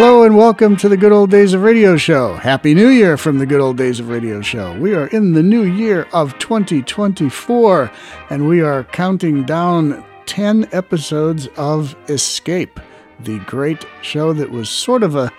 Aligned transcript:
Hello 0.00 0.22
and 0.22 0.34
welcome 0.34 0.78
to 0.78 0.88
the 0.88 0.96
Good 0.96 1.12
Old 1.12 1.30
Days 1.30 1.52
of 1.52 1.60
Radio 1.60 1.94
Show. 1.94 2.32
Happy 2.36 2.72
New 2.72 2.88
Year 2.88 3.18
from 3.18 3.36
the 3.36 3.44
Good 3.44 3.60
Old 3.60 3.76
Days 3.76 4.00
of 4.00 4.08
Radio 4.08 4.40
Show. 4.40 4.74
We 4.78 4.94
are 4.94 5.08
in 5.08 5.34
the 5.34 5.42
new 5.42 5.64
year 5.64 6.08
of 6.14 6.38
2024 6.38 7.92
and 8.30 8.48
we 8.48 8.62
are 8.62 8.84
counting 8.84 9.44
down 9.44 10.02
10 10.24 10.70
episodes 10.72 11.48
of 11.58 11.94
Escape, 12.08 12.80
the 13.18 13.40
great 13.40 13.84
show 14.00 14.32
that 14.32 14.50
was 14.50 14.70
sort 14.70 15.02
of 15.02 15.16
a 15.16 15.30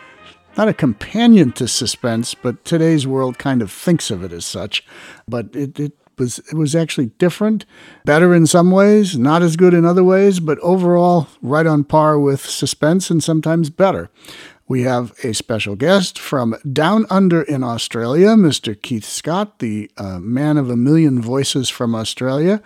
not 0.56 0.68
a 0.68 0.76
companion 0.76 1.54
to 1.54 1.68
suspense, 1.68 2.36
but 2.36 2.64
today's 2.64 3.08
world 3.08 3.40
kind 3.40 3.64
of 3.64 3.72
thinks 3.72 4.12
of 4.12 4.24
it 4.24 4.32
as 4.32 4.46
such. 4.46 4.86
But 5.28 5.56
it, 5.56 5.80
it 5.80 5.94
was 6.22 6.40
it 6.40 6.56
was 6.56 6.76
actually 6.76 7.08
different, 7.18 7.66
better 8.06 8.34
in 8.34 8.46
some 8.46 8.72
ways, 8.72 9.18
not 9.18 9.42
as 9.42 9.56
good 9.56 9.74
in 9.74 9.86
other 9.86 10.04
ways, 10.04 10.40
but 10.40 10.60
overall 10.60 11.28
right 11.42 11.66
on 11.66 11.84
par 11.84 12.20
with 12.20 12.46
suspense 12.46 13.10
and 13.10 13.24
sometimes 13.24 13.70
better. 13.70 14.10
We 14.72 14.84
have 14.84 15.14
a 15.26 15.34
special 15.34 15.76
guest 15.76 16.18
from 16.18 16.56
down 16.72 17.06
under 17.10 17.42
in 17.42 17.62
Australia, 17.62 18.38
Mr. 18.38 18.82
Keith 18.82 19.04
Scott, 19.04 19.60
the 19.60 19.92
uh, 19.98 20.18
man 20.20 20.56
of 20.56 20.70
a 20.70 20.78
million 20.78 21.22
voices 21.22 21.68
from 21.68 21.94
Australia, 21.94 22.62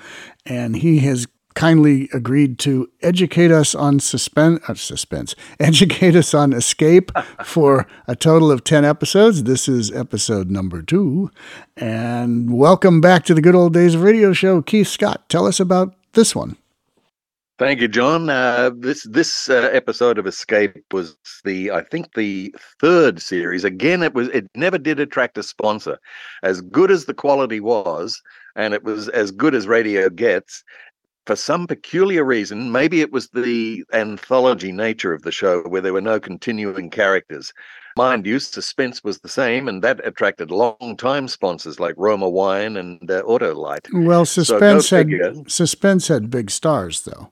and 0.46 0.76
he 0.76 1.00
has 1.00 1.26
kindly 1.56 2.08
agreed 2.14 2.60
to 2.60 2.92
educate 3.02 3.50
us 3.50 3.74
on 3.74 4.00
suspense, 4.00 4.62
uh, 4.70 4.76
suspense, 4.76 5.34
educate 5.60 6.16
us 6.16 6.36
on 6.36 6.54
escape 6.54 7.12
for 7.44 7.88
a 8.08 8.16
total 8.16 8.52
of 8.52 8.64
10 8.64 8.86
episodes. 8.86 9.42
This 9.42 9.68
is 9.68 9.92
episode 9.92 10.52
number 10.52 10.84
two. 10.84 11.32
And 11.76 12.56
welcome 12.56 13.02
back 13.02 13.26
to 13.26 13.34
the 13.34 13.42
good 13.42 13.56
old 13.56 13.74
days 13.74 13.96
of 13.96 14.04
radio 14.04 14.32
show. 14.32 14.62
Keith 14.62 14.90
Scott, 14.90 15.28
tell 15.28 15.48
us 15.48 15.60
about 15.60 15.96
this 16.14 16.36
one. 16.36 16.56
Thank 17.58 17.80
you, 17.80 17.88
John. 17.88 18.30
Uh, 18.30 18.72
this 18.78 19.04
this 19.04 19.50
uh, 19.50 19.70
episode 19.72 20.18
of 20.18 20.28
Escape 20.28 20.84
was 20.92 21.16
the 21.46 21.72
I 21.72 21.84
think 21.84 22.14
the 22.14 22.54
third 22.82 23.22
series. 23.22 23.64
Again, 23.64 24.04
it 24.04 24.14
was 24.14 24.28
it 24.30 24.50
never 24.56 24.78
did 24.78 25.00
attract 25.00 25.38
a 25.38 25.44
sponsor. 25.44 25.98
As 26.44 26.60
good 26.60 26.92
as 26.92 27.06
the 27.06 27.14
quality 27.14 27.62
was, 27.62 28.22
and 28.58 28.74
it 28.74 28.84
was 28.84 29.08
as 29.10 29.32
good 29.32 29.56
as 29.56 29.68
radio 29.68 30.10
gets 30.10 30.64
for 31.26 31.36
some 31.36 31.66
peculiar 31.66 32.24
reason, 32.24 32.72
maybe 32.72 33.02
it 33.02 33.12
was 33.12 33.30
the 33.30 33.84
anthology 33.94 34.72
nature 34.72 35.14
of 35.14 35.24
the 35.24 35.32
show 35.32 35.62
where 35.62 35.82
there 35.82 35.94
were 35.94 36.02
no 36.02 36.20
continuing 36.20 36.90
characters. 36.90 37.52
Mind 37.98 38.26
you, 38.26 38.40
suspense 38.40 39.04
was 39.04 39.20
the 39.20 39.30
same, 39.30 39.70
and 39.70 39.82
that 39.82 40.06
attracted 40.06 40.52
long-time 40.52 41.30
sponsors 41.30 41.80
like 41.80 41.96
Roma 41.98 42.30
Wine 42.30 42.76
and 42.76 43.10
uh, 43.10 43.24
Autolite. 43.24 43.88
Well, 43.94 44.26
suspense 44.26 44.90
so 44.90 44.98
had 44.98 45.50
suspense 45.50 46.10
had 46.10 46.30
big 46.30 46.52
stars, 46.52 47.04
though. 47.04 47.32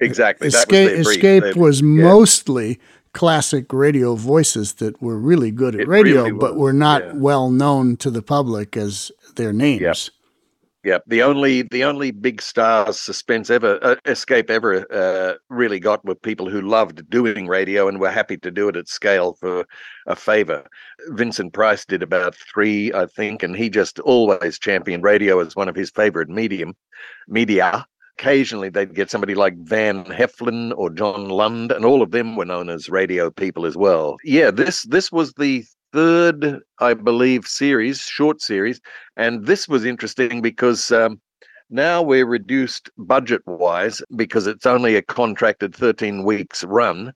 Exactly. 0.00 0.48
Escape, 0.48 0.98
was 0.98 1.08
Escape 1.08 1.56
was 1.56 1.80
yeah. 1.80 1.86
mostly 1.86 2.78
classic 3.12 3.72
radio 3.72 4.14
voices 4.14 4.74
that 4.74 5.00
were 5.02 5.18
really 5.18 5.50
good 5.50 5.74
at 5.74 5.82
it 5.82 5.88
radio, 5.88 6.24
really 6.24 6.32
but 6.32 6.56
were 6.56 6.72
not 6.72 7.02
yeah. 7.04 7.12
well 7.14 7.50
known 7.50 7.96
to 7.96 8.10
the 8.10 8.22
public 8.22 8.76
as 8.76 9.10
their 9.36 9.52
names. 9.52 9.80
Yep. 9.80 9.96
Yeah, 10.84 10.98
the 11.08 11.22
only 11.22 11.62
the 11.62 11.82
only 11.82 12.12
big 12.12 12.40
stars 12.40 13.00
suspense 13.00 13.50
ever 13.50 13.80
uh, 13.82 13.96
escape 14.04 14.48
ever 14.48 14.86
uh, 14.92 15.34
really 15.50 15.80
got 15.80 16.04
were 16.04 16.14
people 16.14 16.48
who 16.48 16.62
loved 16.62 17.10
doing 17.10 17.48
radio 17.48 17.88
and 17.88 17.98
were 17.98 18.10
happy 18.10 18.36
to 18.38 18.50
do 18.50 18.68
it 18.68 18.76
at 18.76 18.88
scale 18.88 19.34
for 19.34 19.66
a 20.06 20.14
favor. 20.14 20.64
Vincent 21.08 21.52
Price 21.52 21.84
did 21.84 22.02
about 22.02 22.36
three, 22.36 22.92
I 22.94 23.06
think, 23.06 23.42
and 23.42 23.56
he 23.56 23.68
just 23.68 23.98
always 23.98 24.58
championed 24.58 25.02
radio 25.02 25.40
as 25.40 25.56
one 25.56 25.68
of 25.68 25.74
his 25.74 25.90
favorite 25.90 26.28
medium 26.28 26.76
media. 27.26 27.84
Occasionally, 28.18 28.68
they'd 28.68 28.94
get 28.94 29.10
somebody 29.10 29.36
like 29.36 29.56
Van 29.58 30.04
Heflin 30.04 30.72
or 30.76 30.90
John 30.90 31.28
Lund, 31.28 31.70
and 31.70 31.84
all 31.84 32.02
of 32.02 32.10
them 32.10 32.34
were 32.34 32.44
known 32.44 32.68
as 32.68 32.88
radio 32.88 33.30
people 33.30 33.64
as 33.64 33.76
well. 33.76 34.16
Yeah, 34.24 34.50
this 34.50 34.82
this 34.82 35.12
was 35.12 35.32
the 35.34 35.64
third, 35.92 36.60
I 36.80 36.94
believe, 36.94 37.46
series, 37.46 38.00
short 38.00 38.42
series. 38.42 38.80
And 39.16 39.46
this 39.46 39.68
was 39.68 39.84
interesting 39.84 40.42
because 40.42 40.90
um, 40.90 41.20
now 41.70 42.02
we're 42.02 42.26
reduced 42.26 42.90
budget 42.98 43.42
wise 43.46 44.02
because 44.16 44.46
it's 44.46 44.66
only 44.66 44.96
a 44.96 45.02
contracted 45.02 45.74
13 45.74 46.24
weeks 46.24 46.64
run. 46.64 47.12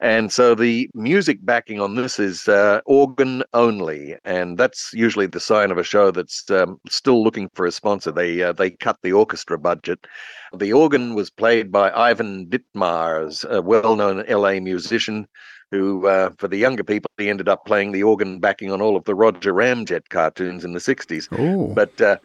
And 0.00 0.32
so 0.32 0.54
the 0.54 0.90
music 0.94 1.38
backing 1.42 1.80
on 1.80 1.94
this 1.94 2.18
is 2.18 2.48
uh, 2.48 2.80
organ 2.84 3.42
only, 3.54 4.16
and 4.24 4.58
that's 4.58 4.92
usually 4.92 5.26
the 5.26 5.40
sign 5.40 5.70
of 5.70 5.78
a 5.78 5.84
show 5.84 6.10
that's 6.10 6.50
um, 6.50 6.80
still 6.88 7.22
looking 7.22 7.48
for 7.54 7.64
a 7.64 7.72
sponsor. 7.72 8.10
They 8.10 8.42
uh, 8.42 8.52
they 8.52 8.70
cut 8.70 8.98
the 9.02 9.12
orchestra 9.12 9.56
budget. 9.56 10.06
The 10.54 10.72
organ 10.72 11.14
was 11.14 11.30
played 11.30 11.70
by 11.70 11.90
Ivan 11.92 12.46
Ditmars, 12.46 13.48
a 13.48 13.62
well-known 13.62 14.24
LA 14.28 14.60
musician 14.60 15.26
who, 15.70 16.06
uh, 16.06 16.30
for 16.38 16.48
the 16.48 16.56
younger 16.56 16.84
people, 16.84 17.10
he 17.18 17.30
ended 17.30 17.48
up 17.48 17.64
playing 17.66 17.92
the 17.92 18.02
organ 18.02 18.38
backing 18.38 18.70
on 18.70 18.80
all 18.80 18.96
of 18.96 19.04
the 19.04 19.14
Roger 19.14 19.52
Ramjet 19.52 20.08
cartoons 20.08 20.64
in 20.64 20.72
the 20.72 20.78
60s. 20.78 21.28
Oh. 21.32 21.74
But, 21.74 22.00
uh, 22.00 22.16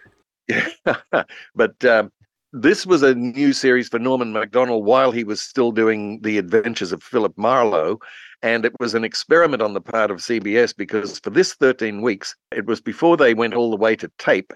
but 1.56 1.86
um, 1.86 2.12
this 2.54 2.86
was 2.86 3.04
a 3.04 3.16
new 3.16 3.54
series 3.54 3.90
for 3.90 4.00
Norman 4.00 4.34
Macdonnell 4.34 4.84
while 4.84 5.12
he 5.12 5.24
was 5.24 5.42
still 5.42 5.72
doing 5.72 6.20
The 6.22 6.38
Adventures 6.38 6.92
of 6.92 7.04
Philip 7.04 7.34
Marlowe. 7.38 8.00
And 8.42 8.66
it 8.66 8.74
was 8.80 8.94
an 8.94 9.04
experiment 9.04 9.62
on 9.62 9.74
the 9.74 9.82
part 9.82 10.12
of 10.12 10.20
CBS 10.20 10.76
because 10.76 11.20
for 11.20 11.30
this 11.30 11.54
13 11.56 12.02
weeks, 12.02 12.36
it 12.52 12.66
was 12.66 12.80
before 12.80 13.18
they 13.18 13.34
went 13.34 13.54
all 13.54 13.70
the 13.70 13.78
way 13.78 13.96
to 13.98 14.10
tape. 14.18 14.54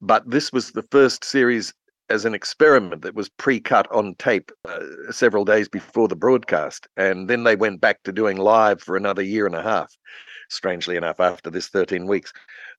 But 0.00 0.28
this 0.28 0.52
was 0.52 0.72
the 0.72 0.82
first 0.90 1.22
series 1.22 1.72
as 2.08 2.24
an 2.24 2.34
experiment 2.34 3.02
that 3.02 3.14
was 3.14 3.28
pre-cut 3.28 3.90
on 3.92 4.14
tape 4.14 4.52
uh, 4.68 4.80
several 5.10 5.44
days 5.44 5.68
before 5.68 6.08
the 6.08 6.16
broadcast 6.16 6.86
and 6.96 7.28
then 7.28 7.44
they 7.44 7.56
went 7.56 7.80
back 7.80 8.02
to 8.04 8.12
doing 8.12 8.36
live 8.36 8.80
for 8.80 8.96
another 8.96 9.22
year 9.22 9.46
and 9.46 9.56
a 9.56 9.62
half 9.62 9.92
strangely 10.48 10.96
enough 10.96 11.18
after 11.18 11.50
this 11.50 11.66
13 11.68 12.06
weeks 12.06 12.32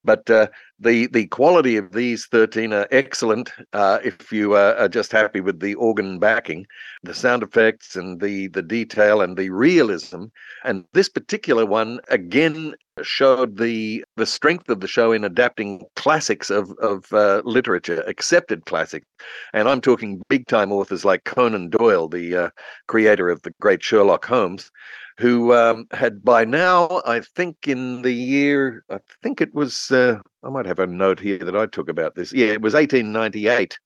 but 0.04 0.30
uh, 0.30 0.48
the 0.80 1.08
the 1.08 1.28
quality 1.28 1.76
of 1.78 1.92
these 1.92 2.26
13 2.28 2.74
are 2.74 2.88
excellent 2.92 3.52
uh, 3.74 4.00
if 4.04 4.32
you 4.32 4.54
uh, 4.54 4.76
are 4.78 4.90
just 4.90 5.12
happy 5.12 5.42
with 5.42 5.60
the 5.60 5.76
organ 5.76 6.20
backing 6.20 6.66
the 7.04 7.14
sound 7.14 7.44
effects 7.44 7.96
and 7.96 8.22
the 8.22 8.48
the 8.48 8.62
detail 8.62 9.22
and 9.22 9.38
the 9.38 9.50
realism. 9.50 10.26
And 10.64 10.86
this 10.94 11.10
particular 11.10 11.66
one 11.66 12.00
again 12.10 12.76
showed 13.02 13.58
the 13.58 14.04
the 14.16 14.26
strength 14.26 14.70
of 14.70 14.80
the 14.80 14.88
show 14.88 15.12
in 15.12 15.24
adapting 15.24 15.86
classics 15.96 16.50
of 16.50 16.72
of 16.80 17.12
uh, 17.14 17.42
literature 17.46 18.04
accepted 18.08 18.66
classics. 18.66 19.08
And 19.54 19.68
i'm 19.68 19.82
talking 19.82 20.22
big 20.30 20.48
time 20.48 20.72
authors 20.72 21.06
like 21.06 21.24
conan 21.24 21.70
doyle 21.70 22.08
the 22.08 22.36
uh, 22.36 22.50
creator 22.88 23.30
of 23.30 23.42
the 23.42 23.54
great 23.60 23.84
sherlock 23.84 24.26
holmes 24.26 24.72
who 25.18 25.54
um, 25.54 25.88
had 25.92 26.24
by 26.24 26.46
now, 26.46 27.02
I 27.06 27.22
think 27.22 27.68
in 27.68 28.04
the 28.04 28.12
year, 28.12 28.84
I 28.90 29.00
think 29.24 29.42
it 29.42 29.54
was, 29.54 29.92
uh, 29.92 30.20
I 30.44 30.50
might 30.50 30.68
have 30.68 30.80
a 30.80 30.88
note 30.88 31.20
here 31.20 31.40
that 31.40 31.56
I 31.56 31.66
took 31.66 31.90
about 31.90 32.16
this. 32.16 32.32
Yeah, 32.32 32.48
it 32.48 32.62
was 32.62 32.74
1898 32.74 33.80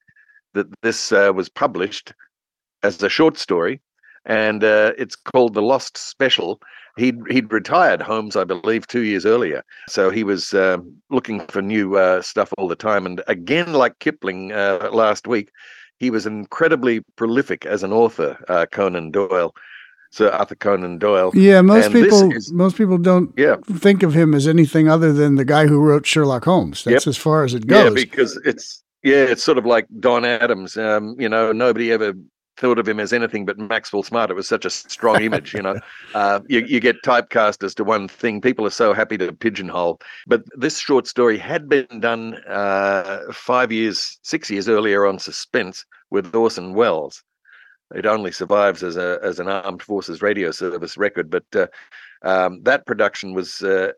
that 0.54 0.68
this 0.82 1.12
uh, 1.12 1.32
was 1.34 1.48
published 1.48 2.14
as 2.84 3.02
a 3.02 3.10
short 3.10 3.38
story, 3.38 3.82
and 4.26 4.64
uh, 4.64 4.92
it's 4.98 5.16
called 5.16 5.54
The 5.54 5.62
Lost 5.62 5.98
Special. 5.98 6.62
He'd 6.98 7.20
he'd 7.30 7.54
retired 7.54 8.02
Holmes, 8.02 8.36
I 8.36 8.44
believe, 8.44 8.86
two 8.86 9.04
years 9.04 9.26
earlier, 9.26 9.64
so 9.88 10.10
he 10.10 10.26
was 10.26 10.54
um, 10.54 10.98
looking 11.10 11.40
for 11.48 11.62
new 11.62 11.96
uh, 11.96 12.22
stuff 12.22 12.54
all 12.58 12.68
the 12.68 12.76
time. 12.76 13.06
And 13.06 13.24
again, 13.28 13.72
like 13.72 14.00
Kipling 14.00 14.52
uh, 14.52 14.90
last 14.92 15.26
week, 15.26 15.52
he 16.00 16.10
was 16.10 16.26
incredibly 16.26 17.00
prolific 17.16 17.66
as 17.66 17.84
an 17.84 17.94
author, 17.94 18.44
uh, 18.50 18.66
Conan 18.70 19.12
Doyle. 19.12 19.56
Sir 20.12 20.30
Arthur 20.30 20.56
Conan 20.56 20.98
Doyle. 20.98 21.32
Yeah, 21.34 21.62
most 21.62 21.86
and 21.86 21.94
people 21.94 22.32
is, 22.34 22.52
most 22.52 22.78
people 22.78 22.98
don't 22.98 23.34
yeah. 23.38 23.56
think 23.78 24.04
of 24.04 24.14
him 24.14 24.34
as 24.34 24.46
anything 24.46 24.90
other 24.90 25.14
than 25.14 25.36
the 25.36 25.46
guy 25.46 25.68
who 25.68 25.80
wrote 25.80 26.06
Sherlock 26.06 26.44
Holmes. 26.44 26.84
That's 26.84 27.06
yep. 27.06 27.10
as 27.10 27.18
far 27.18 27.46
as 27.46 27.54
it 27.54 27.66
goes. 27.66 27.86
Yeah, 27.86 27.90
because 27.90 28.38
it's 28.44 28.84
yeah, 29.04 29.24
it's 29.24 29.44
sort 29.44 29.58
of 29.58 29.66
like 29.66 29.88
Don 30.00 30.26
Adams. 30.26 30.76
Um, 30.76 31.16
you 31.18 31.30
know, 31.30 31.54
nobody 31.54 31.94
ever 31.94 32.14
thought 32.58 32.78
of 32.78 32.88
him 32.88 33.00
as 33.00 33.14
anything 33.14 33.46
but 33.46 33.58
Maxwell 33.58 34.04
Smart. 34.04 34.30
It 34.30 34.36
was 34.36 34.50
such 34.50 34.66
a 34.66 34.70
strong 34.70 35.22
image, 35.22 35.54
you 35.54 35.62
know. 35.62 35.80
Uh, 36.14 36.42
you, 36.48 36.60
you 36.60 36.82
get 36.82 37.02
typecast 37.04 37.64
as 37.64 37.74
to 37.76 37.86
one 37.86 38.10
thing. 38.10 38.42
People 38.42 38.68
are 38.68 38.72
so 38.72 38.94
happy 38.94 39.18
to 39.18 39.32
pigeonhole. 39.32 40.02
But 40.28 40.44
this 40.58 40.78
short 40.78 41.08
story 41.08 41.38
had 41.38 41.70
been 41.70 42.02
done 42.02 42.36
uh, 42.50 43.22
five 43.32 43.72
years, 43.72 44.20
six 44.24 44.52
years 44.52 44.68
earlier 44.68 45.06
on 45.06 45.20
Suspense 45.20 45.86
with 46.10 46.36
Orson 46.36 46.74
Welles 46.74 47.24
it 47.96 48.06
only 48.06 48.32
survives 48.32 48.84
as 48.84 48.98
a 48.98 49.20
as 49.24 49.40
an 49.40 49.48
armed 49.48 49.82
forces 49.82 50.22
radio 50.22 50.52
service 50.52 50.98
record. 50.98 51.30
But 51.30 51.46
uh, 51.56 51.68
um, 52.24 52.62
that 52.64 52.86
production 52.86 53.34
was 53.34 53.62
uh, 53.62 53.92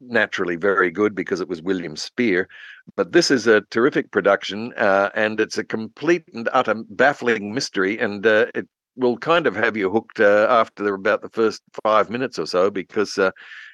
naturally 0.00 0.56
very 0.56 0.90
good 0.90 1.14
because 1.14 1.40
it 1.40 1.48
was 1.48 1.62
William 1.62 1.96
Spier. 1.96 2.48
But 2.96 3.12
this 3.12 3.30
is 3.30 3.46
a 3.46 3.62
terrific 3.70 4.10
production, 4.10 4.72
uh, 4.76 5.10
and 5.14 5.40
it's 5.40 5.58
a 5.58 5.64
complete 5.64 6.24
and 6.32 6.48
utter 6.52 6.74
baffling 6.90 7.54
mystery, 7.54 7.98
and 7.98 8.26
uh, 8.26 8.46
it 8.54 8.68
will 8.96 9.16
kind 9.18 9.46
of 9.46 9.56
have 9.56 9.76
you 9.76 9.90
hooked 9.90 10.20
uh, 10.20 10.46
after 10.48 10.94
about 10.94 11.22
the 11.22 11.30
first 11.30 11.62
five 11.82 12.10
minutes 12.10 12.38
or 12.38 12.46
so 12.46 12.70
because. 12.70 13.18
Uh, 13.18 13.30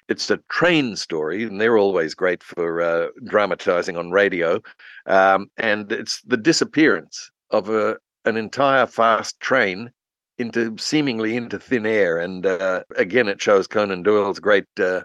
it's 0.09 0.29
a 0.29 0.41
train 0.49 0.97
story, 0.97 1.45
and 1.45 1.61
they're 1.61 1.79
always 1.79 2.17
great 2.17 2.43
for 2.43 3.13
dramatizing 3.27 3.97
on 3.97 4.11
radio. 4.11 4.61
Um, 5.07 5.49
and 5.57 5.93
it's 5.93 6.21
the 6.23 6.37
disappearance 6.37 7.31
of 7.53 7.71
a 7.71 7.97
an 8.25 8.37
entire 8.37 8.87
fast 8.87 9.39
train 9.41 9.91
into 10.39 10.77
seemingly 10.79 11.37
into 11.37 11.59
thin 11.59 11.87
air. 11.87 12.19
And 12.19 12.47
uh, 12.47 12.83
again, 12.97 13.29
it 13.29 13.43
shows 13.43 13.67
Conan 13.67 14.03
Doyle's 14.03 14.41
great 14.41 14.65
uh, 14.79 15.03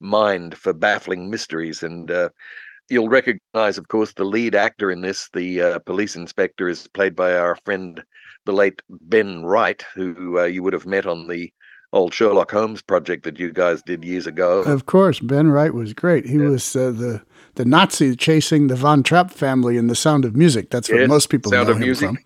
mind 0.00 0.56
for 0.56 0.72
baffling 0.72 1.30
mysteries. 1.30 1.82
And 1.82 2.10
uh, 2.10 2.30
you'll 2.88 3.08
recognize, 3.08 3.78
of 3.78 3.88
course, 3.88 4.14
the 4.14 4.24
lead 4.24 4.54
actor 4.54 4.90
in 4.90 5.02
this, 5.02 5.28
the 5.34 5.60
uh, 5.60 5.78
police 5.80 6.16
inspector, 6.16 6.68
is 6.68 6.88
played 6.88 7.14
by 7.14 7.36
our 7.36 7.56
friend, 7.64 8.02
the 8.46 8.52
late 8.52 8.80
Ben 8.88 9.44
Wright, 9.44 9.84
who 9.94 10.38
uh, 10.38 10.44
you 10.44 10.62
would 10.62 10.72
have 10.72 10.86
met 10.86 11.06
on 11.06 11.28
the 11.28 11.52
old 11.92 12.12
Sherlock 12.12 12.50
Holmes 12.50 12.82
project 12.82 13.24
that 13.24 13.38
you 13.38 13.52
guys 13.52 13.82
did 13.82 14.04
years 14.04 14.26
ago. 14.26 14.60
Of 14.62 14.86
course, 14.86 15.20
Ben 15.20 15.48
Wright 15.48 15.72
was 15.72 15.92
great. 15.94 16.26
He 16.26 16.36
yeah. 16.36 16.48
was 16.48 16.76
uh, 16.76 16.90
the 16.90 17.22
the 17.54 17.64
Nazi 17.64 18.14
chasing 18.14 18.68
the 18.68 18.76
Von 18.76 19.02
Trapp 19.02 19.32
family 19.32 19.76
in 19.76 19.88
The 19.88 19.96
Sound 19.96 20.24
of 20.24 20.36
Music. 20.36 20.70
That's 20.70 20.88
what 20.88 21.00
yes, 21.00 21.08
most 21.08 21.28
people 21.28 21.50
Sound 21.50 21.66
know 21.66 21.72
of 21.72 21.78
him 21.78 21.84
Music. 21.84 22.08
from. 22.08 22.18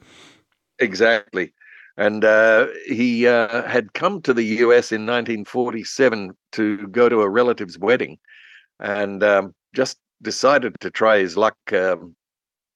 Exactly. 0.78 1.52
And 1.96 2.24
uh, 2.24 2.68
he 2.86 3.26
uh, 3.26 3.62
had 3.68 3.92
come 3.92 4.22
to 4.22 4.32
the 4.32 4.44
US 4.64 4.92
in 4.92 5.02
1947 5.06 6.32
to 6.52 6.88
go 6.88 7.08
to 7.08 7.20
a 7.20 7.28
relative's 7.28 7.78
wedding 7.78 8.18
and 8.80 9.22
um, 9.24 9.54
just 9.74 9.98
decided 10.22 10.74
to 10.80 10.90
try 10.90 11.18
his 11.18 11.36
luck 11.36 11.56
um, 11.72 12.16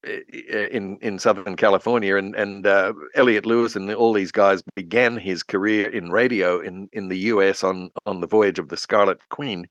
in 0.05 0.99
in 1.03 1.19
Southern 1.19 1.57
California, 1.57 2.17
and 2.17 2.35
and 2.37 2.67
uh, 2.67 2.93
Elliott 3.17 3.47
Lewis 3.47 3.77
and 3.77 3.93
all 3.93 4.13
these 4.13 4.33
guys 4.33 4.63
began 4.77 5.17
his 5.17 5.43
career 5.43 5.89
in 5.91 6.11
radio 6.11 6.61
in 6.61 6.89
in 6.93 7.09
the 7.09 7.19
U.S. 7.35 7.65
on 7.65 7.91
on 8.07 8.21
the 8.21 8.27
voyage 8.29 8.59
of 8.59 8.69
the 8.69 8.77
Scarlet 8.77 9.19
Queen, 9.31 9.67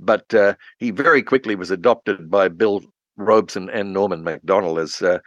but 0.00 0.32
uh, 0.34 0.54
he 0.78 0.90
very 0.90 1.22
quickly 1.22 1.54
was 1.56 1.70
adopted 1.70 2.30
by 2.30 2.48
Bill 2.48 2.82
Robson 3.16 3.68
and 3.70 3.92
Norman 3.92 4.22
Macdonnell 4.24 4.80
as 4.80 5.02
uh, 5.02 5.18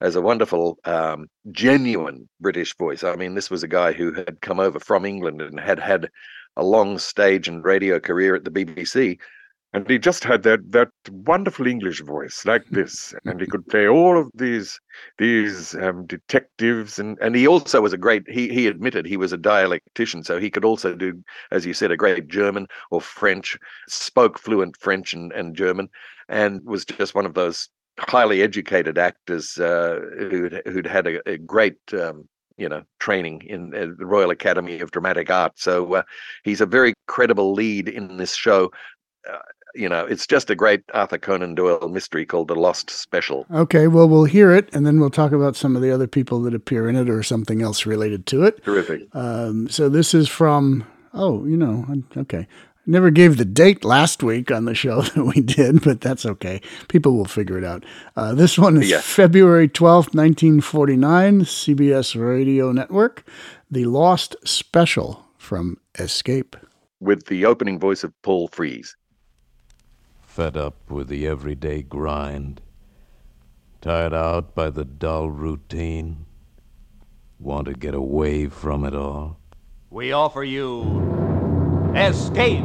as 0.00 0.16
a 0.16 0.22
wonderful, 0.22 0.78
um, 0.84 1.28
genuine 1.50 2.28
British 2.40 2.76
voice. 2.76 3.02
I 3.04 3.16
mean, 3.16 3.34
this 3.34 3.50
was 3.50 3.62
a 3.62 3.68
guy 3.68 3.92
who 3.92 4.12
had 4.12 4.40
come 4.40 4.60
over 4.60 4.80
from 4.80 5.04
England 5.04 5.40
and 5.42 5.58
had 5.58 5.78
had 5.78 6.08
a 6.56 6.64
long 6.64 6.98
stage 6.98 7.48
and 7.48 7.64
radio 7.64 8.00
career 8.00 8.34
at 8.34 8.44
the 8.44 8.50
BBC, 8.50 9.18
and 9.72 9.88
he 9.90 9.98
just 9.98 10.24
had 10.24 10.42
that 10.44 10.60
that 10.72 10.88
wonderful 11.10 11.66
English 11.66 12.00
voice 12.00 12.44
like 12.46 12.64
this, 12.70 13.14
and 13.24 13.40
he 13.40 13.46
could 13.46 13.66
play 13.66 13.86
all 13.86 14.18
of 14.18 14.30
these 14.34 14.80
these 15.18 15.74
um, 15.74 16.06
detectives, 16.06 16.98
and 16.98 17.18
and 17.20 17.36
he 17.36 17.46
also 17.46 17.80
was 17.82 17.92
a 17.92 17.98
great. 17.98 18.22
He 18.28 18.48
he 18.48 18.66
admitted 18.68 19.04
he 19.04 19.18
was 19.18 19.32
a 19.32 19.38
dialectician, 19.38 20.24
so 20.24 20.38
he 20.38 20.50
could 20.50 20.64
also 20.64 20.94
do, 20.94 21.22
as 21.50 21.66
you 21.66 21.74
said, 21.74 21.90
a 21.90 21.96
great 21.96 22.26
German 22.28 22.66
or 22.90 23.00
French, 23.00 23.58
spoke 23.88 24.38
fluent 24.38 24.76
French 24.78 25.12
and, 25.12 25.30
and 25.32 25.54
German, 25.54 25.90
and 26.28 26.64
was 26.64 26.84
just 26.84 27.14
one 27.14 27.26
of 27.26 27.34
those 27.34 27.68
highly 27.98 28.42
educated 28.42 28.98
actors 28.98 29.58
uh, 29.58 30.00
who'd 30.18 30.62
who'd 30.66 30.86
had 30.86 31.06
a, 31.06 31.28
a 31.28 31.38
great. 31.38 31.78
Um, 31.92 32.28
you 32.58 32.70
know, 32.70 32.82
training 33.00 33.42
in 33.42 33.74
uh, 33.74 33.88
the 33.98 34.06
Royal 34.06 34.30
Academy 34.30 34.80
of 34.80 34.90
Dramatic 34.90 35.28
Art. 35.28 35.52
So 35.56 35.96
uh, 35.96 36.02
he's 36.42 36.62
a 36.62 36.64
very 36.64 36.94
credible 37.06 37.52
lead 37.52 37.86
in 37.86 38.16
this 38.16 38.34
show. 38.34 38.70
Uh, 39.30 39.36
you 39.74 39.90
know, 39.90 40.06
it's 40.06 40.26
just 40.26 40.48
a 40.48 40.54
great 40.54 40.82
Arthur 40.94 41.18
Conan 41.18 41.54
Doyle 41.54 41.88
mystery 41.90 42.24
called 42.24 42.48
The 42.48 42.54
Lost 42.54 42.88
Special. 42.88 43.44
Okay, 43.52 43.88
well, 43.88 44.08
we'll 44.08 44.24
hear 44.24 44.52
it, 44.52 44.70
and 44.72 44.86
then 44.86 44.98
we'll 45.00 45.10
talk 45.10 45.32
about 45.32 45.54
some 45.54 45.76
of 45.76 45.82
the 45.82 45.90
other 45.90 46.06
people 46.06 46.40
that 46.42 46.54
appear 46.54 46.88
in 46.88 46.96
it 46.96 47.10
or 47.10 47.22
something 47.22 47.60
else 47.60 47.84
related 47.84 48.24
to 48.26 48.44
it. 48.44 48.64
Terrific. 48.64 49.02
Um, 49.14 49.68
so 49.68 49.90
this 49.90 50.14
is 50.14 50.26
from, 50.26 50.86
oh, 51.12 51.44
you 51.44 51.58
know, 51.58 51.84
okay. 52.16 52.46
Never 52.86 53.10
gave 53.10 53.36
the 53.36 53.44
date 53.44 53.84
last 53.84 54.22
week 54.22 54.50
on 54.50 54.64
the 54.64 54.74
show 54.74 55.02
that 55.02 55.24
we 55.24 55.40
did, 55.40 55.82
but 55.82 56.00
that's 56.00 56.24
okay. 56.24 56.60
People 56.88 57.16
will 57.16 57.24
figure 57.24 57.58
it 57.58 57.64
out. 57.64 57.84
Uh, 58.14 58.34
this 58.34 58.58
one 58.58 58.76
is 58.76 58.88
yes. 58.88 59.04
February 59.04 59.68
12th, 59.68 60.14
1949, 60.14 61.40
CBS 61.42 62.20
Radio 62.20 62.70
Network, 62.72 63.28
The 63.70 63.86
Lost 63.86 64.36
Special 64.44 65.26
from 65.36 65.78
Escape. 65.98 66.56
With 67.00 67.26
the 67.26 67.44
opening 67.44 67.78
voice 67.78 68.04
of 68.04 68.12
Paul 68.22 68.48
Frees 68.48 68.96
fed 70.36 70.54
up 70.54 70.90
with 70.90 71.08
the 71.08 71.26
everyday 71.26 71.80
grind, 71.80 72.60
tired 73.80 74.12
out 74.12 74.54
by 74.54 74.68
the 74.68 74.84
dull 74.84 75.30
routine, 75.30 76.26
want 77.38 77.66
to 77.66 77.72
get 77.72 77.94
away 77.94 78.46
from 78.46 78.84
it 78.84 78.94
all? 78.94 79.38
We 79.88 80.12
offer 80.12 80.44
you 80.44 80.82
Escape. 81.96 82.62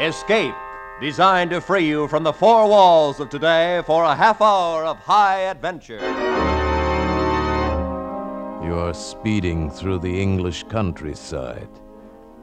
Escape, 0.00 0.54
designed 1.00 1.50
to 1.50 1.60
free 1.60 1.86
you 1.86 2.08
from 2.08 2.24
the 2.24 2.32
four 2.32 2.68
walls 2.68 3.20
of 3.20 3.28
today 3.28 3.80
for 3.86 4.02
a 4.02 4.16
half 4.16 4.42
hour 4.42 4.84
of 4.84 4.96
high 4.96 5.42
adventure. 5.42 6.00
You 8.66 8.74
are 8.80 8.92
speeding 8.92 9.70
through 9.70 10.00
the 10.00 10.20
English 10.20 10.64
countryside 10.64 11.68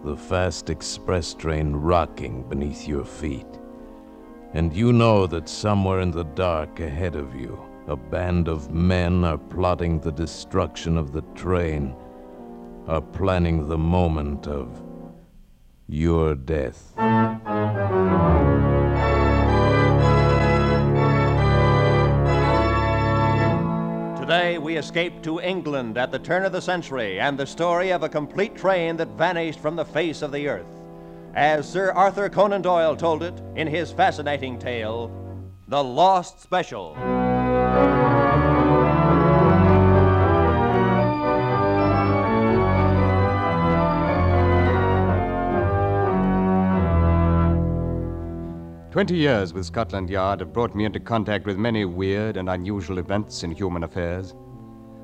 the 0.05 0.15
fast 0.15 0.69
express 0.69 1.33
train 1.33 1.75
rocking 1.75 2.47
beneath 2.47 2.87
your 2.87 3.03
feet. 3.03 3.59
And 4.53 4.71
you 4.73 4.93
know 4.93 5.27
that 5.27 5.49
somewhere 5.49 5.99
in 5.99 6.11
the 6.11 6.23
dark 6.23 6.79
ahead 6.79 7.17
of 7.17 7.35
you, 7.35 7.61
a 7.87 7.97
band 7.97 8.47
of 8.47 8.71
men 8.71 9.25
are 9.25 9.37
plotting 9.37 9.99
the 9.99 10.13
destruction 10.13 10.97
of 10.97 11.11
the 11.11 11.23
train, 11.35 11.93
are 12.87 13.01
planning 13.01 13.67
the 13.67 13.77
moment 13.77 14.47
of 14.47 14.81
your 15.87 16.35
death. 16.35 16.93
Today, 24.19 24.57
we 24.57 24.77
escape 24.77 25.21
to 25.23 25.39
England 25.39 25.97
at 25.97 26.11
the 26.11 26.19
turn 26.19 26.45
of 26.45 26.51
the 26.51 26.61
century 26.61 27.19
and 27.19 27.37
the 27.37 27.45
story 27.45 27.91
of 27.91 28.03
a 28.03 28.09
complete 28.09 28.55
train 28.55 28.97
that 28.97 29.09
vanished 29.09 29.59
from 29.59 29.75
the 29.75 29.85
face 29.85 30.21
of 30.21 30.31
the 30.31 30.47
earth. 30.47 30.65
As 31.35 31.67
Sir 31.67 31.91
Arthur 31.91 32.29
Conan 32.29 32.61
Doyle 32.61 32.95
told 32.95 33.21
it 33.21 33.39
in 33.55 33.67
his 33.67 33.91
fascinating 33.91 34.57
tale, 34.57 35.11
The 35.67 35.83
Lost 35.83 36.41
Special. 36.41 36.95
Twenty 48.95 49.17
years 49.17 49.53
with 49.53 49.65
Scotland 49.65 50.09
Yard 50.09 50.39
have 50.39 50.53
brought 50.53 50.73
me 50.73 50.85
into 50.85 51.01
contact 51.01 51.45
with 51.45 51.57
many 51.57 51.83
weird 51.83 52.37
and 52.37 52.47
unusual 52.49 52.97
events 52.97 53.43
in 53.43 53.51
human 53.51 53.83
affairs, 53.83 54.33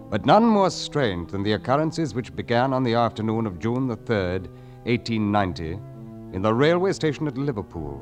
but 0.10 0.26
none 0.26 0.46
more 0.46 0.70
strange 0.70 1.30
than 1.30 1.44
the 1.44 1.52
occurrences 1.52 2.16
which 2.16 2.34
began 2.34 2.72
on 2.72 2.84
the 2.84 2.94
afternoon 2.94 3.46
of 3.46 3.60
June 3.60 3.90
the 3.90 3.98
3rd, 3.98 4.48
1890, 4.86 5.72
in 6.32 6.42
the 6.42 6.54
railway 6.54 6.94
station 6.94 7.28
at 7.28 7.38
Liverpool. 7.38 8.02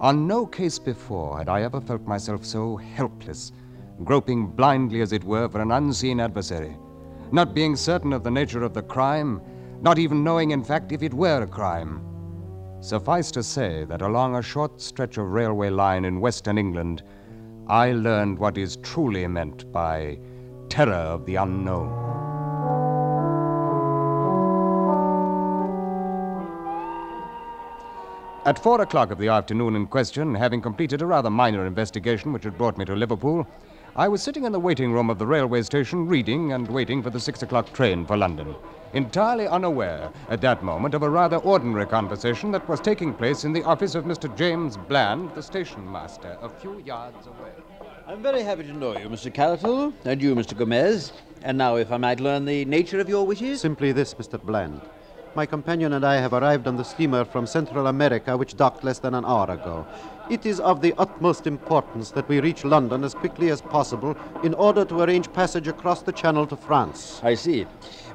On 0.00 0.26
no 0.26 0.46
case 0.46 0.78
before 0.78 1.36
had 1.36 1.50
I 1.50 1.60
ever 1.60 1.82
felt 1.82 2.06
myself 2.06 2.42
so 2.42 2.76
helpless, 2.76 3.52
groping 4.02 4.46
blindly, 4.46 5.02
as 5.02 5.12
it 5.12 5.24
were, 5.24 5.46
for 5.46 5.60
an 5.60 5.72
unseen 5.72 6.20
adversary, 6.20 6.74
not 7.32 7.52
being 7.52 7.76
certain 7.76 8.14
of 8.14 8.24
the 8.24 8.30
nature 8.30 8.62
of 8.62 8.72
the 8.72 8.82
crime, 8.82 9.42
not 9.82 9.98
even 9.98 10.24
knowing, 10.24 10.52
in 10.52 10.64
fact, 10.64 10.90
if 10.90 11.02
it 11.02 11.12
were 11.12 11.42
a 11.42 11.46
crime 11.46 12.15
Suffice 12.86 13.32
to 13.32 13.42
say 13.42 13.82
that 13.86 14.00
along 14.00 14.36
a 14.36 14.42
short 14.42 14.80
stretch 14.80 15.18
of 15.18 15.32
railway 15.32 15.70
line 15.70 16.04
in 16.04 16.20
western 16.20 16.56
England, 16.56 17.02
I 17.66 17.90
learned 17.90 18.38
what 18.38 18.56
is 18.56 18.76
truly 18.76 19.26
meant 19.26 19.72
by 19.72 20.20
terror 20.68 20.92
of 20.92 21.26
the 21.26 21.34
unknown. 21.34 21.90
At 28.44 28.60
four 28.60 28.80
o'clock 28.80 29.10
of 29.10 29.18
the 29.18 29.30
afternoon 29.30 29.74
in 29.74 29.88
question, 29.88 30.36
having 30.36 30.62
completed 30.62 31.02
a 31.02 31.06
rather 31.06 31.28
minor 31.28 31.66
investigation 31.66 32.32
which 32.32 32.44
had 32.44 32.56
brought 32.56 32.78
me 32.78 32.84
to 32.84 32.94
Liverpool, 32.94 33.48
I 33.96 34.08
was 34.08 34.22
sitting 34.22 34.44
in 34.44 34.52
the 34.52 34.60
waiting 34.60 34.92
room 34.92 35.08
of 35.08 35.18
the 35.18 35.26
railway 35.26 35.62
station 35.62 36.06
reading 36.06 36.52
and 36.52 36.68
waiting 36.68 37.02
for 37.02 37.10
the 37.10 37.18
six 37.18 37.42
o'clock 37.42 37.72
train 37.72 38.04
for 38.04 38.16
London 38.16 38.54
entirely 38.92 39.46
unaware 39.46 40.10
at 40.28 40.40
that 40.40 40.62
moment 40.62 40.94
of 40.94 41.02
a 41.02 41.10
rather 41.10 41.36
ordinary 41.36 41.86
conversation 41.86 42.50
that 42.50 42.66
was 42.68 42.80
taking 42.80 43.12
place 43.12 43.44
in 43.44 43.52
the 43.52 43.62
office 43.62 43.94
of 43.94 44.04
Mr. 44.04 44.34
James 44.36 44.76
Bland, 44.76 45.30
the 45.34 45.42
station 45.42 45.90
master, 45.90 46.38
a 46.40 46.48
few 46.48 46.78
yards 46.80 47.26
away. 47.26 47.52
I'm 48.06 48.22
very 48.22 48.42
happy 48.42 48.62
to 48.62 48.72
know 48.72 48.96
you, 48.96 49.08
Mr. 49.08 49.32
Carroll, 49.32 49.92
and 50.04 50.22
you, 50.22 50.34
Mr. 50.34 50.56
Gomez. 50.56 51.12
And 51.42 51.58
now, 51.58 51.76
if 51.76 51.92
I 51.92 51.96
might 51.96 52.20
learn 52.20 52.44
the 52.44 52.64
nature 52.64 53.00
of 53.00 53.08
your 53.08 53.26
wishes? 53.26 53.60
Simply 53.60 53.92
this, 53.92 54.14
Mr. 54.14 54.40
Bland. 54.40 54.80
My 55.34 55.44
companion 55.44 55.92
and 55.92 56.04
I 56.04 56.16
have 56.16 56.32
arrived 56.32 56.66
on 56.66 56.76
the 56.76 56.82
steamer 56.82 57.24
from 57.24 57.46
Central 57.46 57.88
America, 57.88 58.36
which 58.36 58.56
docked 58.56 58.84
less 58.84 59.00
than 59.00 59.14
an 59.14 59.24
hour 59.26 59.50
ago. 59.50 59.86
It 60.28 60.44
is 60.44 60.58
of 60.58 60.80
the 60.80 60.92
utmost 60.98 61.46
importance 61.46 62.10
that 62.10 62.28
we 62.28 62.40
reach 62.40 62.64
London 62.64 63.04
as 63.04 63.14
quickly 63.14 63.50
as 63.50 63.60
possible 63.60 64.16
in 64.42 64.54
order 64.54 64.84
to 64.84 65.02
arrange 65.02 65.32
passage 65.32 65.68
across 65.68 66.02
the 66.02 66.10
Channel 66.10 66.48
to 66.48 66.56
France. 66.56 67.20
I 67.22 67.34
see. 67.34 67.64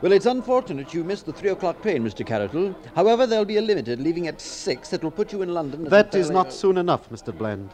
Well, 0.01 0.11
it's 0.11 0.25
unfortunate 0.25 0.93
you 0.93 1.05
missed 1.05 1.25
the 1.25 1.31
three 1.31 1.51
o'clock 1.51 1.81
train, 1.81 2.03
Mr. 2.03 2.25
Carroll. 2.25 2.75
However, 2.95 3.25
there'll 3.25 3.45
be 3.45 3.57
a 3.57 3.61
limited 3.61 4.01
leaving 4.01 4.27
at 4.27 4.41
six 4.41 4.89
that 4.89 5.03
will 5.03 5.11
put 5.11 5.31
you 5.31 5.41
in 5.41 5.53
London. 5.53 5.85
That 5.85 6.13
is 6.13 6.29
not 6.29 6.51
soon 6.51 6.77
enough, 6.77 7.09
Mr. 7.09 7.35
Bland. 7.35 7.69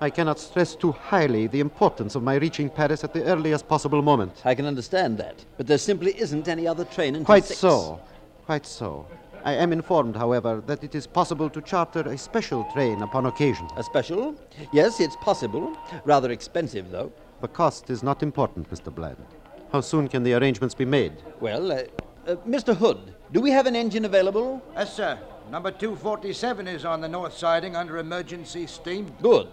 I 0.00 0.10
cannot 0.10 0.40
stress 0.40 0.74
too 0.74 0.92
highly 0.92 1.46
the 1.46 1.60
importance 1.60 2.16
of 2.16 2.22
my 2.24 2.34
reaching 2.34 2.68
Paris 2.68 3.04
at 3.04 3.12
the 3.12 3.24
earliest 3.24 3.68
possible 3.68 4.02
moment. 4.02 4.42
I 4.44 4.54
can 4.54 4.66
understand 4.66 5.16
that, 5.18 5.44
but 5.56 5.66
there 5.68 5.78
simply 5.78 6.18
isn't 6.20 6.48
any 6.48 6.66
other 6.66 6.84
train 6.84 7.14
until 7.14 7.24
Quite 7.24 7.44
six. 7.44 7.60
so. 7.60 8.00
Quite 8.46 8.66
so. 8.66 9.06
I 9.46 9.52
am 9.52 9.72
informed, 9.72 10.16
however, 10.16 10.60
that 10.66 10.82
it 10.82 10.96
is 10.96 11.06
possible 11.06 11.48
to 11.50 11.62
charter 11.62 12.00
a 12.00 12.18
special 12.18 12.64
train 12.72 13.00
upon 13.02 13.26
occasion. 13.26 13.68
A 13.76 13.82
special? 13.84 14.34
Yes, 14.72 14.98
it's 14.98 15.14
possible. 15.14 15.78
Rather 16.04 16.32
expensive, 16.32 16.90
though. 16.90 17.12
The 17.40 17.46
cost 17.46 17.88
is 17.88 18.02
not 18.02 18.24
important, 18.24 18.68
Mr. 18.68 18.92
Bland. 18.92 19.24
How 19.70 19.82
soon 19.82 20.08
can 20.08 20.24
the 20.24 20.34
arrangements 20.34 20.74
be 20.74 20.84
made? 20.84 21.12
Well, 21.38 21.70
uh, 21.70 21.82
uh, 22.26 22.34
Mr. 22.44 22.76
Hood, 22.76 23.14
do 23.32 23.40
we 23.40 23.52
have 23.52 23.66
an 23.66 23.76
engine 23.76 24.04
available? 24.04 24.60
Yes, 24.74 24.92
sir. 24.92 25.16
Number 25.48 25.70
247 25.70 26.66
is 26.66 26.84
on 26.84 27.00
the 27.00 27.06
north 27.06 27.36
siding 27.36 27.76
under 27.76 27.98
emergency 27.98 28.66
steam. 28.66 29.14
Good. 29.22 29.46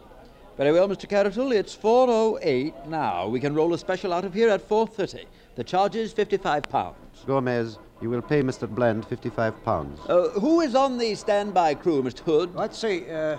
Very 0.58 0.72
well, 0.72 0.88
Mr. 0.88 1.08
Carroll. 1.08 1.52
It's 1.52 1.76
4.08 1.76 2.88
now. 2.88 3.28
We 3.28 3.40
can 3.40 3.54
roll 3.54 3.76
a 3.76 3.78
special 3.78 4.12
out 4.12 4.26
of 4.26 4.34
here 4.34 4.50
at 4.50 4.68
4.30. 4.68 5.26
The 5.54 5.64
charge 5.64 5.96
is 5.96 6.14
55 6.14 6.64
pounds. 6.64 6.98
Gomez, 7.28 7.78
you 8.04 8.10
will 8.10 8.22
pay 8.22 8.42
Mr. 8.42 8.70
Bland 8.70 9.06
55 9.08 9.64
pounds. 9.64 9.98
Uh, 10.10 10.28
who 10.32 10.60
is 10.60 10.76
on 10.76 10.98
the 10.98 11.16
standby 11.16 11.74
crew, 11.76 12.04
Mr. 12.04 12.20
Hood? 12.20 12.54
Let's 12.54 12.78
see. 12.78 13.10
Uh, 13.10 13.38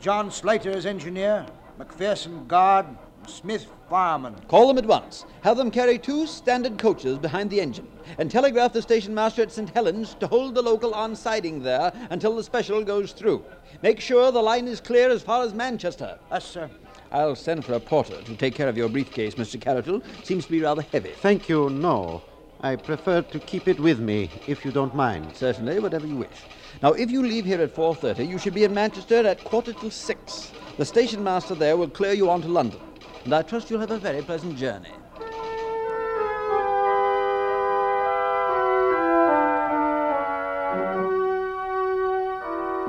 John 0.00 0.30
Slater 0.30 0.70
is 0.70 0.86
engineer, 0.86 1.44
McPherson 1.78 2.48
guard, 2.48 2.86
Smith 3.26 3.66
fireman. 3.90 4.34
Call 4.48 4.68
them 4.68 4.78
at 4.78 4.86
once. 4.86 5.26
Have 5.42 5.58
them 5.58 5.70
carry 5.70 5.98
two 5.98 6.26
standard 6.26 6.78
coaches 6.78 7.18
behind 7.18 7.50
the 7.50 7.60
engine, 7.60 7.86
and 8.16 8.30
telegraph 8.30 8.72
the 8.72 8.80
station 8.80 9.14
master 9.14 9.42
at 9.42 9.52
St. 9.52 9.68
Helens 9.68 10.14
to 10.14 10.26
hold 10.26 10.54
the 10.54 10.62
local 10.62 10.94
on 10.94 11.14
siding 11.14 11.62
there 11.62 11.92
until 12.08 12.34
the 12.34 12.42
special 12.42 12.82
goes 12.82 13.12
through. 13.12 13.44
Make 13.82 14.00
sure 14.00 14.32
the 14.32 14.42
line 14.42 14.66
is 14.66 14.80
clear 14.80 15.10
as 15.10 15.22
far 15.22 15.44
as 15.44 15.52
Manchester. 15.52 16.18
Yes, 16.32 16.46
sir. 16.46 16.70
I'll 17.12 17.36
send 17.36 17.66
for 17.66 17.74
a 17.74 17.80
porter 17.80 18.22
to 18.22 18.36
take 18.36 18.54
care 18.54 18.68
of 18.68 18.78
your 18.78 18.88
briefcase, 18.88 19.34
Mr. 19.34 19.60
Carroll. 19.60 20.00
Seems 20.24 20.46
to 20.46 20.52
be 20.52 20.62
rather 20.62 20.82
heavy. 20.82 21.10
Thank 21.10 21.48
you, 21.48 21.68
no. 21.68 22.22
I 22.62 22.76
prefer 22.76 23.22
to 23.22 23.40
keep 23.40 23.68
it 23.68 23.80
with 23.80 24.00
me, 24.00 24.30
if 24.46 24.66
you 24.66 24.70
don't 24.70 24.94
mind. 24.94 25.34
Certainly, 25.34 25.80
whatever 25.80 26.06
you 26.06 26.16
wish. 26.16 26.44
Now, 26.82 26.92
if 26.92 27.10
you 27.10 27.22
leave 27.26 27.46
here 27.46 27.62
at 27.62 27.74
4.30, 27.74 28.28
you 28.28 28.38
should 28.38 28.52
be 28.52 28.64
in 28.64 28.74
Manchester 28.74 29.26
at 29.26 29.44
quarter 29.44 29.72
to 29.72 29.90
six. 29.90 30.52
The 30.76 30.84
station 30.84 31.24
master 31.24 31.54
there 31.54 31.78
will 31.78 31.88
clear 31.88 32.12
you 32.12 32.28
on 32.28 32.42
to 32.42 32.48
London, 32.48 32.80
and 33.24 33.34
I 33.34 33.40
trust 33.40 33.70
you'll 33.70 33.80
have 33.80 33.90
a 33.90 33.98
very 33.98 34.20
pleasant 34.20 34.58
journey. 34.58 34.90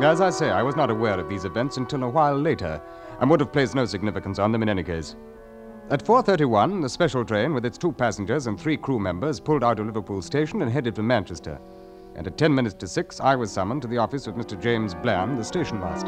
As 0.04 0.20
I 0.20 0.32
say, 0.32 0.50
I 0.50 0.64
was 0.64 0.76
not 0.76 0.90
aware 0.90 1.18
of 1.18 1.30
these 1.30 1.46
events 1.46 1.78
until 1.78 2.04
a 2.04 2.10
while 2.10 2.36
later, 2.36 2.82
and 3.22 3.30
would 3.30 3.40
have 3.40 3.54
placed 3.54 3.76
no 3.76 3.86
significance 3.86 4.40
on 4.40 4.52
them 4.52 4.64
in 4.64 4.68
any 4.68 4.84
case. 4.84 5.16
At 5.92 6.06
4.31, 6.06 6.82
the 6.82 6.88
special 6.88 7.26
train 7.26 7.54
with 7.54 7.66
its 7.66 7.78
two 7.78 7.92
passengers 7.92 8.48
and 8.48 8.58
three 8.58 8.78
crew 8.78 8.98
members 8.98 9.42
pulled 9.42 9.62
out 9.62 9.78
of 9.78 9.88
Liverpool 9.88 10.22
Station 10.22 10.62
and 10.62 10.72
headed 10.72 10.96
for 10.96 11.04
Manchester. 11.04 11.60
And 12.16 12.26
at 12.26 12.38
10 12.38 12.56
minutes 12.56 12.76
to 12.76 12.88
6, 12.88 13.20
I 13.20 13.36
was 13.36 13.52
summoned 13.52 13.82
to 13.82 13.90
the 13.90 13.98
office 13.98 14.26
of 14.26 14.36
Mr. 14.36 14.58
James 14.58 14.96
Bland, 14.96 15.38
the 15.38 15.44
station 15.44 15.82
master. 15.82 16.08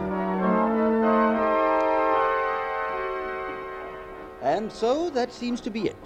And 4.41 4.71
so 4.71 5.09
that 5.09 5.33
seems 5.33 5.59
to 5.59 5.69
be 5.69 5.87
it. 5.87 5.97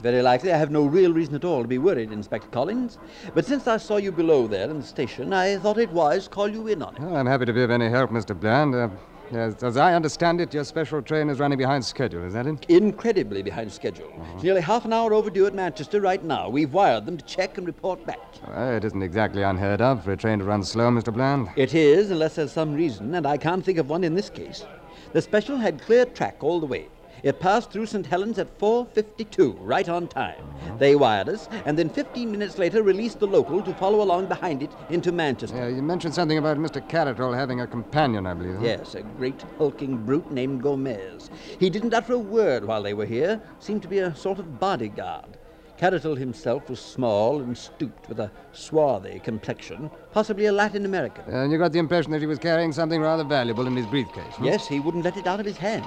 Very 0.00 0.20
likely 0.20 0.52
I 0.52 0.58
have 0.58 0.70
no 0.70 0.84
real 0.84 1.14
reason 1.14 1.34
at 1.34 1.44
all 1.46 1.62
to 1.62 1.68
be 1.68 1.78
worried, 1.78 2.12
Inspector 2.12 2.48
Collins. 2.48 2.98
But 3.34 3.46
since 3.46 3.66
I 3.66 3.78
saw 3.78 3.96
you 3.96 4.12
below 4.12 4.46
there 4.46 4.68
in 4.68 4.80
the 4.80 4.86
station, 4.86 5.32
I 5.32 5.56
thought 5.56 5.78
it 5.78 5.90
wise 5.90 6.24
to 6.24 6.30
call 6.30 6.48
you 6.48 6.66
in 6.68 6.82
on 6.82 6.96
it. 6.96 7.00
Well, 7.00 7.16
I'm 7.16 7.26
happy 7.26 7.46
to 7.46 7.54
be 7.54 7.62
of 7.62 7.70
any 7.70 7.88
help, 7.88 8.10
Mr. 8.10 8.38
Bland. 8.38 8.74
Uh, 8.74 8.90
as, 9.34 9.62
as 9.62 9.76
I 9.76 9.94
understand 9.94 10.40
it, 10.40 10.52
your 10.54 10.64
special 10.64 11.02
train 11.02 11.28
is 11.28 11.38
running 11.38 11.58
behind 11.58 11.84
schedule, 11.84 12.24
is 12.24 12.32
that 12.34 12.46
it? 12.46 12.64
Incredibly 12.68 13.42
behind 13.42 13.72
schedule. 13.72 14.12
Uh-huh. 14.14 14.32
It's 14.34 14.42
nearly 14.44 14.60
half 14.60 14.84
an 14.84 14.92
hour 14.92 15.12
overdue 15.14 15.46
at 15.46 15.54
Manchester 15.54 16.00
right 16.00 16.22
now. 16.22 16.48
We've 16.48 16.72
wired 16.72 17.06
them 17.06 17.16
to 17.16 17.24
check 17.24 17.58
and 17.58 17.66
report 17.66 18.04
back. 18.06 18.20
Well, 18.46 18.76
it 18.76 18.84
isn't 18.84 19.02
exactly 19.02 19.42
unheard 19.42 19.80
of 19.80 20.04
for 20.04 20.12
a 20.12 20.16
train 20.16 20.38
to 20.38 20.44
run 20.44 20.62
slow, 20.62 20.90
Mr. 20.90 21.12
Bland. 21.12 21.48
It 21.56 21.74
is, 21.74 22.10
unless 22.10 22.36
there's 22.36 22.52
some 22.52 22.74
reason, 22.74 23.14
and 23.14 23.26
I 23.26 23.36
can't 23.36 23.64
think 23.64 23.78
of 23.78 23.88
one 23.88 24.04
in 24.04 24.14
this 24.14 24.30
case. 24.30 24.64
The 25.12 25.22
special 25.22 25.56
had 25.56 25.80
clear 25.80 26.04
track 26.06 26.36
all 26.40 26.60
the 26.60 26.66
way. 26.66 26.88
It 27.22 27.38
passed 27.38 27.70
through 27.70 27.86
St. 27.86 28.04
Helens 28.04 28.38
at 28.38 28.58
4.52, 28.58 29.56
right 29.60 29.88
on 29.88 30.08
time. 30.08 30.44
They 30.78 30.96
wired 30.96 31.28
us, 31.28 31.48
and 31.64 31.78
then 31.78 31.88
15 31.88 32.30
minutes 32.30 32.58
later 32.58 32.82
released 32.82 33.20
the 33.20 33.28
local 33.28 33.62
to 33.62 33.72
follow 33.74 34.02
along 34.02 34.26
behind 34.26 34.62
it 34.62 34.70
into 34.90 35.12
Manchester. 35.12 35.56
Yeah, 35.56 35.68
you 35.68 35.82
mentioned 35.82 36.14
something 36.14 36.38
about 36.38 36.58
Mr. 36.58 36.86
Caratal 36.88 37.32
having 37.32 37.60
a 37.60 37.66
companion, 37.66 38.26
I 38.26 38.34
believe. 38.34 38.56
huh? 38.56 38.64
Yes, 38.64 38.96
a 38.96 39.02
great 39.02 39.40
hulking 39.58 39.98
brute 40.04 40.32
named 40.32 40.62
Gomez. 40.62 41.30
He 41.60 41.70
didn't 41.70 41.94
utter 41.94 42.14
a 42.14 42.18
word 42.18 42.64
while 42.64 42.82
they 42.82 42.94
were 42.94 43.06
here, 43.06 43.40
seemed 43.60 43.82
to 43.82 43.88
be 43.88 43.98
a 44.00 44.14
sort 44.16 44.40
of 44.40 44.58
bodyguard. 44.58 45.38
Carroll 45.78 46.16
himself 46.16 46.68
was 46.68 46.80
small 46.80 47.40
and 47.40 47.56
stooped 47.56 48.08
with 48.08 48.18
a 48.20 48.30
swarthy 48.52 49.18
complexion, 49.20 49.90
possibly 50.12 50.46
a 50.46 50.52
Latin 50.52 50.84
American. 50.84 51.24
And 51.32 51.50
you 51.52 51.58
got 51.58 51.72
the 51.72 51.78
impression 51.78 52.10
that 52.12 52.20
he 52.20 52.26
was 52.26 52.38
carrying 52.38 52.72
something 52.72 53.00
rather 53.00 53.24
valuable 53.24 53.66
in 53.66 53.76
his 53.76 53.86
briefcase. 53.86 54.34
hmm? 54.34 54.44
Yes, 54.44 54.66
he 54.66 54.80
wouldn't 54.80 55.04
let 55.04 55.16
it 55.16 55.26
out 55.26 55.40
of 55.40 55.46
his 55.46 55.56
hands. 55.56 55.86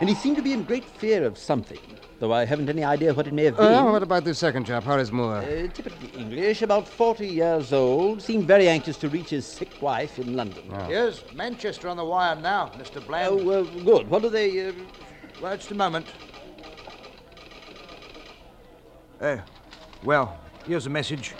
And 0.00 0.08
he 0.08 0.14
seemed 0.14 0.36
to 0.36 0.42
be 0.42 0.52
in 0.52 0.64
great 0.64 0.84
fear 0.84 1.24
of 1.24 1.38
something, 1.38 1.78
though 2.18 2.32
I 2.32 2.44
haven't 2.44 2.68
any 2.68 2.82
idea 2.82 3.14
what 3.14 3.26
it 3.26 3.32
may 3.32 3.44
have 3.44 3.56
been. 3.56 3.72
Uh, 3.72 3.84
what 3.90 4.02
about 4.02 4.24
this 4.24 4.38
second 4.38 4.66
chap, 4.66 4.82
Horace 4.82 5.12
Moore? 5.12 5.36
Uh, 5.36 5.68
typically 5.68 6.10
English, 6.20 6.62
about 6.62 6.88
40 6.88 7.26
years 7.26 7.72
old, 7.72 8.20
seemed 8.20 8.46
very 8.46 8.68
anxious 8.68 8.96
to 8.98 9.08
reach 9.08 9.30
his 9.30 9.46
sick 9.46 9.80
wife 9.80 10.18
in 10.18 10.34
London. 10.34 10.64
Here's 10.86 11.22
Manchester 11.32 11.88
on 11.88 11.96
the 11.96 12.04
wire 12.04 12.34
now, 12.34 12.72
Mr. 12.76 13.04
Bland. 13.06 13.40
Oh, 13.40 13.50
uh, 13.50 13.62
good. 13.84 14.08
What 14.10 14.22
do 14.22 14.30
they. 14.30 14.68
Uh... 14.68 14.72
Well, 15.40 15.56
just 15.56 15.70
a 15.70 15.74
moment. 15.74 16.06
Uh, 19.20 19.38
well, 20.02 20.36
here's 20.66 20.86
a 20.86 20.90
message. 20.90 21.34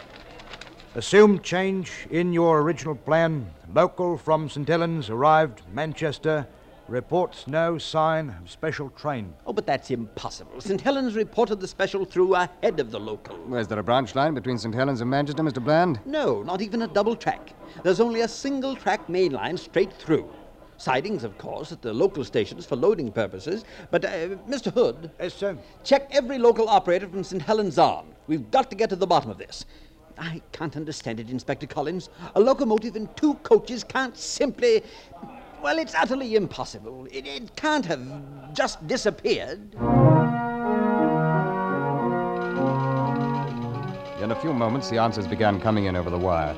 Assumed 0.94 1.42
change 1.42 2.06
in 2.10 2.32
your 2.32 2.62
original 2.62 2.94
plan. 2.94 3.50
Local 3.74 4.16
from 4.16 4.48
St. 4.48 4.68
Helens 4.68 5.10
arrived 5.10 5.62
Manchester. 5.72 6.46
Reports 6.88 7.46
no 7.46 7.78
sign 7.78 8.28
of 8.42 8.50
special 8.50 8.90
train. 8.90 9.32
Oh, 9.46 9.54
but 9.54 9.64
that's 9.64 9.90
impossible. 9.90 10.60
St. 10.60 10.78
Helens 10.82 11.14
reported 11.16 11.58
the 11.58 11.66
special 11.66 12.04
through 12.04 12.34
ahead 12.34 12.78
of 12.78 12.90
the 12.90 13.00
local. 13.00 13.54
Is 13.56 13.66
there 13.68 13.78
a 13.78 13.82
branch 13.82 14.14
line 14.14 14.34
between 14.34 14.58
St. 14.58 14.74
Helens 14.74 15.00
and 15.00 15.08
Manchester, 15.08 15.42
Mr. 15.42 15.64
Bland? 15.64 15.98
No, 16.04 16.42
not 16.42 16.60
even 16.60 16.82
a 16.82 16.86
double 16.86 17.16
track. 17.16 17.54
There's 17.82 18.00
only 18.00 18.20
a 18.20 18.28
single 18.28 18.76
track 18.76 19.08
main 19.08 19.32
line 19.32 19.56
straight 19.56 19.94
through. 19.94 20.28
Sidings, 20.76 21.24
of 21.24 21.38
course, 21.38 21.72
at 21.72 21.80
the 21.80 21.94
local 21.94 22.22
stations 22.22 22.66
for 22.66 22.76
loading 22.76 23.10
purposes. 23.10 23.64
But, 23.90 24.04
uh, 24.04 24.36
Mr. 24.46 24.70
Hood, 24.70 25.10
Yes, 25.18 25.32
sir. 25.32 25.56
check 25.84 26.08
every 26.10 26.36
local 26.36 26.68
operator 26.68 27.08
from 27.08 27.24
St. 27.24 27.40
Helens 27.40 27.78
on. 27.78 28.08
We've 28.26 28.50
got 28.50 28.68
to 28.68 28.76
get 28.76 28.90
to 28.90 28.96
the 28.96 29.06
bottom 29.06 29.30
of 29.30 29.38
this. 29.38 29.64
I 30.18 30.42
can't 30.52 30.76
understand 30.76 31.18
it, 31.18 31.30
Inspector 31.30 31.66
Collins. 31.66 32.08
A 32.36 32.40
locomotive 32.40 32.94
and 32.94 33.14
two 33.16 33.34
coaches 33.36 33.82
can't 33.82 34.16
simply. 34.16 34.82
Well, 35.64 35.78
it's 35.78 35.94
utterly 35.94 36.34
impossible. 36.34 37.06
It, 37.10 37.26
it 37.26 37.56
can't 37.56 37.86
have 37.86 38.02
just 38.52 38.86
disappeared. 38.86 39.72
In 44.20 44.30
a 44.30 44.38
few 44.42 44.52
moments, 44.52 44.90
the 44.90 44.98
answers 44.98 45.26
began 45.26 45.58
coming 45.58 45.86
in 45.86 45.96
over 45.96 46.10
the 46.10 46.18
wire. 46.18 46.54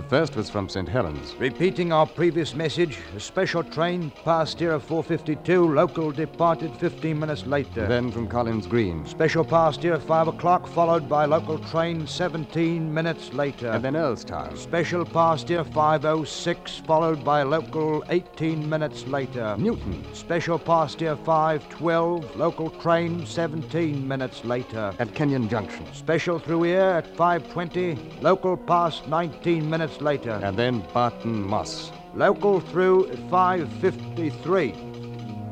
The 0.00 0.08
first 0.08 0.34
was 0.34 0.48
from 0.48 0.66
St. 0.66 0.88
Helens. 0.88 1.34
Repeating 1.38 1.92
our 1.92 2.06
previous 2.06 2.54
message, 2.54 2.96
a 3.14 3.20
special 3.20 3.62
train 3.62 4.10
passed 4.24 4.58
here 4.58 4.72
at 4.72 4.80
452, 4.80 5.74
local 5.74 6.10
departed 6.10 6.74
15 6.78 7.18
minutes 7.18 7.44
later. 7.44 7.86
Then 7.86 8.10
from 8.10 8.26
Collins 8.26 8.66
Green. 8.66 9.04
Special 9.04 9.44
passed 9.44 9.82
here 9.82 9.92
at 9.92 10.02
5 10.02 10.28
o'clock, 10.28 10.66
followed 10.68 11.06
by 11.06 11.26
local 11.26 11.58
train 11.58 12.06
17 12.06 12.92
minutes 12.92 13.34
later. 13.34 13.68
And 13.72 13.84
then 13.84 13.92
Earlstown. 13.92 14.56
Special 14.56 15.04
passed 15.04 15.50
here 15.50 15.64
506, 15.64 16.78
followed 16.86 17.22
by 17.22 17.42
local 17.42 18.02
18 18.08 18.66
minutes 18.66 19.06
later. 19.06 19.54
Newton. 19.58 20.02
Special 20.14 20.58
passed 20.58 21.00
here 21.00 21.16
512, 21.16 22.36
local 22.36 22.70
train 22.70 23.26
17 23.26 24.08
minutes 24.08 24.46
later. 24.46 24.94
At 24.98 25.14
Kenyon 25.14 25.46
Junction. 25.50 25.84
Special 25.92 26.38
through 26.38 26.62
here 26.62 26.80
at 26.80 27.06
520, 27.16 28.22
local 28.22 28.56
passed 28.56 29.06
19 29.06 29.68
minutes 29.90 30.02
later. 30.02 30.40
And 30.44 30.56
then 30.56 30.84
Barton 30.92 31.42
Moss. 31.42 31.92
Local 32.14 32.60
through 32.60 33.10
at 33.10 33.18
553. 33.30 34.74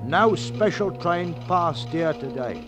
No 0.05 0.35
special 0.35 0.91
train 0.91 1.35
passed 1.47 1.89
here 1.89 2.13
today. 2.15 2.65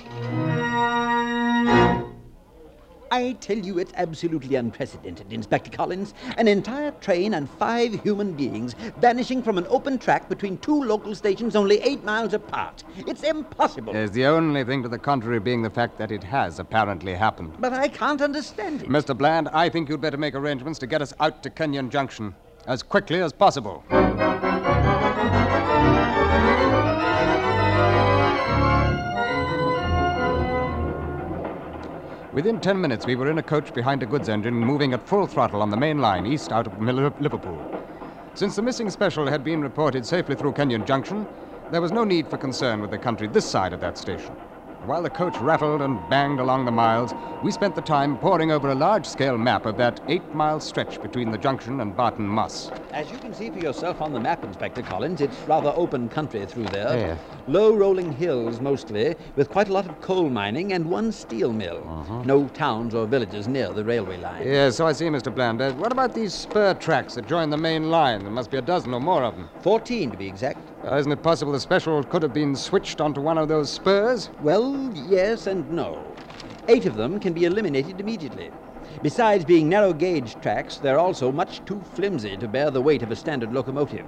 I 3.13 3.33
tell 3.41 3.59
you, 3.59 3.79
it's 3.79 3.93
absolutely 3.97 4.55
unprecedented, 4.55 5.33
Inspector 5.33 5.71
Collins. 5.77 6.15
An 6.39 6.47
entire 6.47 6.93
train 6.93 7.35
and 7.35 7.51
five 7.51 8.01
human 8.03 8.35
beings 8.35 8.75
vanishing 8.99 9.43
from 9.43 9.59
an 9.59 9.67
open 9.69 9.99
track 9.99 10.29
between 10.29 10.59
two 10.59 10.85
local 10.85 11.17
stations 11.17 11.57
only 11.57 11.81
eight 11.81 12.05
miles 12.05 12.35
apart. 12.35 12.85
It's 12.97 13.25
impossible. 13.25 13.93
There's 13.93 14.13
the 14.13 14.27
only 14.27 14.63
thing 14.63 14.85
to 14.85 14.89
the 14.89 14.99
contrary 14.99 15.41
being 15.41 15.63
the 15.63 15.71
fact 15.71 15.99
that 15.99 16.13
it 16.13 16.23
has 16.23 16.61
apparently 16.61 17.15
happened. 17.15 17.55
But 17.59 17.73
I 17.73 17.89
can't 17.89 18.23
understand 18.23 18.83
it. 18.83 18.89
Mr. 18.89 19.17
Bland, 19.17 19.49
I 19.49 19.69
think 19.69 19.89
you'd 19.89 20.01
better 20.01 20.17
make 20.17 20.37
arrangements 20.37 20.79
to 20.79 20.87
get 20.87 21.03
us 21.03 21.13
out 21.19 21.43
to 21.43 21.51
Kenyon 21.51 21.91
Junction 21.91 22.37
as 22.67 22.85
quickly 22.85 23.21
as 23.21 23.33
possible. 23.33 23.83
Within 32.41 32.59
ten 32.59 32.81
minutes, 32.81 33.05
we 33.05 33.17
were 33.17 33.31
in 33.31 33.37
a 33.37 33.43
coach 33.43 33.71
behind 33.75 34.03
a 34.03 34.07
goods 34.07 34.27
engine 34.27 34.55
moving 34.55 34.95
at 34.95 35.07
full 35.07 35.27
throttle 35.27 35.61
on 35.61 35.69
the 35.69 35.77
main 35.77 35.99
line 35.99 36.25
east 36.25 36.51
out 36.51 36.67
of 36.67 36.81
Liverpool. 36.81 37.61
Since 38.35 38.57
the 38.57 38.63
missing 38.63 38.89
special 38.89 39.27
had 39.27 39.45
been 39.45 39.61
reported 39.61 40.07
safely 40.07 40.35
through 40.37 40.55
Kenyon 40.55 40.87
Junction, 40.87 41.27
there 41.71 41.83
was 41.83 41.93
no 41.93 42.03
need 42.03 42.27
for 42.29 42.39
concern 42.39 42.81
with 42.81 42.93
the 42.93 42.99
country 42.99 43.27
this 43.27 43.45
side 43.45 43.75
of 43.75 43.81
that 43.81 43.99
station. 43.99 44.50
While 44.87 45.03
the 45.03 45.11
coach 45.11 45.39
rattled 45.41 45.83
and 45.83 45.99
banged 46.09 46.41
along 46.41 46.65
the 46.65 46.73
miles, 46.73 47.13
we 47.43 47.53
spent 47.53 47.75
the 47.75 47.83
time 47.83 48.17
poring 48.17 48.51
over 48.51 48.71
a 48.71 48.75
large 48.75 49.07
scale 49.07 49.37
map 49.37 49.67
of 49.67 49.77
that 49.77 50.01
eight 50.09 50.35
mile 50.35 50.59
stretch 50.59 51.01
between 51.03 51.31
the 51.31 51.39
junction 51.39 51.81
and 51.81 51.95
Barton 51.95 52.27
Moss. 52.27 52.71
As 52.93 53.13
you 53.13 53.19
can 53.19 53.33
see 53.33 53.51
for 53.51 53.59
yourself 53.59 54.01
on 54.01 54.13
the 54.13 54.19
map, 54.19 54.43
Inspector 54.43 54.83
Collins, 54.83 55.21
it's 55.21 55.47
rather 55.47 55.73
open 55.77 56.09
country 56.09 56.45
through 56.47 56.65
there. 56.65 56.99
Yeah. 56.99 57.17
Low 57.47 57.75
rolling 57.75 58.11
hills 58.11 58.59
mostly, 58.59 59.15
with 59.37 59.51
quite 59.51 59.69
a 59.69 59.73
lot 59.73 59.87
of 59.87 60.01
coal 60.01 60.29
mining 60.29 60.73
and 60.73 60.91
one 60.91 61.13
steel 61.13 61.53
mill. 61.53 62.23
No 62.25 62.49
towns 62.49 62.95
or 62.95 63.07
villages 63.07 63.47
near 63.47 63.69
the 63.73 63.85
railway 63.85 64.17
line. 64.17 64.43
Yes, 64.45 64.77
so 64.77 64.87
I 64.87 64.93
see, 64.93 65.07
Mr. 65.07 65.33
Bland. 65.33 65.61
Uh, 65.61 65.73
what 65.73 65.93
about 65.93 66.15
these 66.15 66.35
spur 66.35 66.75
tracks 66.75 67.15
that 67.15 67.27
join 67.29 67.51
the 67.51 67.57
main 67.57 67.91
line? 67.91 68.23
There 68.23 68.33
must 68.33 68.51
be 68.51 68.57
a 68.57 68.63
dozen 68.63 68.93
or 68.93 69.01
more 69.01 69.23
of 69.25 69.37
them. 69.37 69.49
Fourteen 69.61 70.11
to 70.11 70.17
be 70.17 70.27
exact. 70.27 70.70
Uh, 70.83 70.97
isn't 70.97 71.13
it 71.13 71.23
possible 71.23 71.53
the 71.53 71.61
special 71.61 72.03
could 72.03 72.23
have 72.23 72.33
been 72.33 72.57
switched 72.57 73.03
onto 73.03 73.21
one 73.21 73.37
of 73.37 73.49
those 73.49 73.71
spurs? 73.71 74.31
Well, 74.41 74.91
yes 74.95 75.47
and 75.47 75.71
no. 75.71 76.15
Eight 76.69 76.87
of 76.87 76.97
them 76.97 77.21
can 77.21 77.35
be 77.35 77.45
eliminated 77.45 78.01
immediately. 78.01 78.51
Besides 79.03 79.45
being 79.45 79.69
narrow 79.69 79.93
gauge 79.93 80.41
tracks, 80.41 80.79
they're 80.79 80.99
also 80.99 81.31
much 81.31 81.63
too 81.67 81.83
flimsy 81.95 82.37
to 82.39 82.49
bear 82.49 82.71
the 82.71 82.81
weight 82.81 83.03
of 83.03 83.11
a 83.11 83.17
standard 83.17 83.53
locomotive. 83.53 84.07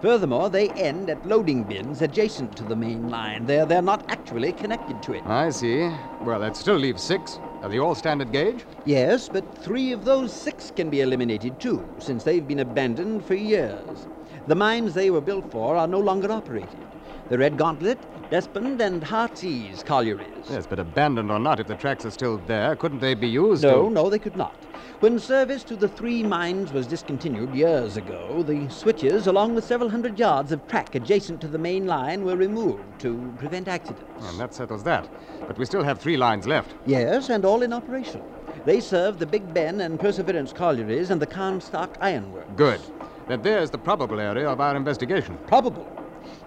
Furthermore, 0.00 0.50
they 0.50 0.68
end 0.70 1.10
at 1.10 1.26
loading 1.26 1.64
bins 1.64 2.00
adjacent 2.00 2.56
to 2.56 2.62
the 2.62 2.76
main 2.76 3.08
line. 3.08 3.46
They're, 3.46 3.66
they're 3.66 3.82
not 3.82 4.04
actually 4.08 4.52
connected 4.52 5.02
to 5.02 5.14
it. 5.14 5.26
I 5.26 5.50
see. 5.50 5.90
Well, 6.22 6.38
that 6.40 6.54
still 6.54 6.76
leaves 6.76 7.02
six. 7.02 7.40
Are 7.62 7.68
they 7.68 7.78
all 7.78 7.94
standard 7.94 8.30
gauge? 8.30 8.64
Yes, 8.84 9.28
but 9.28 9.44
three 9.58 9.90
of 9.90 10.04
those 10.04 10.32
six 10.32 10.70
can 10.70 10.90
be 10.90 11.00
eliminated 11.00 11.58
too, 11.58 11.88
since 11.98 12.22
they've 12.22 12.46
been 12.46 12.60
abandoned 12.60 13.24
for 13.24 13.34
years. 13.34 14.06
The 14.46 14.54
mines 14.54 14.92
they 14.92 15.10
were 15.10 15.22
built 15.22 15.50
for 15.50 15.76
are 15.76 15.86
no 15.86 15.98
longer 15.98 16.30
operated. 16.30 16.86
The 17.30 17.38
Red 17.38 17.56
Gauntlet, 17.56 17.98
Despond, 18.30 18.80
and 18.82 19.02
Heartsease 19.02 19.82
collieries. 19.82 20.50
Yes, 20.50 20.66
but 20.66 20.78
abandoned 20.78 21.30
or 21.30 21.38
not, 21.38 21.60
if 21.60 21.66
the 21.66 21.74
tracks 21.74 22.04
are 22.04 22.10
still 22.10 22.36
there, 22.36 22.76
couldn't 22.76 22.98
they 22.98 23.14
be 23.14 23.28
used? 23.28 23.62
No, 23.62 23.84
to- 23.84 23.90
no, 23.90 24.10
they 24.10 24.18
could 24.18 24.36
not. 24.36 24.54
When 25.00 25.18
service 25.18 25.64
to 25.64 25.76
the 25.76 25.88
three 25.88 26.22
mines 26.22 26.72
was 26.72 26.86
discontinued 26.86 27.54
years 27.54 27.96
ago, 27.96 28.42
the 28.42 28.68
switches, 28.68 29.26
along 29.26 29.54
with 29.54 29.64
several 29.64 29.88
hundred 29.88 30.18
yards 30.18 30.52
of 30.52 30.66
track 30.68 30.94
adjacent 30.94 31.40
to 31.40 31.48
the 31.48 31.58
main 31.58 31.86
line, 31.86 32.22
were 32.24 32.36
removed 32.36 33.00
to 33.00 33.34
prevent 33.38 33.66
accidents. 33.68 34.28
And 34.28 34.38
that 34.38 34.52
settles 34.52 34.84
that. 34.84 35.08
But 35.46 35.56
we 35.56 35.64
still 35.64 35.82
have 35.84 35.98
three 36.00 36.18
lines 36.18 36.46
left. 36.46 36.74
Yes, 36.84 37.30
and 37.30 37.44
all 37.46 37.62
in 37.62 37.72
operation. 37.72 38.22
They 38.66 38.80
serve 38.80 39.18
the 39.18 39.26
Big 39.26 39.52
Ben 39.54 39.80
and 39.80 39.98
Perseverance 39.98 40.52
collieries 40.52 41.10
and 41.10 41.20
the 41.20 41.26
Carnstock 41.26 41.96
Ironworks. 42.00 42.50
Good. 42.56 42.80
Then 43.26 43.42
there's 43.42 43.70
the 43.70 43.78
probable 43.78 44.20
area 44.20 44.48
of 44.48 44.60
our 44.60 44.76
investigation. 44.76 45.38
Probable. 45.46 45.86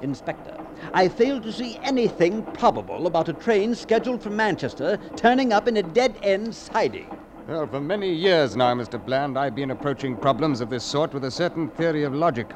Inspector, 0.02 0.56
I 0.94 1.08
fail 1.08 1.42
to 1.42 1.52
see 1.52 1.78
anything 1.84 2.44
probable 2.54 3.08
about 3.08 3.30
a 3.30 3.34
train 3.34 3.74
scheduled 3.74 4.22
for 4.22 4.30
Manchester 4.30 5.00
turning 5.16 5.54
up 5.54 5.68
in 5.68 5.78
a 5.78 5.84
dead 5.84 6.18
end 6.22 6.54
siding. 6.54 7.08
Well, 7.48 7.66
for 7.66 7.80
many 7.80 8.12
years 8.14 8.56
now, 8.56 8.74
Mr. 8.76 9.04
Bland, 9.04 9.38
I've 9.40 9.56
been 9.56 9.72
approaching 9.72 10.18
problems 10.18 10.62
of 10.62 10.70
this 10.70 10.84
sort 10.84 11.14
with 11.14 11.24
a 11.24 11.32
certain 11.32 11.70
theory 11.70 12.04
of 12.04 12.14
logic. 12.14 12.48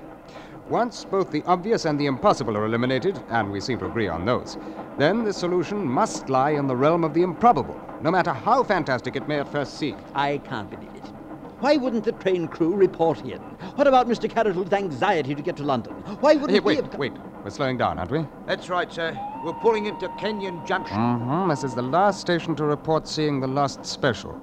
Once 0.69 1.03
both 1.05 1.31
the 1.31 1.43
obvious 1.47 1.85
and 1.85 1.99
the 1.99 2.05
impossible 2.05 2.55
are 2.57 2.65
eliminated, 2.65 3.19
and 3.29 3.51
we 3.51 3.59
seem 3.59 3.79
to 3.79 3.85
agree 3.85 4.07
on 4.07 4.25
those, 4.25 4.57
then 4.97 5.23
the 5.23 5.33
solution 5.33 5.85
must 5.85 6.29
lie 6.29 6.51
in 6.51 6.67
the 6.67 6.75
realm 6.75 7.03
of 7.03 7.13
the 7.13 7.23
improbable, 7.23 7.79
no 8.01 8.11
matter 8.11 8.31
how 8.31 8.63
fantastic 8.63 9.15
it 9.15 9.27
may 9.27 9.39
at 9.39 9.47
first 9.47 9.77
seem. 9.77 9.97
I 10.13 10.37
can't 10.39 10.69
believe 10.69 10.93
it. 10.95 11.20
Why 11.61 11.77
wouldn't 11.77 12.05
the 12.05 12.11
train 12.13 12.47
crew 12.47 12.73
report 12.75 13.21
in? 13.23 13.39
What 13.75 13.85
about 13.85 14.07
Mr. 14.07 14.27
Carroll's 14.27 14.73
anxiety 14.73 15.35
to 15.35 15.41
get 15.43 15.55
to 15.57 15.63
London? 15.63 15.93
Why 16.19 16.33
wouldn't 16.33 16.49
Hey, 16.49 16.55
he 16.55 16.59
wait, 16.59 16.83
have... 16.83 16.95
wait. 16.95 17.13
We're 17.43 17.51
slowing 17.51 17.77
down, 17.77 17.99
aren't 17.99 18.09
we? 18.09 18.25
That's 18.47 18.67
right, 18.67 18.91
sir. 18.91 19.15
We're 19.45 19.53
pulling 19.53 19.85
into 19.85 20.09
Kenyon 20.19 20.65
Junction. 20.65 20.97
Mm-hmm. 20.97 21.49
This 21.49 21.63
is 21.63 21.75
the 21.75 21.83
last 21.83 22.19
station 22.19 22.55
to 22.55 22.65
report 22.65 23.07
seeing 23.07 23.39
the 23.39 23.47
last 23.47 23.85
special. 23.85 24.41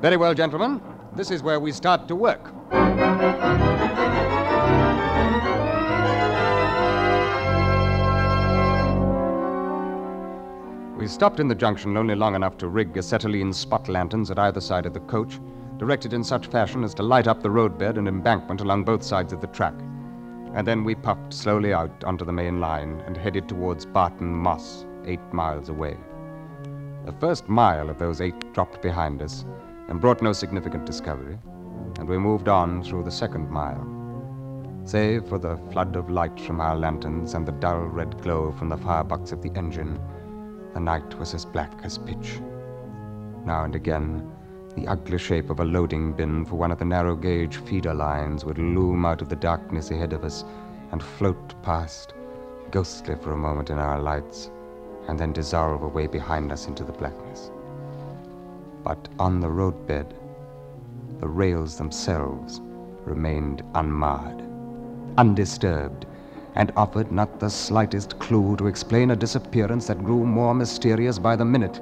Very 0.00 0.16
well, 0.16 0.34
gentlemen. 0.34 0.80
This 1.16 1.32
is 1.32 1.42
where 1.42 1.58
we 1.58 1.72
start 1.72 2.06
to 2.08 2.14
work. 2.14 2.52
We 10.96 11.06
stopped 11.08 11.38
in 11.40 11.46
the 11.48 11.54
junction 11.54 11.96
only 11.96 12.14
long 12.14 12.34
enough 12.34 12.56
to 12.58 12.68
rig 12.68 12.96
acetylene 12.96 13.52
spot 13.52 13.88
lanterns 13.88 14.30
at 14.30 14.38
either 14.38 14.60
side 14.60 14.86
of 14.86 14.94
the 14.94 15.00
coach, 15.00 15.38
directed 15.78 16.12
in 16.12 16.24
such 16.24 16.46
fashion 16.46 16.84
as 16.84 16.94
to 16.94 17.02
light 17.02 17.26
up 17.26 17.42
the 17.42 17.50
roadbed 17.50 17.98
and 17.98 18.08
embankment 18.08 18.60
along 18.60 18.84
both 18.84 19.02
sides 19.02 19.32
of 19.32 19.40
the 19.40 19.46
track. 19.48 19.74
And 20.54 20.66
then 20.66 20.84
we 20.84 20.94
puffed 20.94 21.34
slowly 21.34 21.72
out 21.72 22.04
onto 22.04 22.24
the 22.24 22.32
main 22.32 22.60
line 22.60 23.02
and 23.06 23.16
headed 23.16 23.48
towards 23.48 23.84
Barton 23.84 24.32
Moss, 24.32 24.86
eight 25.04 25.32
miles 25.32 25.68
away. 25.68 25.96
The 27.04 27.12
first 27.12 27.48
mile 27.48 27.90
of 27.90 27.98
those 27.98 28.20
eight 28.20 28.52
dropped 28.54 28.82
behind 28.82 29.22
us 29.22 29.44
and 29.88 30.00
brought 30.00 30.22
no 30.22 30.32
significant 30.32 30.86
discovery, 30.86 31.38
and 31.98 32.08
we 32.08 32.18
moved 32.18 32.48
on 32.48 32.82
through 32.82 33.04
the 33.04 33.10
second 33.10 33.50
mile. 33.50 33.86
Save 34.84 35.28
for 35.28 35.38
the 35.38 35.56
flood 35.72 35.96
of 35.96 36.10
light 36.10 36.40
from 36.40 36.60
our 36.60 36.76
lanterns 36.76 37.34
and 37.34 37.46
the 37.46 37.52
dull 37.52 37.80
red 37.80 38.22
glow 38.22 38.52
from 38.52 38.68
the 38.68 38.76
firebox 38.76 39.32
of 39.32 39.42
the 39.42 39.50
engine, 39.56 40.00
the 40.74 40.80
night 40.80 41.18
was 41.18 41.34
as 41.34 41.44
black 41.44 41.72
as 41.82 41.98
pitch. 41.98 42.40
Now 43.44 43.64
and 43.64 43.74
again, 43.74 44.30
the 44.76 44.86
ugly 44.86 45.16
shape 45.16 45.48
of 45.48 45.58
a 45.58 45.64
loading 45.64 46.12
bin 46.12 46.44
for 46.44 46.56
one 46.56 46.70
of 46.70 46.78
the 46.78 46.84
narrow 46.84 47.16
gauge 47.16 47.56
feeder 47.56 47.94
lines 47.94 48.44
would 48.44 48.58
loom 48.58 49.06
out 49.06 49.22
of 49.22 49.30
the 49.30 49.36
darkness 49.36 49.90
ahead 49.90 50.12
of 50.12 50.22
us 50.22 50.44
and 50.92 51.02
float 51.02 51.54
past, 51.62 52.12
ghostly 52.70 53.16
for 53.16 53.32
a 53.32 53.36
moment 53.36 53.70
in 53.70 53.78
our 53.78 54.00
lights, 54.00 54.50
and 55.08 55.18
then 55.18 55.32
dissolve 55.32 55.82
away 55.82 56.06
behind 56.06 56.52
us 56.52 56.66
into 56.66 56.84
the 56.84 56.92
blackness. 56.92 57.50
But 58.84 59.08
on 59.18 59.40
the 59.40 59.48
roadbed, 59.48 60.14
the 61.20 61.28
rails 61.28 61.78
themselves 61.78 62.60
remained 63.04 63.62
unmarred, 63.74 64.42
undisturbed, 65.16 66.04
and 66.54 66.70
offered 66.76 67.10
not 67.10 67.40
the 67.40 67.48
slightest 67.48 68.18
clue 68.18 68.56
to 68.56 68.66
explain 68.66 69.10
a 69.10 69.16
disappearance 69.16 69.86
that 69.86 70.04
grew 70.04 70.26
more 70.26 70.54
mysterious 70.54 71.18
by 71.18 71.34
the 71.34 71.44
minute. 71.44 71.80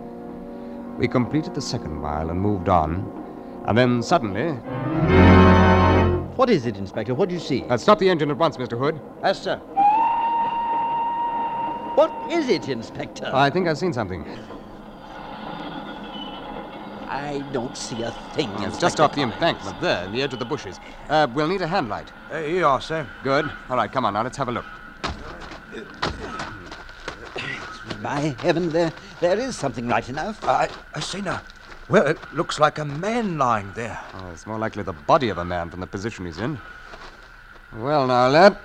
We 0.99 1.09
completed 1.09 1.55
the 1.55 1.61
second 1.61 1.97
mile 1.97 2.31
and 2.31 2.41
moved 2.41 2.69
on, 2.69 3.11
and 3.67 3.77
then 3.77 4.03
suddenly. 4.03 4.53
What 6.37 6.51
is 6.51 6.67
it, 6.67 6.77
Inspector? 6.77 7.13
What 7.15 7.29
do 7.29 7.35
you 7.35 7.41
see? 7.41 7.65
Uh, 7.65 7.77
stop 7.77 7.99
the 7.99 8.09
engine 8.09 8.31
at 8.31 8.37
once, 8.37 8.57
Mr. 8.57 8.79
Hood. 8.79 9.01
Yes, 9.23 9.43
sir. 9.43 9.57
What 11.97 12.13
is 12.31 12.49
it, 12.49 12.69
Inspector? 12.69 13.29
I 13.33 13.51
think 13.51 13.67
I've 13.67 13.79
seen 13.79 13.93
something. 13.93 14.25
I 17.09 17.45
don't 17.53 17.77
see 17.77 18.03
a 18.03 18.11
thing. 18.35 18.51
It's 18.51 18.63
Inspector 18.63 18.81
just 18.81 19.01
off 19.01 19.15
the 19.15 19.23
embankment 19.23 19.81
there, 19.81 20.05
in 20.05 20.13
the 20.13 20.23
edge 20.23 20.33
of 20.33 20.39
the 20.39 20.45
bushes. 20.45 20.79
Uh, 21.09 21.27
we'll 21.35 21.49
need 21.49 21.63
a 21.63 21.67
hand 21.67 21.89
light. 21.89 22.13
Uh, 22.31 22.39
here 22.41 22.59
you 22.59 22.67
are, 22.67 22.81
sir. 22.81 23.07
Good. 23.23 23.51
All 23.69 23.77
right, 23.77 23.91
come 23.91 24.05
on 24.05 24.15
now, 24.15 24.23
let's 24.23 24.37
have 24.37 24.49
a 24.49 24.53
look. 24.53 24.65
By 28.05 28.37
heaven, 28.41 28.69
there, 28.69 28.93
there 29.21 29.39
is 29.39 29.57
something 29.57 29.89
right 29.89 30.07
enough. 30.11 30.45
I, 30.45 30.69
I 30.95 31.01
see 31.01 31.23
now. 31.23 31.41
Well, 31.89 32.07
it 32.07 32.19
looks 32.35 32.61
like 32.61 32.79
a 32.79 32.85
man 32.85 33.39
lying 33.39 33.73
there. 33.75 33.99
Oh, 34.13 34.31
it's 34.31 34.47
more 34.47 34.59
likely 34.59 34.83
the 34.83 34.93
body 34.93 35.31
of 35.31 35.39
a 35.39 35.45
man 35.45 35.71
from 35.71 35.81
the 35.81 35.87
position 35.87 36.27
he's 36.27 36.37
in. 36.37 36.59
Well, 37.75 38.07
now, 38.07 38.29
lad. 38.29 38.59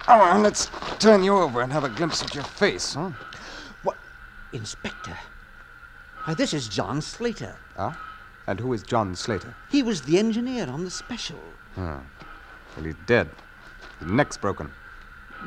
Come 0.00 0.20
on, 0.20 0.42
let's 0.42 0.68
turn 0.98 1.22
you 1.22 1.36
over 1.36 1.62
and 1.62 1.72
have 1.72 1.84
a 1.84 1.88
glimpse 1.88 2.20
at 2.20 2.34
your 2.34 2.42
face, 2.42 2.94
huh? 2.94 3.12
What? 3.84 3.96
Inspector. 4.52 5.16
Why, 6.24 6.34
this 6.34 6.52
is 6.52 6.66
John 6.66 7.00
Slater. 7.00 7.54
Huh? 7.76 7.92
And 8.48 8.58
who 8.58 8.72
is 8.72 8.82
John 8.82 9.14
Slater? 9.14 9.54
He 9.70 9.84
was 9.84 10.02
the 10.02 10.18
engineer 10.18 10.66
on 10.66 10.82
the 10.82 10.90
special. 10.90 11.38
Hmm. 11.76 11.98
Well, 12.74 12.86
he's 12.86 12.96
dead. 13.06 13.30
His 14.00 14.10
neck's 14.10 14.36
broken. 14.36 14.72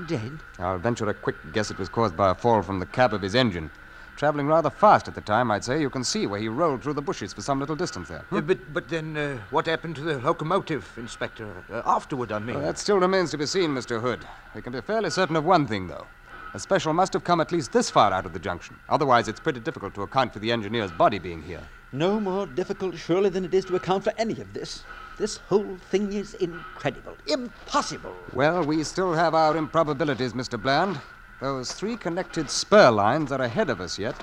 Dead? 0.07 0.39
I'll 0.59 0.77
venture 0.77 1.09
a 1.09 1.13
quick 1.13 1.35
guess 1.53 1.71
it 1.71 1.77
was 1.77 1.89
caused 1.89 2.15
by 2.15 2.31
a 2.31 2.35
fall 2.35 2.61
from 2.61 2.79
the 2.79 2.85
cab 2.85 3.13
of 3.13 3.21
his 3.21 3.35
engine. 3.35 3.69
Traveling 4.17 4.47
rather 4.47 4.69
fast 4.69 5.07
at 5.07 5.15
the 5.15 5.21
time, 5.21 5.49
I'd 5.51 5.63
say. 5.63 5.81
You 5.81 5.89
can 5.89 6.03
see 6.03 6.27
where 6.27 6.39
he 6.39 6.47
rolled 6.47 6.83
through 6.83 6.93
the 6.93 7.01
bushes 7.01 7.33
for 7.33 7.41
some 7.41 7.59
little 7.59 7.75
distance 7.75 8.09
there. 8.09 8.23
Uh, 8.31 8.41
but, 8.41 8.73
but 8.73 8.87
then, 8.87 9.17
uh, 9.17 9.37
what 9.49 9.65
happened 9.65 9.95
to 9.95 10.01
the 10.01 10.19
locomotive, 10.19 10.87
Inspector? 10.97 11.63
Uh, 11.71 11.81
afterward, 11.85 12.31
I 12.31 12.39
mean. 12.39 12.55
Well, 12.55 12.65
that 12.65 12.77
still 12.77 12.99
remains 12.99 13.31
to 13.31 13.37
be 13.37 13.45
seen, 13.45 13.71
Mr. 13.71 13.99
Hood. 13.99 14.19
We 14.53 14.61
can 14.61 14.73
be 14.73 14.81
fairly 14.81 15.09
certain 15.09 15.35
of 15.35 15.45
one 15.45 15.65
thing, 15.65 15.87
though. 15.87 16.05
A 16.53 16.59
special 16.59 16.93
must 16.93 17.13
have 17.13 17.23
come 17.23 17.39
at 17.39 17.51
least 17.51 17.71
this 17.71 17.89
far 17.89 18.11
out 18.11 18.25
of 18.25 18.33
the 18.33 18.39
junction. 18.39 18.77
Otherwise, 18.89 19.27
it's 19.27 19.39
pretty 19.39 19.61
difficult 19.61 19.95
to 19.95 20.03
account 20.03 20.33
for 20.33 20.39
the 20.39 20.51
engineer's 20.51 20.91
body 20.91 21.17
being 21.17 21.41
here. 21.41 21.61
No 21.93 22.19
more 22.19 22.45
difficult, 22.45 22.97
surely, 22.97 23.29
than 23.29 23.45
it 23.45 23.53
is 23.53 23.65
to 23.65 23.75
account 23.75 24.03
for 24.03 24.13
any 24.17 24.39
of 24.39 24.53
this. 24.53 24.83
This 25.21 25.37
whole 25.37 25.77
thing 25.91 26.13
is 26.13 26.33
incredible. 26.33 27.15
Impossible. 27.27 28.15
Well, 28.33 28.63
we 28.63 28.83
still 28.83 29.13
have 29.13 29.35
our 29.35 29.55
improbabilities, 29.55 30.33
Mr. 30.33 30.59
Bland. 30.59 30.99
Those 31.39 31.73
three 31.73 31.95
connected 31.95 32.49
spur 32.49 32.89
lines 32.89 33.31
are 33.31 33.43
ahead 33.43 33.69
of 33.69 33.81
us 33.81 33.99
yet, 33.99 34.15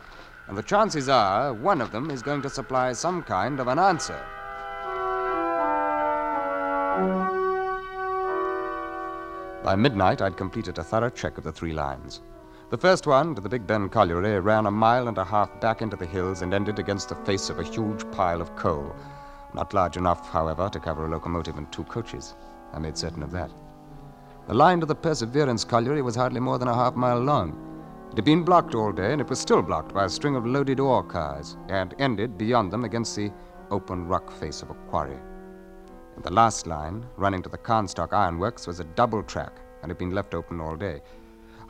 And 0.48 0.58
the 0.58 0.62
chances 0.64 1.08
are 1.08 1.54
one 1.54 1.80
of 1.80 1.92
them 1.92 2.10
is 2.10 2.20
going 2.20 2.42
to 2.42 2.50
supply 2.50 2.92
some 2.94 3.22
kind 3.22 3.60
of 3.60 3.68
an 3.68 3.78
answer. 3.78 4.20
By 9.62 9.76
midnight, 9.76 10.20
I'd 10.20 10.36
completed 10.36 10.78
a 10.78 10.82
thorough 10.82 11.10
check 11.10 11.38
of 11.38 11.44
the 11.44 11.52
three 11.52 11.74
lines. 11.74 12.22
The 12.70 12.78
first 12.78 13.06
one, 13.06 13.36
to 13.36 13.40
the 13.40 13.48
Big 13.48 13.68
Ben 13.68 13.88
colliery, 13.88 14.40
ran 14.40 14.66
a 14.66 14.70
mile 14.72 15.06
and 15.06 15.18
a 15.18 15.24
half 15.24 15.60
back 15.60 15.80
into 15.80 15.96
the 15.96 16.06
hills 16.06 16.42
and 16.42 16.52
ended 16.52 16.80
against 16.80 17.08
the 17.08 17.14
face 17.24 17.50
of 17.50 17.60
a 17.60 17.62
huge 17.62 18.10
pile 18.10 18.40
of 18.40 18.56
coal. 18.56 18.96
Not 19.54 19.74
large 19.74 19.96
enough, 19.96 20.28
however, 20.30 20.68
to 20.68 20.80
cover 20.80 21.06
a 21.06 21.10
locomotive 21.10 21.56
and 21.58 21.70
two 21.72 21.84
coaches. 21.84 22.34
I 22.72 22.78
made 22.78 22.98
certain 22.98 23.22
of 23.22 23.30
that. 23.32 23.50
The 24.46 24.54
line 24.54 24.80
to 24.80 24.86
the 24.86 24.94
Perseverance 24.94 25.64
colliery 25.64 26.02
was 26.02 26.16
hardly 26.16 26.40
more 26.40 26.58
than 26.58 26.68
a 26.68 26.74
half 26.74 26.94
mile 26.94 27.20
long. 27.20 27.64
It 28.10 28.16
had 28.16 28.24
been 28.24 28.44
blocked 28.44 28.74
all 28.74 28.92
day, 28.92 29.12
and 29.12 29.20
it 29.20 29.28
was 29.28 29.38
still 29.38 29.62
blocked 29.62 29.92
by 29.92 30.06
a 30.06 30.08
string 30.08 30.36
of 30.36 30.46
loaded 30.46 30.80
ore 30.80 31.02
cars, 31.02 31.56
and 31.68 31.94
ended 31.98 32.38
beyond 32.38 32.72
them 32.72 32.84
against 32.84 33.14
the 33.16 33.30
open 33.70 34.08
rock 34.08 34.30
face 34.32 34.62
of 34.62 34.70
a 34.70 34.74
quarry. 34.74 35.18
And 36.16 36.24
the 36.24 36.32
last 36.32 36.66
line, 36.66 37.06
running 37.16 37.42
to 37.42 37.48
the 37.48 37.58
Carnstock 37.58 38.12
Ironworks, 38.12 38.66
was 38.66 38.80
a 38.80 38.84
double 38.84 39.22
track 39.22 39.60
and 39.82 39.90
had 39.90 39.98
been 39.98 40.10
left 40.10 40.34
open 40.34 40.60
all 40.60 40.76
day. 40.76 41.00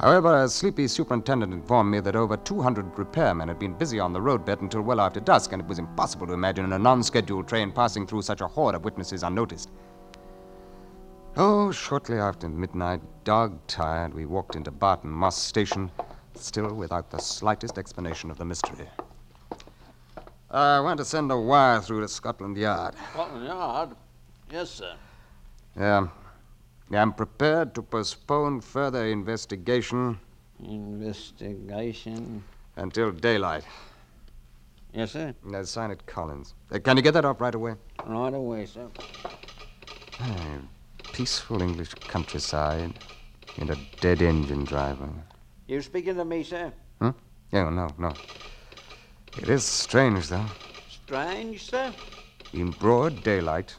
However, 0.00 0.44
a 0.44 0.48
sleepy 0.48 0.86
superintendent 0.86 1.52
informed 1.52 1.90
me 1.90 1.98
that 2.00 2.14
over 2.14 2.36
200 2.36 2.94
repairmen 2.94 3.48
had 3.48 3.58
been 3.58 3.74
busy 3.74 3.98
on 3.98 4.12
the 4.12 4.20
roadbed 4.20 4.60
until 4.60 4.82
well 4.82 5.00
after 5.00 5.18
dusk, 5.18 5.52
and 5.52 5.60
it 5.60 5.68
was 5.68 5.80
impossible 5.80 6.26
to 6.28 6.34
imagine 6.34 6.72
a 6.72 6.78
non 6.78 7.02
scheduled 7.02 7.48
train 7.48 7.72
passing 7.72 8.06
through 8.06 8.22
such 8.22 8.40
a 8.40 8.46
horde 8.46 8.76
of 8.76 8.84
witnesses 8.84 9.24
unnoticed. 9.24 9.70
Oh, 11.36 11.72
shortly 11.72 12.18
after 12.18 12.48
midnight, 12.48 13.00
dog 13.24 13.58
tired, 13.66 14.14
we 14.14 14.24
walked 14.24 14.54
into 14.54 14.70
Barton 14.70 15.10
Moss 15.10 15.36
Station, 15.36 15.90
still 16.34 16.72
without 16.74 17.10
the 17.10 17.18
slightest 17.18 17.76
explanation 17.76 18.30
of 18.30 18.38
the 18.38 18.44
mystery. 18.44 18.88
I 20.50 20.80
want 20.80 20.98
to 20.98 21.04
send 21.04 21.30
a 21.32 21.38
wire 21.38 21.80
through 21.80 22.00
to 22.00 22.08
Scotland 22.08 22.56
Yard. 22.56 22.94
Scotland 23.12 23.46
Yard? 23.46 23.90
Yes, 24.50 24.70
sir. 24.70 24.94
Yeah. 25.76 26.08
I'm 26.90 27.12
prepared 27.12 27.74
to 27.74 27.82
postpone 27.82 28.62
further 28.62 29.04
investigation 29.06 30.18
Investigation. 30.60 32.42
until 32.76 33.12
daylight. 33.12 33.64
Yes, 34.92 35.12
sir. 35.12 35.34
Now, 35.44 35.62
sign 35.64 35.90
it 35.90 36.06
Collins. 36.06 36.54
Uh, 36.72 36.78
can 36.78 36.96
you 36.96 37.02
get 37.02 37.12
that 37.12 37.24
off 37.24 37.40
right 37.40 37.54
away? 37.54 37.74
Right 38.06 38.32
away, 38.34 38.66
sir. 38.66 38.88
Ah, 40.18 40.58
peaceful 41.12 41.60
English 41.62 41.94
countryside 42.06 42.94
and 43.58 43.70
a 43.70 43.76
dead 44.00 44.22
engine 44.22 44.64
driver. 44.64 45.10
You 45.66 45.82
speaking 45.82 46.16
to 46.16 46.24
me, 46.24 46.42
sir? 46.42 46.72
Hmm? 47.00 47.10
Yeah, 47.52 47.68
no, 47.68 47.88
no. 47.98 48.16
It 49.36 49.48
is 49.48 49.64
strange, 49.64 50.28
though. 50.28 50.46
Strange, 50.88 51.62
sir? 51.68 51.94
In 52.52 52.70
broad 52.72 53.22
daylight, 53.22 53.76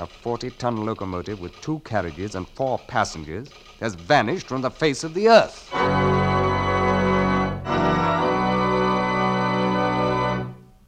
a 0.00 0.06
40 0.06 0.50
ton 0.52 0.84
locomotive 0.84 1.40
with 1.40 1.60
two 1.60 1.78
carriages 1.80 2.34
and 2.34 2.48
four 2.48 2.78
passengers 2.78 3.48
has 3.80 3.94
vanished 3.94 4.48
from 4.48 4.62
the 4.62 4.70
face 4.70 5.04
of 5.04 5.12
the 5.12 5.28
earth. 5.28 5.70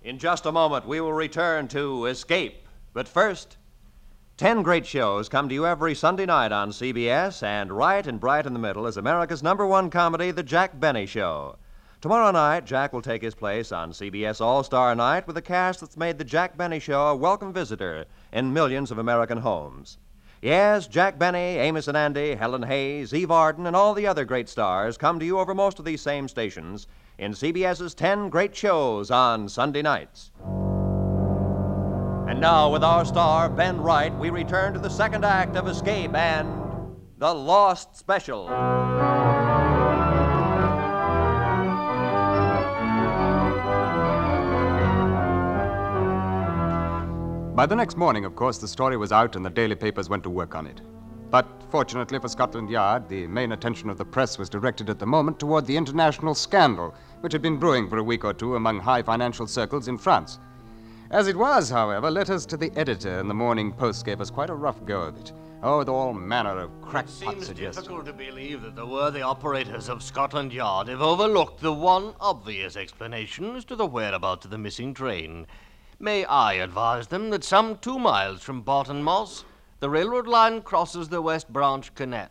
In 0.03 0.18
just 0.18 0.46
a 0.46 0.53
moment, 0.53 0.87
we 0.87 1.01
will 1.01 1.12
return 1.12 1.68
to 1.68 2.07
Escape. 2.07 2.66
But 2.94 3.07
first, 3.07 3.59
10 4.38 4.62
great 4.62 4.87
shows 4.87 5.29
come 5.29 5.48
to 5.48 5.55
you 5.55 5.66
every 5.66 5.94
Sunday 5.94 6.27
night 6.27 6.53
on 6.53 6.70
CBS, 6.70 7.42
and 7.42 7.70
right 7.70 8.07
and 8.07 8.18
bright 8.18 8.46
in 8.46 8.55
the 8.55 8.59
middle 8.59 8.87
is 8.87 8.96
America's 8.96 9.42
number 9.42 9.66
one 9.66 9.90
comedy, 9.90 10.31
The 10.31 10.42
Jack 10.42 10.81
Benny 10.81 11.07
Show. 11.07 11.57
Tomorrow 12.01 12.33
night, 12.33 12.64
Jack 12.64 12.92
will 12.92 13.01
take 13.01 13.22
his 13.22 13.37
place 13.37 13.70
on 13.70 13.92
CBS 13.92 14.40
All 14.40 14.64
Star 14.64 14.94
Night 14.94 15.27
with 15.27 15.37
a 15.37 15.42
cast 15.42 15.81
that's 15.81 15.96
made 15.96 16.18
The 16.18 16.25
Jack 16.25 16.57
Benny 16.57 16.81
Show 16.81 17.07
a 17.09 17.14
welcome 17.14 17.53
visitor 17.53 18.07
in 18.32 18.52
millions 18.52 18.90
of 18.90 18.98
American 18.98 19.38
homes. 19.38 19.98
Yes, 20.40 20.88
Jack 20.88 21.18
Benny, 21.18 21.38
Amos 21.58 21.86
and 21.86 21.96
Andy, 21.96 22.34
Helen 22.34 22.64
Hayes, 22.64 23.14
Eve 23.14 23.30
Arden, 23.30 23.66
and 23.66 23.76
all 23.76 23.94
the 23.94 24.08
other 24.08 24.24
great 24.24 24.48
stars 24.48 24.98
come 24.98 25.20
to 25.20 25.24
you 25.24 25.38
over 25.38 25.54
most 25.54 25.78
of 25.78 25.84
these 25.84 26.00
same 26.00 26.26
stations 26.26 26.88
in 27.18 27.32
CBS's 27.32 27.94
10 27.94 28.28
great 28.28 28.56
shows 28.56 29.10
on 29.10 29.48
Sunday 29.48 29.82
nights. 29.82 30.32
And 32.28 32.40
now, 32.40 32.72
with 32.72 32.82
our 32.82 33.04
star, 33.04 33.48
Ben 33.48 33.80
Wright, 33.80 34.16
we 34.18 34.30
return 34.30 34.72
to 34.72 34.80
the 34.80 34.88
second 34.88 35.24
act 35.24 35.54
of 35.54 35.68
Escape 35.68 36.14
and 36.14 36.48
The 37.18 37.32
Lost 37.32 37.96
Special. 37.96 38.48
By 47.62 47.66
the 47.66 47.77
next 47.77 47.96
morning, 47.96 48.25
of 48.25 48.35
course, 48.35 48.59
the 48.59 48.66
story 48.66 48.96
was 48.96 49.12
out 49.12 49.37
and 49.37 49.46
the 49.46 49.48
daily 49.48 49.77
papers 49.77 50.09
went 50.09 50.25
to 50.25 50.31
work 50.31 50.57
on 50.57 50.66
it. 50.66 50.81
But 51.31 51.46
fortunately 51.70 52.18
for 52.18 52.27
Scotland 52.27 52.68
Yard, 52.68 53.09
the 53.09 53.29
main 53.29 53.53
attention 53.53 53.88
of 53.88 53.98
the 53.98 54.05
press 54.05 54.37
was 54.37 54.48
directed 54.48 54.90
at 54.90 54.98
the 54.98 55.07
moment 55.07 55.38
toward 55.38 55.64
the 55.66 55.77
international 55.77 56.35
scandal, 56.35 56.92
which 57.20 57.33
had 57.33 57.40
been 57.40 57.59
brewing 57.59 57.88
for 57.88 57.98
a 57.98 58.03
week 58.03 58.25
or 58.25 58.35
two 58.35 58.57
among 58.57 58.81
high 58.81 59.01
financial 59.01 59.46
circles 59.46 59.87
in 59.87 59.96
France. 59.96 60.40
As 61.12 61.29
it 61.29 61.37
was, 61.37 61.70
however, 61.70 62.11
letters 62.11 62.46
to 62.46 62.57
the 62.57 62.72
editor 62.75 63.20
in 63.20 63.29
the 63.29 63.35
Morning 63.35 63.72
Post 63.72 64.05
gave 64.05 64.20
us 64.20 64.29
quite 64.29 64.51
a 64.51 64.55
rough 64.55 64.85
go 64.85 65.03
of 65.03 65.16
it. 65.18 65.33
Oh, 65.62 65.79
with 65.79 65.88
all 65.88 66.12
manner 66.12 66.59
of 66.59 66.81
crackpot 66.81 67.40
suggestions. 67.40 67.46
Seems 67.46 67.77
difficult 67.77 68.07
to 68.07 68.12
believe 68.12 68.62
that 68.62 68.75
the 68.75 68.85
worthy 68.85 69.22
operators 69.22 69.88
of 69.88 70.03
Scotland 70.03 70.53
Yard 70.53 70.88
have 70.88 71.01
overlooked 71.01 71.61
the 71.61 71.72
one 71.72 72.14
obvious 72.18 72.75
explanation 72.75 73.55
as 73.55 73.64
to 73.66 73.77
the 73.77 73.87
whereabouts 73.87 74.46
of 74.46 74.51
the 74.51 74.59
missing 74.59 74.92
train. 74.92 75.46
May 76.04 76.24
I 76.24 76.54
advise 76.54 77.06
them 77.06 77.30
that 77.30 77.44
some 77.44 77.78
two 77.78 77.96
miles 77.96 78.42
from 78.42 78.62
Barton 78.62 79.04
Moss, 79.04 79.44
the 79.78 79.88
railroad 79.88 80.26
line 80.26 80.62
crosses 80.62 81.08
the 81.08 81.22
West 81.22 81.52
Branch 81.52 81.94
Canal. 81.94 82.26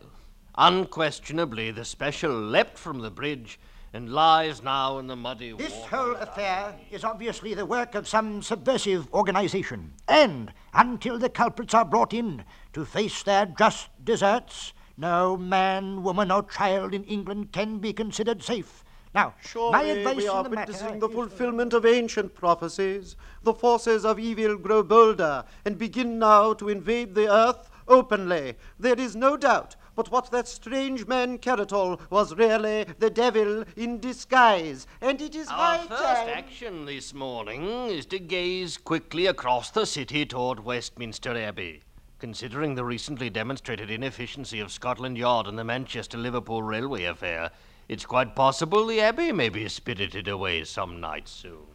Unquestionably, 0.58 1.70
the 1.70 1.86
special 1.86 2.32
leapt 2.32 2.76
from 2.76 2.98
the 2.98 3.10
bridge 3.10 3.58
and 3.94 4.12
lies 4.12 4.62
now 4.62 4.98
in 4.98 5.06
the 5.06 5.16
muddy 5.16 5.54
This 5.54 5.72
water. 5.72 5.96
whole 5.96 6.14
affair 6.16 6.78
is 6.90 7.02
obviously 7.02 7.54
the 7.54 7.64
work 7.64 7.94
of 7.94 8.06
some 8.06 8.42
subversive 8.42 9.10
organization. 9.14 9.94
And 10.06 10.52
until 10.74 11.18
the 11.18 11.30
culprits 11.30 11.72
are 11.72 11.86
brought 11.86 12.12
in 12.12 12.44
to 12.74 12.84
face 12.84 13.22
their 13.22 13.46
just 13.46 13.88
deserts, 14.04 14.74
no 14.98 15.38
man, 15.38 16.02
woman, 16.02 16.30
or 16.30 16.42
child 16.42 16.92
in 16.92 17.04
England 17.04 17.52
can 17.52 17.78
be 17.78 17.94
considered 17.94 18.42
safe. 18.42 18.84
Now, 19.14 19.34
my 19.54 19.82
advice 19.82 20.16
we 20.16 20.24
in 20.24 20.30
are 20.30 20.42
the 20.42 20.50
matter 20.50 20.72
witnessing 20.72 20.98
the 20.98 21.08
fulfillment 21.08 21.74
of 21.74 21.84
ancient 21.84 22.34
prophecies. 22.34 23.16
The 23.42 23.52
forces 23.52 24.04
of 24.04 24.18
evil 24.18 24.56
grow 24.56 24.82
bolder 24.82 25.44
and 25.64 25.76
begin 25.76 26.18
now 26.18 26.54
to 26.54 26.68
invade 26.68 27.14
the 27.14 27.30
earth 27.30 27.68
openly. 27.88 28.54
There 28.78 28.98
is 28.98 29.14
no 29.14 29.36
doubt 29.36 29.76
but 29.94 30.10
what 30.10 30.30
that 30.30 30.48
strange 30.48 31.06
man 31.06 31.38
Caratal 31.38 32.00
was 32.08 32.34
really 32.34 32.84
the 32.98 33.10
devil 33.10 33.64
in 33.76 34.00
disguise, 34.00 34.86
and 35.00 35.20
it 35.20 35.34
is 35.34 35.48
Our 35.48 35.78
high 35.78 35.86
first 35.86 36.02
time. 36.02 36.28
action 36.30 36.86
this 36.86 37.12
morning 37.12 37.64
is 37.88 38.06
to 38.06 38.18
gaze 38.18 38.78
quickly 38.78 39.26
across 39.26 39.70
the 39.70 39.84
city 39.84 40.24
toward 40.24 40.60
Westminster 40.60 41.36
Abbey. 41.36 41.82
Considering 42.18 42.74
the 42.74 42.84
recently 42.84 43.28
demonstrated 43.28 43.90
inefficiency 43.90 44.60
of 44.60 44.72
Scotland 44.72 45.18
Yard 45.18 45.46
and 45.46 45.58
the 45.58 45.64
Manchester 45.64 46.16
Liverpool 46.16 46.62
Railway 46.62 47.04
affair, 47.04 47.50
it's 47.88 48.06
quite 48.06 48.34
possible 48.34 48.86
the 48.86 49.00
Abbey 49.00 49.32
may 49.32 49.48
be 49.48 49.68
spirited 49.68 50.28
away 50.28 50.64
some 50.64 51.00
night 51.00 51.28
soon. 51.28 51.66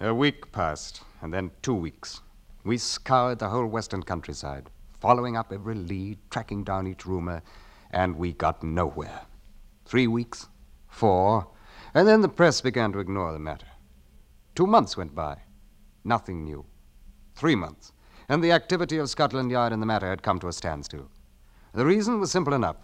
A 0.00 0.14
week 0.14 0.50
passed, 0.52 1.02
and 1.20 1.32
then 1.32 1.50
two 1.62 1.74
weeks. 1.74 2.20
We 2.64 2.78
scoured 2.78 3.38
the 3.38 3.48
whole 3.48 3.66
western 3.66 4.02
countryside, 4.02 4.70
following 5.00 5.36
up 5.36 5.52
every 5.52 5.74
lead, 5.74 6.18
tracking 6.30 6.64
down 6.64 6.86
each 6.86 7.06
rumor, 7.06 7.42
and 7.90 8.16
we 8.16 8.32
got 8.32 8.62
nowhere. 8.62 9.22
Three 9.84 10.06
weeks, 10.06 10.48
four, 10.88 11.48
and 11.94 12.06
then 12.06 12.20
the 12.20 12.28
press 12.28 12.60
began 12.60 12.92
to 12.92 12.98
ignore 12.98 13.32
the 13.32 13.38
matter. 13.38 13.66
Two 14.54 14.66
months 14.66 14.96
went 14.96 15.14
by. 15.14 15.38
Nothing 16.04 16.44
new. 16.44 16.64
Three 17.34 17.56
months, 17.56 17.92
and 18.28 18.42
the 18.42 18.52
activity 18.52 18.98
of 18.98 19.10
Scotland 19.10 19.50
Yard 19.50 19.72
in 19.72 19.80
the 19.80 19.86
matter 19.86 20.08
had 20.08 20.22
come 20.22 20.38
to 20.40 20.48
a 20.48 20.52
standstill. 20.52 21.10
The 21.72 21.86
reason 21.86 22.20
was 22.20 22.30
simple 22.30 22.54
enough. 22.54 22.76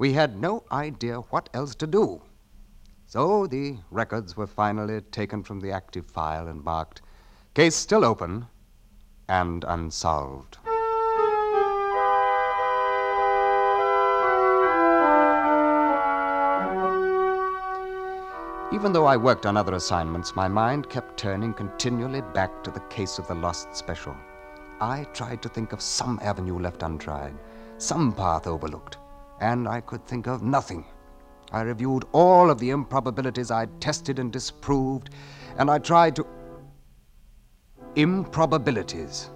We 0.00 0.14
had 0.14 0.40
no 0.40 0.64
idea 0.72 1.18
what 1.28 1.50
else 1.52 1.74
to 1.74 1.86
do. 1.86 2.22
So 3.04 3.46
the 3.46 3.76
records 3.90 4.34
were 4.34 4.46
finally 4.46 5.02
taken 5.02 5.42
from 5.42 5.60
the 5.60 5.72
active 5.72 6.06
file 6.06 6.48
and 6.48 6.64
marked 6.64 7.02
case 7.52 7.76
still 7.76 8.02
open 8.02 8.46
and 9.28 9.62
unsolved. 9.68 10.56
Even 18.72 18.94
though 18.94 19.04
I 19.04 19.18
worked 19.18 19.44
on 19.44 19.58
other 19.58 19.74
assignments, 19.74 20.34
my 20.34 20.48
mind 20.48 20.88
kept 20.88 21.18
turning 21.18 21.52
continually 21.52 22.22
back 22.22 22.64
to 22.64 22.70
the 22.70 22.80
case 22.88 23.18
of 23.18 23.28
the 23.28 23.34
Lost 23.34 23.76
Special. 23.76 24.16
I 24.80 25.04
tried 25.12 25.42
to 25.42 25.50
think 25.50 25.74
of 25.74 25.82
some 25.82 26.18
avenue 26.22 26.58
left 26.58 26.82
untried, 26.82 27.34
some 27.76 28.14
path 28.14 28.46
overlooked, 28.46 28.96
and 29.40 29.66
I 29.66 29.80
could 29.80 30.06
think 30.06 30.26
of 30.26 30.42
nothing. 30.42 30.84
I 31.52 31.62
reviewed 31.62 32.04
all 32.12 32.50
of 32.50 32.58
the 32.58 32.70
improbabilities 32.70 33.50
I'd 33.50 33.80
tested 33.80 34.18
and 34.18 34.32
disproved, 34.32 35.10
and 35.58 35.70
I 35.70 35.78
tried 35.78 36.16
to. 36.16 36.26
Improbabilities. 37.96 39.30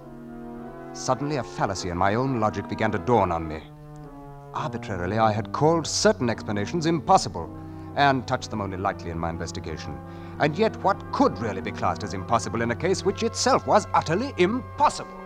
Suddenly, 0.93 1.37
a 1.37 1.43
fallacy 1.43 1.89
in 1.89 1.99
my 1.99 2.15
own 2.15 2.39
logic 2.39 2.69
began 2.69 2.93
to 2.93 2.99
dawn 2.99 3.33
on 3.33 3.49
me. 3.49 3.63
Arbitrarily, 4.55 5.19
I 5.19 5.33
had 5.33 5.53
called 5.53 5.87
certain 5.87 6.31
explanations 6.31 6.87
impossible 6.87 7.51
and 7.97 8.27
touched 8.29 8.51
them 8.51 8.61
only 8.61 8.77
lightly 8.77 9.11
in 9.11 9.19
my 9.19 9.31
investigation. 9.31 9.99
And 10.39 10.57
yet, 10.57 10.77
what 10.85 11.13
could 11.13 11.37
really 11.39 11.61
be 11.61 11.73
classed 11.73 12.05
as 12.05 12.15
impossible 12.15 12.63
in 12.63 12.71
a 12.71 12.77
case 12.77 13.05
which 13.05 13.25
itself 13.25 13.67
was 13.67 13.89
utterly 13.93 14.33
impossible? 14.37 15.24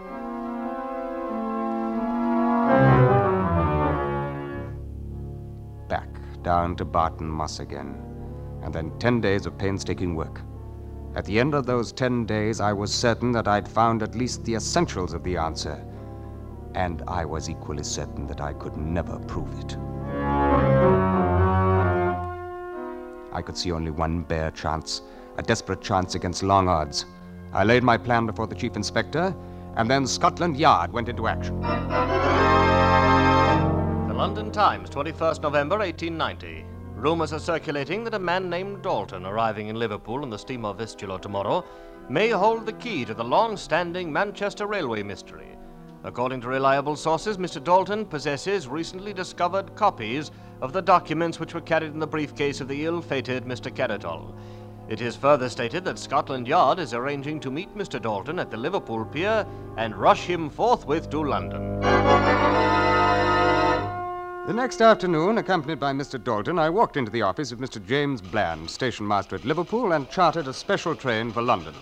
Down 6.49 6.75
to 6.75 6.83
Barton 6.83 7.29
Moss 7.29 7.61
again, 7.61 7.95
and 8.63 8.75
then 8.75 8.91
ten 8.99 9.21
days 9.21 9.45
of 9.45 9.59
painstaking 9.59 10.15
work. 10.15 10.41
At 11.15 11.27
the 11.27 11.39
end 11.39 11.53
of 11.53 11.67
those 11.67 11.93
ten 11.93 12.25
days, 12.25 12.59
I 12.59 12.73
was 12.73 12.91
certain 12.91 13.33
that 13.33 13.47
I'd 13.47 13.69
found 13.69 14.03
at 14.03 14.15
least 14.15 14.47
the 14.47 14.55
essentials 14.55 15.13
of 15.13 15.23
the 15.25 15.37
answer, 15.37 15.85
and 16.75 17.03
I 17.07 17.27
was 17.27 17.51
equally 17.51 17.85
certain 17.85 18.27
that 18.29 18.41
I 18.41 18.55
could 18.55 18.79
never 18.79 19.19
prove 19.27 19.53
it. 19.59 19.77
I 23.35 23.43
could 23.45 23.59
see 23.59 23.71
only 23.71 23.91
one 23.91 24.23
bare 24.23 24.51
chance, 24.53 25.03
a 25.37 25.43
desperate 25.43 25.83
chance 25.83 26.15
against 26.15 26.43
long 26.43 26.67
odds. 26.67 27.05
I 27.53 27.63
laid 27.63 27.83
my 27.83 27.99
plan 27.99 28.25
before 28.25 28.47
the 28.47 28.55
chief 28.55 28.75
inspector, 28.75 29.37
and 29.77 29.91
then 29.91 30.07
Scotland 30.07 30.57
Yard 30.57 30.95
went 30.95 31.11
into 31.11 31.29
action. 31.29 31.63
London 34.19 34.51
Times, 34.51 34.91
21st 34.91 35.43
November 35.43 35.79
1890. 35.79 36.65
Rumors 36.97 37.33
are 37.33 37.39
circulating 37.39 38.03
that 38.03 38.15
a 38.15 38.19
man 38.19 38.51
named 38.51 38.83
Dalton, 38.83 39.25
arriving 39.25 39.69
in 39.69 39.77
Liverpool 39.77 40.23
on 40.23 40.29
the 40.29 40.37
steamer 40.37 40.75
Vistula 40.75 41.21
tomorrow, 41.21 41.65
may 42.09 42.31
hold 42.31 42.67
the 42.67 42.73
key 42.73 43.05
to 43.05 43.15
the 43.15 43.23
long 43.23 43.57
standing 43.57 44.13
Manchester 44.13 44.67
Railway 44.67 45.05
mystery. 45.05 45.57
According 46.03 46.41
to 46.41 46.49
reliable 46.49 46.97
sources, 46.97 47.37
Mr. 47.37 47.63
Dalton 47.63 48.05
possesses 48.05 48.67
recently 48.67 49.13
discovered 49.13 49.77
copies 49.77 50.33
of 50.63 50.73
the 50.73 50.83
documents 50.83 51.39
which 51.39 51.55
were 51.55 51.61
carried 51.61 51.93
in 51.93 52.01
the 52.01 52.05
briefcase 52.05 52.61
of 52.61 52.67
the 52.67 52.87
ill 52.87 53.01
fated 53.01 53.45
Mr. 53.45 53.73
Caratal. 53.73 54.35
It 54.89 55.01
is 55.01 55.15
further 55.15 55.49
stated 55.49 55.85
that 55.85 55.97
Scotland 55.97 56.49
Yard 56.49 56.81
is 56.81 56.93
arranging 56.93 57.39
to 57.39 57.53
meet 57.53 57.73
Mr. 57.77 58.03
Dalton 58.03 58.41
at 58.41 58.51
the 58.51 58.57
Liverpool 58.57 59.05
pier 59.05 59.47
and 59.77 59.95
rush 59.95 60.25
him 60.25 60.51
forthwith 60.51 61.09
to 61.11 61.23
London. 61.23 61.79
The 64.49 64.55
next 64.55 64.81
afternoon, 64.81 65.37
accompanied 65.37 65.79
by 65.79 65.93
Mr. 65.93 66.19
Dalton, 66.19 66.59
I 66.59 66.71
walked 66.71 66.97
into 66.97 67.11
the 67.11 67.21
office 67.21 67.53
of 67.53 67.59
Mr. 67.59 67.87
James 67.87 68.23
Bland, 68.23 68.71
station 68.71 69.07
master 69.07 69.37
at 69.37 69.45
Liverpool, 69.45 69.93
and 69.93 70.09
chartered 70.09 70.49
a 70.49 70.55
special 70.55 70.95
train 70.95 71.31
for 71.31 71.43
London. 71.43 71.75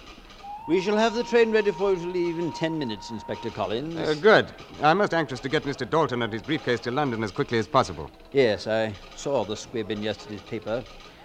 We 0.67 0.81
shall 0.81 0.97
have 0.97 1.15
the 1.15 1.23
train 1.23 1.53
ready 1.53 1.71
for 1.71 1.93
you 1.93 2.01
to 2.01 2.07
leave 2.09 2.41
in 2.41 2.51
ten 2.51 2.77
minutes, 2.77 3.11
Inspector 3.11 3.49
Collins. 3.51 3.97
Uh, 3.97 4.17
good. 4.21 4.49
I'm 4.83 4.99
most 4.99 5.15
anxious 5.15 5.39
to 5.41 5.49
get 5.49 5.63
Mr. 5.63 5.89
Dalton 5.89 6.23
and 6.23 6.33
his 6.33 6.43
briefcase 6.43 6.81
to 6.81 6.91
London 6.91 7.23
as 7.23 7.31
quickly 7.31 7.59
as 7.59 7.69
possible. 7.69 8.11
Yes, 8.33 8.67
I 8.67 8.93
saw 9.15 9.45
the 9.45 9.57
squib 9.57 9.93
in 9.93 10.03
yesterday's 10.03 10.43
paper, 10.43 10.83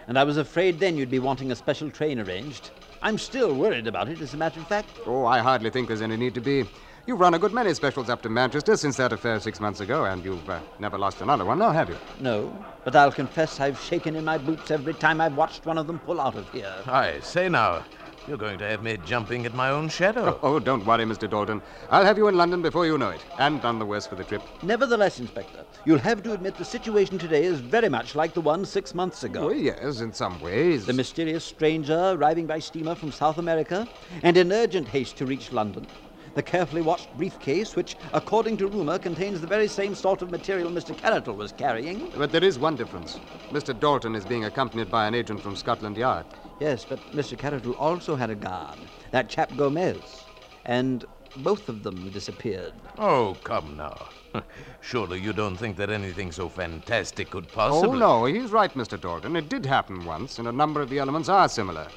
and 0.08 0.20
I 0.20 0.24
was 0.24 0.38
afraid 0.38 0.80
then 0.80 0.96
you'd 0.96 1.10
be 1.10 1.18
wanting 1.18 1.52
a 1.52 1.56
special 1.56 1.90
train 1.90 2.20
arranged. 2.20 2.70
I'm 3.02 3.18
still 3.18 3.56
worried 3.56 3.88
about 3.88 4.10
it, 4.10 4.22
as 4.22 4.36
a 4.36 4.38
matter 4.38 4.60
of 4.60 4.68
fact. 4.68 4.92
Oh, 5.08 5.26
I 5.26 5.40
hardly 5.40 5.72
think 5.72 5.88
there's 5.88 6.04
any 6.04 6.18
need 6.18 6.36
to 6.36 6.42
be. 6.42 6.66
You've 7.08 7.20
run 7.20 7.34
a 7.34 7.40
good 7.40 7.52
many 7.52 7.74
specials 7.74 8.10
up 8.10 8.22
to 8.22 8.30
Manchester 8.30 8.78
since 8.78 8.98
that 8.98 9.12
affair 9.12 9.40
six 9.40 9.60
months 9.60 9.80
ago, 9.80 10.06
and 10.06 10.24
you've 10.24 10.48
uh, 10.48 10.60
never 10.80 11.00
lost 11.00 11.22
another 11.22 11.44
one, 11.44 11.58
now 11.58 11.72
have 11.72 11.90
you? 11.90 11.98
No, 12.20 12.54
but 12.84 12.96
I'll 12.96 13.12
confess 13.12 13.60
I've 13.60 13.80
shaken 13.80 14.16
in 14.16 14.24
my 14.24 14.38
boots 14.38 14.70
every 14.70 14.94
time 14.94 15.20
I've 15.20 15.36
watched 15.36 15.66
one 15.66 15.80
of 15.80 15.88
them 15.88 15.98
pull 15.98 16.22
out 16.22 16.36
of 16.36 16.52
here. 16.52 16.72
I 16.86 17.20
say 17.22 17.50
now, 17.50 17.84
you're 18.28 18.38
going 18.38 18.60
to 18.60 18.70
have 18.70 18.84
me 18.84 18.98
jumping 19.04 19.48
at 19.48 19.56
my 19.56 19.72
own 19.72 19.90
shadow. 19.90 20.40
Oh, 20.44 20.60
don't 20.60 20.86
worry, 20.86 21.06
Mr. 21.06 21.28
Dalton. 21.28 21.64
I'll 21.90 22.06
have 22.06 22.20
you 22.20 22.28
in 22.28 22.38
London 22.38 22.62
before 22.62 22.86
you 22.86 23.00
know 23.00 23.10
it, 23.10 23.26
and 23.40 23.64
none 23.64 23.80
the 23.80 23.86
worse 23.86 24.06
for 24.06 24.16
the 24.16 24.24
trip. 24.24 24.44
Nevertheless, 24.62 25.20
Inspector, 25.20 25.66
you'll 25.86 25.98
have 25.98 26.22
to 26.22 26.34
admit 26.34 26.56
the 26.56 26.66
situation 26.66 27.18
today 27.18 27.46
is 27.46 27.62
very 27.62 27.90
much 27.90 28.14
like 28.14 28.36
the 28.36 28.42
one 28.42 28.64
six 28.64 28.94
months 28.94 29.24
ago. 29.24 29.50
Oh, 29.50 29.52
yes, 29.52 30.02
in 30.02 30.14
some 30.14 30.40
ways. 30.40 30.86
The 30.86 30.94
mysterious 30.94 31.44
stranger 31.44 32.12
arriving 32.16 32.46
by 32.46 32.60
steamer 32.60 32.94
from 32.94 33.12
South 33.12 33.40
America, 33.40 33.90
and 34.22 34.38
in 34.38 34.52
urgent 34.52 34.88
haste 34.90 35.18
to 35.18 35.26
reach 35.26 35.52
London. 35.52 35.88
The 36.34 36.42
carefully 36.42 36.82
watched 36.82 37.14
briefcase, 37.18 37.76
which, 37.76 37.98
according 38.14 38.56
to 38.58 38.68
rumor, 38.68 38.98
contains 38.98 39.42
the 39.42 39.48
very 39.48 39.68
same 39.68 39.94
sort 39.94 40.22
of 40.22 40.32
material 40.32 40.72
Mr. 40.72 40.96
Carroll 40.96 41.36
was 41.36 41.52
carrying. 41.52 42.10
But 42.16 42.32
there 42.32 42.44
is 42.44 42.58
one 42.58 42.78
difference. 42.78 43.20
Mr. 43.52 43.78
Dalton 43.78 44.16
is 44.16 44.26
being 44.26 44.46
accompanied 44.46 44.90
by 44.90 45.08
an 45.08 45.14
agent 45.14 45.42
from 45.42 45.58
Scotland 45.58 45.98
Yard. 45.98 46.26
Yes, 46.62 46.86
but 46.86 47.00
Mr. 47.14 47.38
Carroll 47.38 47.74
also 47.74 48.16
had 48.16 48.30
a 48.30 48.36
guard, 48.36 48.78
that 49.12 49.28
chap 49.28 49.58
Gomez. 49.58 50.24
And 50.66 51.04
both 51.36 51.68
of 51.68 51.84
them 51.84 52.10
disappeared. 52.12 52.74
Oh, 52.98 53.38
come 53.44 53.76
now. 53.76 54.10
Surely 54.80 55.20
you 55.20 55.34
don't 55.34 55.58
think 55.58 55.76
that 55.76 55.90
anything 55.90 56.32
so 56.32 56.48
fantastic 56.48 57.30
could 57.30 57.52
possibly. 57.52 57.90
Oh, 57.90 58.00
no, 58.00 58.26
he's 58.26 58.52
right, 58.52 58.74
Mr. 58.74 59.00
Dalton. 59.00 59.36
It 59.36 59.50
did 59.50 59.66
happen 59.66 60.06
once, 60.06 60.40
and 60.40 60.48
a 60.48 60.52
number 60.54 60.82
of 60.82 60.90
the 60.90 61.00
elements 61.00 61.28
are 61.28 61.50
similar. 61.50 61.88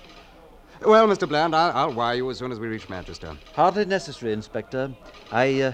Well, 0.82 1.06
Mr. 1.06 1.28
Bland, 1.28 1.54
I'll, 1.54 1.72
I'll 1.76 1.92
wire 1.92 2.16
you 2.16 2.30
as 2.30 2.38
soon 2.38 2.52
as 2.52 2.60
we 2.60 2.68
reach 2.68 2.88
Manchester. 2.88 3.36
Hardly 3.54 3.84
necessary, 3.84 4.32
Inspector. 4.32 4.92
I, 5.32 5.60
uh, 5.62 5.72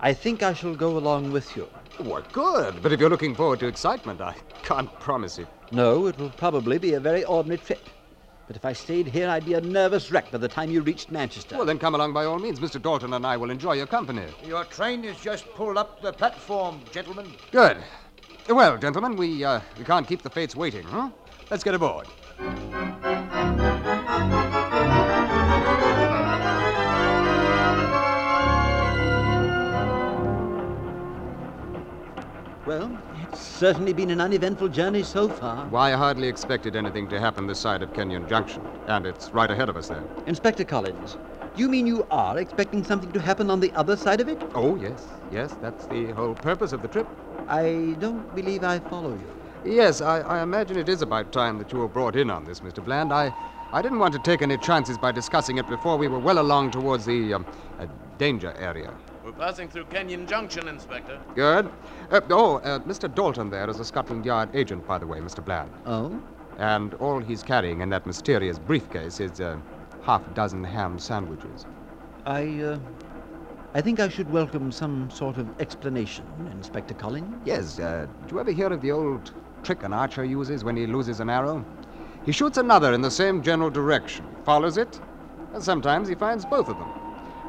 I 0.00 0.12
think 0.12 0.42
I 0.42 0.54
shall 0.54 0.74
go 0.74 0.96
along 0.96 1.32
with 1.32 1.54
you. 1.56 1.68
What 1.98 2.32
good? 2.32 2.82
But 2.82 2.92
if 2.92 3.00
you're 3.00 3.10
looking 3.10 3.34
forward 3.34 3.60
to 3.60 3.66
excitement, 3.66 4.20
I 4.20 4.34
can't 4.62 4.92
promise 5.00 5.38
it. 5.38 5.48
No, 5.70 6.06
it 6.06 6.18
will 6.18 6.30
probably 6.30 6.78
be 6.78 6.94
a 6.94 7.00
very 7.00 7.24
ordinary 7.24 7.58
trip. 7.58 7.88
But 8.46 8.56
if 8.56 8.64
I 8.64 8.72
stayed 8.72 9.06
here, 9.06 9.28
I'd 9.28 9.44
be 9.44 9.54
a 9.54 9.60
nervous 9.60 10.10
wreck 10.10 10.30
by 10.30 10.38
the 10.38 10.48
time 10.48 10.70
you 10.70 10.82
reached 10.82 11.10
Manchester. 11.10 11.56
Well, 11.56 11.66
then 11.66 11.78
come 11.78 11.94
along 11.94 12.12
by 12.12 12.24
all 12.24 12.38
means. 12.38 12.60
Mr. 12.60 12.80
Dalton 12.80 13.12
and 13.14 13.26
I 13.26 13.36
will 13.36 13.50
enjoy 13.50 13.74
your 13.74 13.86
company. 13.86 14.24
Your 14.44 14.64
train 14.64 15.04
is 15.04 15.18
just 15.20 15.46
pulled 15.54 15.76
up 15.76 16.02
the 16.02 16.12
platform, 16.12 16.80
gentlemen. 16.90 17.32
Good. 17.50 17.78
Well, 18.48 18.76
gentlemen, 18.76 19.16
we, 19.16 19.44
uh, 19.44 19.60
we 19.78 19.84
can't 19.84 20.06
keep 20.06 20.22
the 20.22 20.30
fates 20.30 20.56
waiting, 20.56 20.82
huh? 20.84 21.10
Let's 21.50 21.62
get 21.62 21.74
aboard. 21.74 22.08
Well, 32.64 32.92
it's 33.20 33.40
certainly 33.40 33.92
been 33.92 34.10
an 34.10 34.20
uneventful 34.20 34.68
journey 34.68 35.02
so 35.02 35.28
far. 35.28 35.66
Why, 35.66 35.92
I 35.92 35.96
hardly 35.96 36.28
expected 36.28 36.76
anything 36.76 37.08
to 37.08 37.18
happen 37.18 37.48
this 37.48 37.58
side 37.58 37.82
of 37.82 37.92
Kenyon 37.92 38.28
Junction, 38.28 38.62
and 38.86 39.04
it's 39.04 39.34
right 39.34 39.50
ahead 39.50 39.68
of 39.68 39.76
us 39.76 39.88
there. 39.88 40.04
Inspector 40.26 40.64
Collins, 40.64 41.16
do 41.56 41.60
you 41.60 41.68
mean 41.68 41.88
you 41.88 42.06
are 42.12 42.38
expecting 42.38 42.84
something 42.84 43.10
to 43.10 43.20
happen 43.20 43.50
on 43.50 43.58
the 43.58 43.72
other 43.74 43.96
side 43.96 44.20
of 44.20 44.28
it? 44.28 44.40
Oh, 44.54 44.76
yes, 44.76 45.08
yes, 45.32 45.54
that's 45.60 45.86
the 45.86 46.12
whole 46.12 46.34
purpose 46.34 46.72
of 46.72 46.82
the 46.82 46.88
trip. 46.88 47.06
I 47.48 47.96
don't 47.98 48.32
believe 48.36 48.62
I 48.62 48.78
follow 48.78 49.10
you. 49.10 49.26
Yes, 49.64 50.00
I, 50.00 50.20
I 50.20 50.42
imagine 50.42 50.76
it 50.78 50.88
is 50.88 51.02
about 51.02 51.32
time 51.32 51.58
that 51.58 51.72
you 51.72 51.78
were 51.78 51.88
brought 51.88 52.14
in 52.14 52.30
on 52.30 52.44
this, 52.44 52.60
Mr. 52.60 52.84
Bland. 52.84 53.12
I, 53.12 53.32
I 53.72 53.82
didn't 53.82 53.98
want 53.98 54.12
to 54.12 54.20
take 54.20 54.40
any 54.40 54.56
chances 54.56 54.98
by 54.98 55.10
discussing 55.10 55.58
it 55.58 55.68
before 55.68 55.96
we 55.96 56.06
were 56.06 56.20
well 56.20 56.38
along 56.38 56.70
towards 56.70 57.06
the 57.06 57.34
um, 57.34 57.44
uh, 57.80 57.86
danger 58.18 58.54
area. 58.58 58.92
We're 59.24 59.30
passing 59.30 59.68
through 59.68 59.84
Kenyon 59.84 60.26
Junction, 60.26 60.66
Inspector. 60.66 61.16
Good. 61.36 61.70
Uh, 62.10 62.20
oh, 62.30 62.56
uh, 62.56 62.80
Mr. 62.80 63.12
Dalton 63.12 63.50
there 63.50 63.70
is 63.70 63.78
a 63.78 63.84
Scotland 63.84 64.26
Yard 64.26 64.48
agent, 64.52 64.84
by 64.84 64.98
the 64.98 65.06
way, 65.06 65.20
Mr. 65.20 65.44
Bland. 65.44 65.70
Oh? 65.86 66.20
And 66.58 66.94
all 66.94 67.20
he's 67.20 67.40
carrying 67.40 67.82
in 67.82 67.88
that 67.90 68.04
mysterious 68.04 68.58
briefcase 68.58 69.20
is 69.20 69.38
a 69.38 69.62
half 70.02 70.22
dozen 70.34 70.64
ham 70.64 70.98
sandwiches. 70.98 71.66
I, 72.26 72.62
uh, 72.62 72.78
I 73.74 73.80
think 73.80 74.00
I 74.00 74.08
should 74.08 74.28
welcome 74.28 74.72
some 74.72 75.08
sort 75.08 75.38
of 75.38 75.48
explanation, 75.60 76.24
Inspector 76.50 76.94
Collins. 76.94 77.32
Yes, 77.44 77.78
uh, 77.78 78.08
do 78.26 78.34
you 78.34 78.40
ever 78.40 78.50
hear 78.50 78.72
of 78.72 78.80
the 78.80 78.90
old 78.90 79.32
trick 79.62 79.84
an 79.84 79.92
archer 79.92 80.24
uses 80.24 80.64
when 80.64 80.76
he 80.76 80.88
loses 80.88 81.20
an 81.20 81.30
arrow? 81.30 81.64
He 82.26 82.32
shoots 82.32 82.58
another 82.58 82.92
in 82.92 83.00
the 83.00 83.10
same 83.10 83.40
general 83.40 83.70
direction, 83.70 84.26
follows 84.44 84.78
it, 84.78 85.00
and 85.54 85.62
sometimes 85.62 86.08
he 86.08 86.16
finds 86.16 86.44
both 86.44 86.68
of 86.68 86.76
them. 86.76 86.88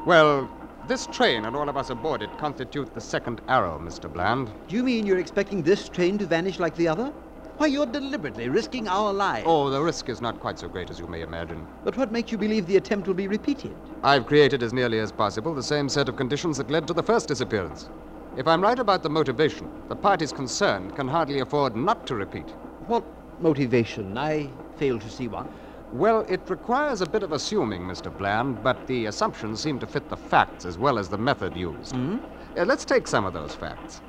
Well, 0.06 0.48
this 0.88 1.06
train 1.06 1.46
and 1.46 1.56
all 1.56 1.68
of 1.68 1.76
us 1.76 1.90
aboard 1.90 2.22
it 2.22 2.38
constitute 2.38 2.92
the 2.94 3.00
second 3.00 3.40
arrow, 3.48 3.78
Mr. 3.78 4.12
Bland. 4.12 4.50
Do 4.68 4.76
you 4.76 4.82
mean 4.82 5.06
you're 5.06 5.18
expecting 5.18 5.62
this 5.62 5.88
train 5.88 6.18
to 6.18 6.26
vanish 6.26 6.58
like 6.58 6.76
the 6.76 6.88
other? 6.88 7.12
Why, 7.56 7.66
you're 7.66 7.86
deliberately 7.86 8.48
risking 8.48 8.88
our 8.88 9.12
lives. 9.12 9.46
Oh, 9.46 9.70
the 9.70 9.80
risk 9.80 10.08
is 10.08 10.20
not 10.20 10.40
quite 10.40 10.58
so 10.58 10.68
great 10.68 10.90
as 10.90 10.98
you 10.98 11.06
may 11.06 11.22
imagine. 11.22 11.64
But 11.84 11.96
what 11.96 12.10
makes 12.10 12.32
you 12.32 12.38
believe 12.38 12.66
the 12.66 12.76
attempt 12.76 13.06
will 13.06 13.14
be 13.14 13.28
repeated? 13.28 13.74
I've 14.02 14.26
created 14.26 14.62
as 14.62 14.72
nearly 14.72 14.98
as 14.98 15.12
possible 15.12 15.54
the 15.54 15.62
same 15.62 15.88
set 15.88 16.08
of 16.08 16.16
conditions 16.16 16.56
that 16.56 16.70
led 16.70 16.88
to 16.88 16.92
the 16.92 17.02
first 17.02 17.28
disappearance. 17.28 17.88
If 18.36 18.48
I'm 18.48 18.60
right 18.60 18.78
about 18.78 19.04
the 19.04 19.10
motivation, 19.10 19.70
the 19.88 19.94
parties 19.94 20.32
concerned 20.32 20.96
can 20.96 21.06
hardly 21.06 21.38
afford 21.38 21.76
not 21.76 22.04
to 22.08 22.16
repeat. 22.16 22.48
What 22.88 23.04
motivation? 23.40 24.18
I 24.18 24.48
fail 24.76 24.98
to 24.98 25.08
see 25.08 25.28
one. 25.28 25.48
Well, 25.94 26.24
it 26.28 26.40
requires 26.50 27.02
a 27.02 27.06
bit 27.06 27.22
of 27.22 27.30
assuming, 27.30 27.82
Mr. 27.82 28.10
Bland, 28.18 28.64
but 28.64 28.88
the 28.88 29.06
assumptions 29.06 29.60
seem 29.60 29.78
to 29.78 29.86
fit 29.86 30.08
the 30.08 30.16
facts 30.16 30.64
as 30.64 30.76
well 30.76 30.98
as 30.98 31.08
the 31.08 31.16
method 31.16 31.56
used. 31.56 31.92
Hmm? 31.94 32.16
Uh, 32.58 32.64
let's 32.64 32.84
take 32.84 33.06
some 33.06 33.24
of 33.24 33.32
those 33.32 33.54
facts. 33.54 34.00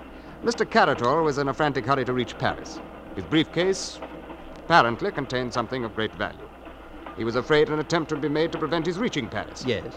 Mr. 0.43 0.67
Caratal 0.67 1.23
was 1.23 1.37
in 1.37 1.47
a 1.47 1.53
frantic 1.53 1.85
hurry 1.85 2.03
to 2.03 2.11
reach 2.11 2.35
Paris. 2.39 2.79
His 3.15 3.23
briefcase 3.25 3.99
apparently 4.57 5.11
contained 5.11 5.53
something 5.53 5.83
of 5.83 5.93
great 5.93 6.11
value. 6.13 6.49
He 7.17 7.23
was 7.23 7.35
afraid 7.35 7.69
an 7.69 7.77
attempt 7.77 8.11
would 8.11 8.19
be 8.19 8.29
made 8.29 8.51
to 8.53 8.57
prevent 8.57 8.87
his 8.87 8.97
reaching 8.97 9.29
Paris. 9.29 9.63
Yes. 9.63 9.93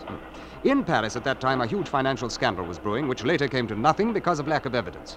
In 0.64 0.84
Paris 0.84 1.16
at 1.16 1.24
that 1.24 1.40
time, 1.40 1.62
a 1.62 1.66
huge 1.66 1.88
financial 1.88 2.28
scandal 2.28 2.66
was 2.66 2.78
brewing, 2.78 3.08
which 3.08 3.24
later 3.24 3.48
came 3.48 3.66
to 3.66 3.74
nothing 3.74 4.12
because 4.12 4.38
of 4.38 4.46
lack 4.46 4.66
of 4.66 4.74
evidence. 4.74 5.16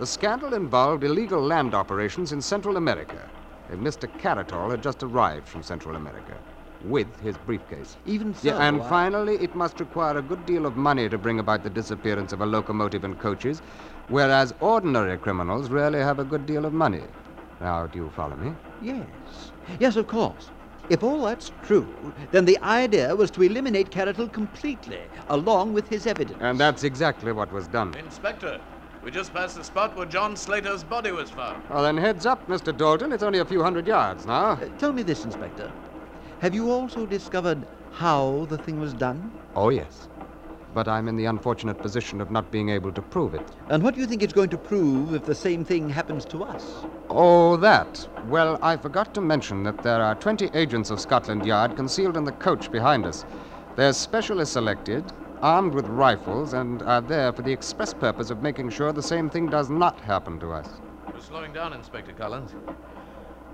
The 0.00 0.06
scandal 0.06 0.54
involved 0.54 1.04
illegal 1.04 1.40
land 1.40 1.74
operations 1.74 2.32
in 2.32 2.42
Central 2.42 2.76
America. 2.76 3.30
And 3.68 3.80
Mr. 3.80 4.08
Caratal 4.18 4.70
had 4.70 4.82
just 4.82 5.02
arrived 5.02 5.46
from 5.46 5.62
Central 5.62 5.96
America 5.96 6.38
with 6.80 7.20
his 7.20 7.36
briefcase. 7.36 7.96
Even 8.04 8.32
so. 8.34 8.48
Yeah, 8.48 8.68
and 8.68 8.80
I- 8.80 8.88
finally, 8.88 9.34
it 9.40 9.54
must 9.54 9.80
require 9.80 10.16
a 10.16 10.22
good 10.22 10.46
deal 10.46 10.64
of 10.64 10.76
money 10.76 11.08
to 11.08 11.18
bring 11.18 11.38
about 11.38 11.62
the 11.64 11.70
disappearance 11.70 12.32
of 12.32 12.40
a 12.40 12.46
locomotive 12.46 13.04
and 13.04 13.18
coaches, 13.18 13.60
whereas 14.06 14.54
ordinary 14.60 15.18
criminals 15.18 15.70
rarely 15.70 15.98
have 15.98 16.18
a 16.18 16.24
good 16.24 16.46
deal 16.46 16.64
of 16.64 16.72
money. 16.72 17.02
Now, 17.60 17.86
do 17.86 17.98
you 17.98 18.10
follow 18.10 18.36
me? 18.36 18.54
Yes. 18.80 19.52
Yes, 19.80 19.96
of 19.96 20.06
course. 20.06 20.50
If 20.88 21.02
all 21.02 21.24
that's 21.24 21.50
true, 21.60 22.14
then 22.30 22.46
the 22.46 22.58
idea 22.62 23.14
was 23.14 23.30
to 23.32 23.42
eliminate 23.42 23.90
Caratal 23.90 24.28
completely, 24.28 25.00
along 25.28 25.74
with 25.74 25.88
his 25.88 26.06
evidence. 26.06 26.38
And 26.40 26.58
that's 26.58 26.82
exactly 26.82 27.32
what 27.32 27.52
was 27.52 27.68
done. 27.68 27.94
Inspector, 27.94 28.58
we 29.04 29.10
just 29.10 29.32
passed 29.32 29.56
the 29.56 29.64
spot 29.64 29.96
where 29.96 30.06
John 30.06 30.36
Slater's 30.36 30.84
body 30.84 31.12
was 31.12 31.30
found. 31.30 31.62
Well, 31.70 31.82
then 31.82 31.96
heads 31.96 32.26
up, 32.26 32.46
Mr. 32.48 32.76
Dalton. 32.76 33.12
It's 33.12 33.22
only 33.22 33.38
a 33.38 33.44
few 33.44 33.62
hundred 33.62 33.86
yards 33.86 34.26
now. 34.26 34.52
Uh, 34.52 34.68
tell 34.78 34.92
me 34.92 35.02
this, 35.02 35.24
Inspector. 35.24 35.70
Have 36.40 36.54
you 36.54 36.70
also 36.70 37.06
discovered 37.06 37.66
how 37.92 38.46
the 38.48 38.58
thing 38.58 38.80
was 38.80 38.92
done? 38.92 39.32
Oh, 39.56 39.70
yes. 39.70 40.08
But 40.74 40.86
I'm 40.86 41.08
in 41.08 41.16
the 41.16 41.24
unfortunate 41.24 41.78
position 41.78 42.20
of 42.20 42.30
not 42.30 42.50
being 42.50 42.68
able 42.68 42.92
to 42.92 43.02
prove 43.02 43.34
it. 43.34 43.46
And 43.68 43.82
what 43.82 43.94
do 43.94 44.00
you 44.00 44.06
think 44.06 44.22
it's 44.22 44.32
going 44.32 44.50
to 44.50 44.58
prove 44.58 45.14
if 45.14 45.24
the 45.24 45.34
same 45.34 45.64
thing 45.64 45.88
happens 45.88 46.24
to 46.26 46.44
us? 46.44 46.84
Oh, 47.08 47.56
that. 47.56 48.06
Well, 48.26 48.58
I 48.62 48.76
forgot 48.76 49.14
to 49.14 49.20
mention 49.20 49.62
that 49.64 49.82
there 49.82 50.02
are 50.02 50.14
20 50.14 50.50
agents 50.54 50.90
of 50.90 51.00
Scotland 51.00 51.46
Yard 51.46 51.74
concealed 51.74 52.16
in 52.16 52.24
the 52.24 52.32
coach 52.32 52.70
behind 52.70 53.06
us. 53.06 53.24
They're 53.76 53.92
specially 53.92 54.44
selected, 54.44 55.04
armed 55.42 55.74
with 55.74 55.86
rifles, 55.86 56.52
and 56.52 56.82
are 56.82 57.00
there 57.00 57.32
for 57.32 57.42
the 57.42 57.52
express 57.52 57.94
purpose 57.94 58.30
of 58.30 58.42
making 58.42 58.70
sure 58.70 58.92
the 58.92 59.02
same 59.02 59.28
thing 59.30 59.46
does 59.46 59.70
not 59.70 60.00
happen 60.00 60.38
to 60.40 60.52
us. 60.52 60.68
We're 61.12 61.20
slowing 61.20 61.52
down, 61.52 61.72
Inspector 61.72 62.12
Collins. 62.12 62.54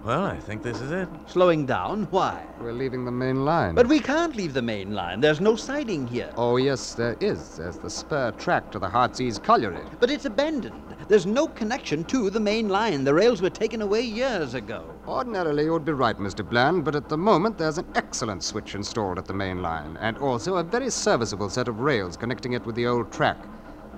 Well, 0.04 0.24
I 0.24 0.38
think 0.38 0.62
this 0.62 0.82
is 0.82 0.90
it. 0.90 1.08
Slowing 1.26 1.64
down? 1.64 2.08
Why? 2.10 2.44
We're 2.60 2.72
leaving 2.72 3.06
the 3.06 3.10
main 3.10 3.46
line. 3.46 3.74
But 3.74 3.86
we 3.86 4.00
can't 4.00 4.36
leave 4.36 4.52
the 4.52 4.60
main 4.60 4.92
line. 4.92 5.20
There's 5.20 5.40
no 5.40 5.56
siding 5.56 6.06
here. 6.06 6.30
Oh, 6.36 6.58
yes, 6.58 6.92
there 6.92 7.16
is. 7.20 7.56
There's 7.56 7.78
the 7.78 7.88
spur 7.88 8.32
track 8.32 8.70
to 8.72 8.78
the 8.78 8.88
Heartsease 8.88 9.38
colliery. 9.38 9.80
But 10.00 10.10
it's 10.10 10.26
abandoned. 10.26 10.82
There's 11.06 11.26
no 11.26 11.46
connection 11.48 12.02
to 12.04 12.30
the 12.30 12.40
main 12.40 12.70
line. 12.70 13.04
The 13.04 13.12
rails 13.12 13.42
were 13.42 13.50
taken 13.50 13.82
away 13.82 14.00
years 14.00 14.54
ago. 14.54 14.94
Ordinarily, 15.06 15.64
you 15.64 15.72
would 15.72 15.84
be 15.84 15.92
right, 15.92 16.18
Mr. 16.18 16.48
Bland, 16.48 16.82
but 16.82 16.96
at 16.96 17.10
the 17.10 17.18
moment 17.18 17.58
there's 17.58 17.76
an 17.76 17.86
excellent 17.94 18.42
switch 18.42 18.74
installed 18.74 19.18
at 19.18 19.26
the 19.26 19.34
main 19.34 19.60
line, 19.60 19.98
and 20.00 20.16
also 20.16 20.56
a 20.56 20.62
very 20.62 20.88
serviceable 20.88 21.50
set 21.50 21.68
of 21.68 21.80
rails 21.80 22.16
connecting 22.16 22.54
it 22.54 22.64
with 22.64 22.74
the 22.74 22.86
old 22.86 23.12
track. 23.12 23.36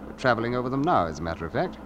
We're 0.05 0.15
traveling 0.15 0.57
over 0.57 0.69
them 0.69 0.83
now, 0.83 1.07
as 1.07 1.21
a 1.21 1.23
matter 1.23 1.47
of 1.47 1.53
fact. 1.53 1.79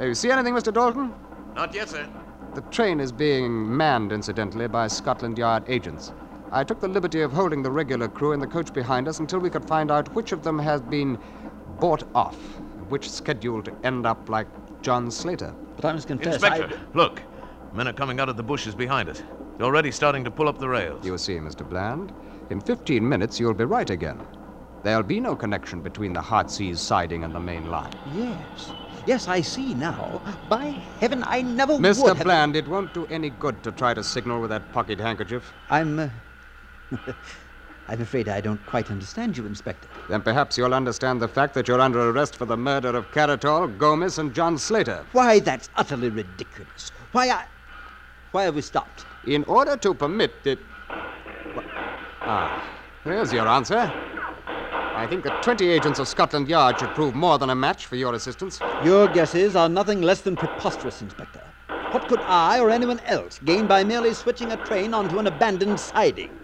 Uh, 0.00 0.06
you 0.06 0.14
see 0.14 0.30
anything, 0.30 0.54
Mr. 0.54 0.72
Dalton? 0.72 1.12
Not 1.54 1.74
yet, 1.74 1.90
sir. 1.90 2.08
The 2.54 2.62
train 2.62 3.00
is 3.00 3.12
being 3.12 3.76
manned, 3.76 4.10
incidentally, 4.10 4.68
by 4.68 4.86
Scotland 4.86 5.36
Yard 5.36 5.64
agents. 5.68 6.12
I 6.50 6.64
took 6.64 6.80
the 6.80 6.88
liberty 6.88 7.20
of 7.20 7.32
holding 7.32 7.62
the 7.62 7.70
regular 7.70 8.08
crew 8.08 8.32
in 8.32 8.40
the 8.40 8.46
coach 8.46 8.72
behind 8.72 9.06
us 9.06 9.18
until 9.18 9.40
we 9.40 9.50
could 9.50 9.66
find 9.66 9.90
out 9.90 10.14
which 10.14 10.32
of 10.32 10.42
them 10.42 10.58
has 10.60 10.80
been 10.80 11.18
bought 11.78 12.04
off, 12.14 12.38
which 12.88 13.10
scheduled 13.10 13.64
to 13.66 13.76
end 13.84 14.06
up 14.06 14.28
like 14.28 14.46
John 14.82 15.10
Slater. 15.10 15.54
But 15.76 15.84
I 15.84 15.92
must 15.92 16.08
confess, 16.08 16.34
Inspector, 16.34 16.80
look. 16.94 17.22
Men 17.72 17.88
are 17.88 17.92
coming 17.92 18.20
out 18.20 18.28
of 18.28 18.36
the 18.36 18.42
bushes 18.42 18.74
behind 18.74 19.08
us. 19.08 19.22
They're 19.56 19.66
already 19.66 19.90
starting 19.90 20.24
to 20.24 20.30
pull 20.30 20.48
up 20.48 20.58
the 20.58 20.68
rails. 20.68 21.04
You 21.04 21.18
see, 21.18 21.34
Mr. 21.34 21.68
Bland, 21.68 22.12
in 22.50 22.60
15 22.60 23.06
minutes 23.08 23.40
you'll 23.40 23.54
be 23.54 23.64
right 23.64 23.88
again. 23.90 24.20
There'll 24.84 25.02
be 25.02 25.18
no 25.18 25.34
connection 25.34 25.80
between 25.80 26.12
the 26.12 26.20
Heartsease 26.20 26.80
siding 26.80 27.24
and 27.24 27.34
the 27.34 27.40
main 27.40 27.70
line. 27.70 27.92
Yes. 28.14 28.72
Yes, 29.06 29.28
I 29.28 29.40
see 29.40 29.74
now. 29.74 30.20
By 30.48 30.70
heaven, 31.00 31.24
I 31.26 31.42
never 31.42 31.74
would 31.74 31.82
Mr. 31.82 32.14
have... 32.14 32.24
Bland, 32.24 32.54
it 32.54 32.68
won't 32.68 32.92
do 32.94 33.06
any 33.06 33.30
good 33.30 33.62
to 33.64 33.72
try 33.72 33.94
to 33.94 34.04
signal 34.04 34.40
with 34.40 34.50
that 34.50 34.72
pocket 34.72 34.98
handkerchief. 34.98 35.52
I'm. 35.70 35.98
Uh... 35.98 36.08
I'm 37.88 38.00
afraid 38.00 38.28
I 38.28 38.40
don't 38.40 38.64
quite 38.66 38.90
understand 38.90 39.36
you, 39.36 39.44
Inspector. 39.46 39.86
Then 40.08 40.22
perhaps 40.22 40.56
you'll 40.56 40.72
understand 40.74 41.20
the 41.20 41.28
fact 41.28 41.52
that 41.54 41.68
you're 41.68 41.80
under 41.80 42.10
arrest 42.10 42.36
for 42.36 42.46
the 42.46 42.56
murder 42.56 42.88
of 42.88 43.10
Caratal, 43.12 43.68
Gomez, 43.68 44.18
and 44.18 44.34
John 44.34 44.56
Slater. 44.56 45.04
Why, 45.12 45.38
that's 45.38 45.68
utterly 45.76 46.08
ridiculous. 46.08 46.92
Why, 47.12 47.28
I. 47.28 47.44
Why 48.32 48.44
have 48.44 48.54
we 48.54 48.62
stopped? 48.62 49.04
In 49.26 49.44
order 49.44 49.76
to 49.76 49.94
permit 49.94 50.32
it. 50.44 50.58
Ah, 52.22 52.64
there's 53.04 53.32
your 53.32 53.46
answer. 53.46 53.92
I 54.46 55.06
think 55.06 55.24
that 55.24 55.42
20 55.42 55.68
agents 55.68 55.98
of 55.98 56.08
Scotland 56.08 56.48
Yard 56.48 56.78
should 56.78 56.94
prove 56.94 57.14
more 57.14 57.38
than 57.38 57.50
a 57.50 57.54
match 57.54 57.86
for 57.86 57.96
your 57.96 58.14
assistance. 58.14 58.60
Your 58.82 59.08
guesses 59.08 59.56
are 59.56 59.68
nothing 59.68 60.00
less 60.00 60.22
than 60.22 60.36
preposterous, 60.36 61.02
Inspector. 61.02 61.42
What 61.90 62.08
could 62.08 62.20
I 62.20 62.60
or 62.60 62.70
anyone 62.70 63.00
else 63.00 63.38
gain 63.44 63.66
by 63.66 63.84
merely 63.84 64.14
switching 64.14 64.52
a 64.52 64.56
train 64.64 64.94
onto 64.94 65.18
an 65.18 65.26
abandoned 65.26 65.78
siding? 65.78 66.43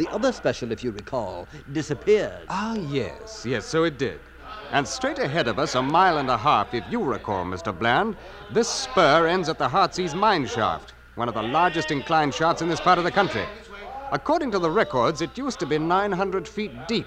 The 0.00 0.08
other 0.08 0.32
special, 0.32 0.72
if 0.72 0.82
you 0.82 0.92
recall, 0.92 1.46
disappeared. 1.72 2.46
Ah, 2.48 2.72
yes, 2.72 3.44
yes, 3.44 3.66
so 3.66 3.84
it 3.84 3.98
did. 3.98 4.18
And 4.72 4.88
straight 4.88 5.18
ahead 5.18 5.46
of 5.46 5.58
us, 5.58 5.74
a 5.74 5.82
mile 5.82 6.16
and 6.16 6.30
a 6.30 6.38
half, 6.38 6.72
if 6.72 6.84
you 6.88 7.02
recall, 7.02 7.44
Mr. 7.44 7.78
Bland, 7.78 8.16
this 8.50 8.66
spur 8.66 9.26
ends 9.26 9.50
at 9.50 9.58
the 9.58 9.68
Heartsease 9.68 10.14
mine 10.14 10.46
shaft, 10.46 10.94
one 11.16 11.28
of 11.28 11.34
the 11.34 11.42
largest 11.42 11.90
inclined 11.90 12.32
shafts 12.32 12.62
in 12.62 12.68
this 12.70 12.80
part 12.80 12.96
of 12.96 13.04
the 13.04 13.10
country. 13.10 13.44
According 14.10 14.50
to 14.52 14.58
the 14.58 14.70
records, 14.70 15.20
it 15.20 15.36
used 15.36 15.60
to 15.60 15.66
be 15.66 15.78
900 15.78 16.48
feet 16.48 16.72
deep. 16.88 17.06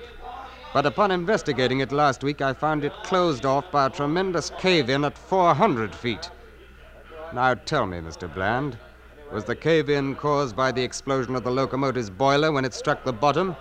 But 0.71 0.85
upon 0.85 1.09
investigating 1.09 1.79
it 1.79 1.91
last 1.91 2.23
week, 2.23 2.43
I 2.43 2.53
found 2.53 2.83
it 2.83 2.93
closed 3.01 3.43
off 3.43 3.71
by 3.71 3.87
a 3.87 3.89
tremendous 3.89 4.51
cave 4.59 4.91
in 4.91 5.03
at 5.03 5.17
400 5.17 5.95
feet. 5.95 6.29
Now 7.33 7.55
tell 7.55 7.87
me, 7.87 7.97
Mr. 7.97 8.31
Bland, 8.31 8.77
was 9.33 9.43
the 9.43 9.55
cave 9.55 9.89
in 9.89 10.15
caused 10.15 10.55
by 10.55 10.71
the 10.71 10.83
explosion 10.83 11.35
of 11.35 11.43
the 11.43 11.49
locomotive's 11.49 12.11
boiler 12.11 12.51
when 12.51 12.63
it 12.63 12.73
struck 12.73 13.03
the 13.03 13.11
bottom? 13.11 13.55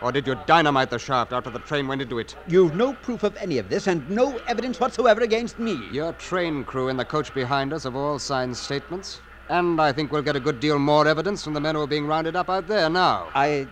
Or 0.00 0.10
did 0.10 0.26
you 0.26 0.34
dynamite 0.46 0.88
the 0.88 0.98
shaft 0.98 1.32
after 1.32 1.50
the 1.50 1.58
train 1.60 1.86
went 1.86 2.00
into 2.00 2.18
it? 2.18 2.34
You've 2.48 2.74
no 2.74 2.94
proof 2.94 3.22
of 3.22 3.36
any 3.36 3.58
of 3.58 3.68
this 3.68 3.86
and 3.86 4.08
no 4.08 4.38
evidence 4.48 4.80
whatsoever 4.80 5.20
against 5.20 5.58
me. 5.58 5.74
Your 5.92 6.14
train 6.14 6.64
crew 6.64 6.88
in 6.88 6.96
the 6.96 7.04
coach 7.04 7.34
behind 7.34 7.74
us 7.74 7.84
have 7.84 7.94
all 7.94 8.18
signed 8.18 8.56
statements. 8.56 9.20
And 9.50 9.78
I 9.78 9.92
think 9.92 10.10
we'll 10.10 10.22
get 10.22 10.36
a 10.36 10.40
good 10.40 10.58
deal 10.58 10.78
more 10.78 11.06
evidence 11.06 11.44
from 11.44 11.52
the 11.52 11.60
men 11.60 11.74
who 11.74 11.82
are 11.82 11.86
being 11.86 12.06
rounded 12.06 12.34
up 12.34 12.48
out 12.48 12.66
there 12.66 12.88
now. 12.88 13.30
I. 13.34 13.68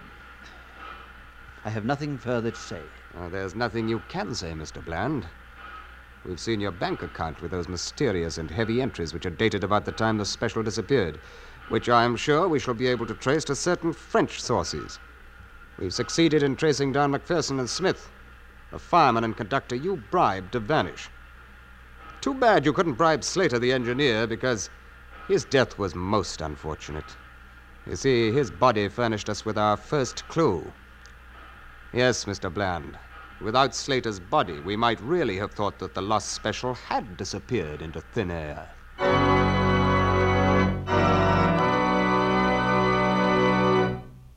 I 1.65 1.71
have 1.71 1.87
nothing 1.87 2.19
further 2.19 2.51
to 2.51 2.61
say. 2.61 2.81
Well, 3.15 3.31
there's 3.31 3.55
nothing 3.55 3.89
you 3.89 4.03
can 4.09 4.35
say, 4.35 4.53
Mr. 4.53 4.85
Bland. 4.85 5.27
We've 6.25 6.39
seen 6.39 6.61
your 6.61 6.71
bank 6.71 7.03
account 7.03 7.43
with 7.43 7.51
those 7.51 7.69
mysterious 7.69 8.39
and 8.39 8.51
heavy 8.51 8.81
entries 8.81 9.13
which 9.13 9.27
are 9.27 9.31
dated 9.31 9.65
about 9.65 9.85
the 9.85 9.93
time 9.93 10.19
the 10.19 10.25
special 10.25 10.63
disappeared, 10.63 11.19
which 11.69 11.89
I 11.89 12.05
am 12.05 12.15
sure 12.15 12.47
we 12.47 12.61
shall 12.61 12.75
be 12.75 12.87
able 12.87 13.07
to 13.07 13.15
trace 13.15 13.45
to 13.45 13.57
certain 13.57 13.93
French 13.93 14.41
sources. 14.41 15.01
We've 15.79 15.93
succeeded 15.93 16.43
in 16.43 16.55
tracing 16.55 16.93
down 16.93 17.11
Macpherson 17.11 17.59
and 17.59 17.69
Smith, 17.69 18.09
the 18.71 18.79
fireman 18.79 19.25
and 19.25 19.37
conductor 19.37 19.75
you 19.75 19.97
bribed 19.97 20.53
to 20.53 20.61
vanish. 20.61 21.09
Too 22.21 22.35
bad 22.35 22.65
you 22.65 22.73
couldn't 22.73 22.95
bribe 22.95 23.25
Slater, 23.25 23.59
the 23.59 23.73
engineer, 23.73 24.29
because 24.29 24.71
his 25.27 25.45
death 25.45 25.77
was 25.77 25.97
most 25.97 26.41
unfortunate. 26.41 27.17
You 27.85 27.97
see, 27.97 28.31
his 28.31 28.51
body 28.51 28.87
furnished 28.89 29.29
us 29.29 29.45
with 29.45 29.59
our 29.59 29.77
first 29.77 30.29
clue. 30.29 30.73
Yes, 31.93 32.27
Mr. 32.27 32.53
Bland. 32.53 32.97
Without 33.43 33.75
Slater's 33.75 34.21
body, 34.21 34.61
we 34.61 34.77
might 34.77 35.01
really 35.01 35.37
have 35.37 35.53
thought 35.53 35.79
that 35.81 35.95
the 35.95 36.03
lost 36.03 36.33
special 36.33 36.75
had 36.75 37.17
disappeared 37.17 37.83
into 37.83 38.01
thin 38.01 38.31
air. 38.31 38.71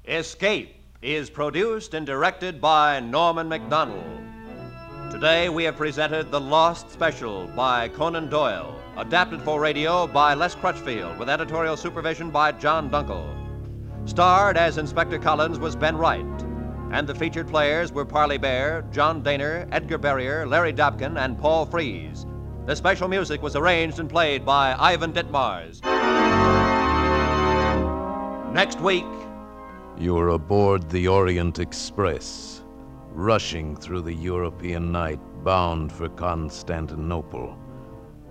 Escape 0.08 0.76
is 1.04 1.30
produced 1.30 1.94
and 1.94 2.06
directed 2.06 2.60
by 2.60 3.00
Norman 3.00 3.48
Macdonald. 3.48 4.04
Today 5.12 5.50
we 5.50 5.64
have 5.66 5.78
presented 5.78 6.32
The 6.32 6.42
Lost 6.42 6.90
Special 6.90 7.48
by 7.56 7.90
Conan 7.90 8.28
Doyle, 8.30 8.80
adapted 8.98 9.42
for 9.44 9.60
radio 9.60 10.08
by 10.08 10.34
Les 10.34 10.56
Crutchfield, 10.56 11.20
with 11.20 11.30
editorial 11.30 11.78
supervision 11.78 12.32
by 12.32 12.52
John 12.54 12.90
Dunkel. 12.90 13.30
Starred 14.10 14.58
as 14.58 14.80
Inspector 14.80 15.18
Collins 15.20 15.60
was 15.60 15.76
Ben 15.76 15.96
Wright, 15.96 16.45
and 16.96 17.06
the 17.06 17.14
featured 17.14 17.50
players 17.50 17.92
were 17.92 18.06
Parley 18.06 18.38
Baer, 18.38 18.82
John 18.90 19.22
Dehner, 19.22 19.68
Edgar 19.74 19.98
Barrier, 19.98 20.48
Larry 20.48 20.72
Dobkin, 20.72 21.20
and 21.20 21.38
Paul 21.38 21.66
Frees. 21.66 22.26
The 22.68 22.74
special 22.74 23.10
music 23.10 23.42
was 23.42 23.58
arranged 23.58 24.00
and 24.00 24.10
played 24.10 24.46
by 24.46 24.74
Ivan 24.80 25.12
Ditmars. 25.12 25.84
Next 28.54 28.80
week, 28.80 29.04
You're 29.98 30.30
aboard 30.30 30.90
the 30.90 31.10
Orient 31.10 31.60
Express, 31.60 32.64
rushing 33.12 33.76
through 33.76 34.04
the 34.04 34.14
European 34.14 34.94
night 34.94 35.20
bound 35.44 35.92
for 35.92 36.08
Constantinople. 36.08 37.58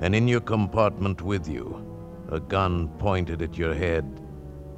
And 0.00 0.14
in 0.14 0.26
your 0.26 0.40
compartment 0.40 1.20
with 1.20 1.46
you, 1.46 1.84
a 2.30 2.40
gun 2.40 2.88
pointed 2.98 3.42
at 3.42 3.58
your 3.58 3.74
head, 3.74 4.23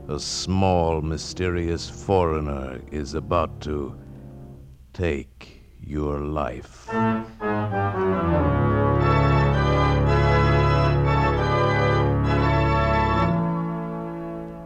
a 0.09 0.20
small, 0.20 1.00
mysterious 1.00 1.90
foreigner 1.90 2.80
is 2.92 3.14
about 3.14 3.61
to 3.61 3.98
take 4.92 5.64
your 5.80 6.20
life. 6.20 6.88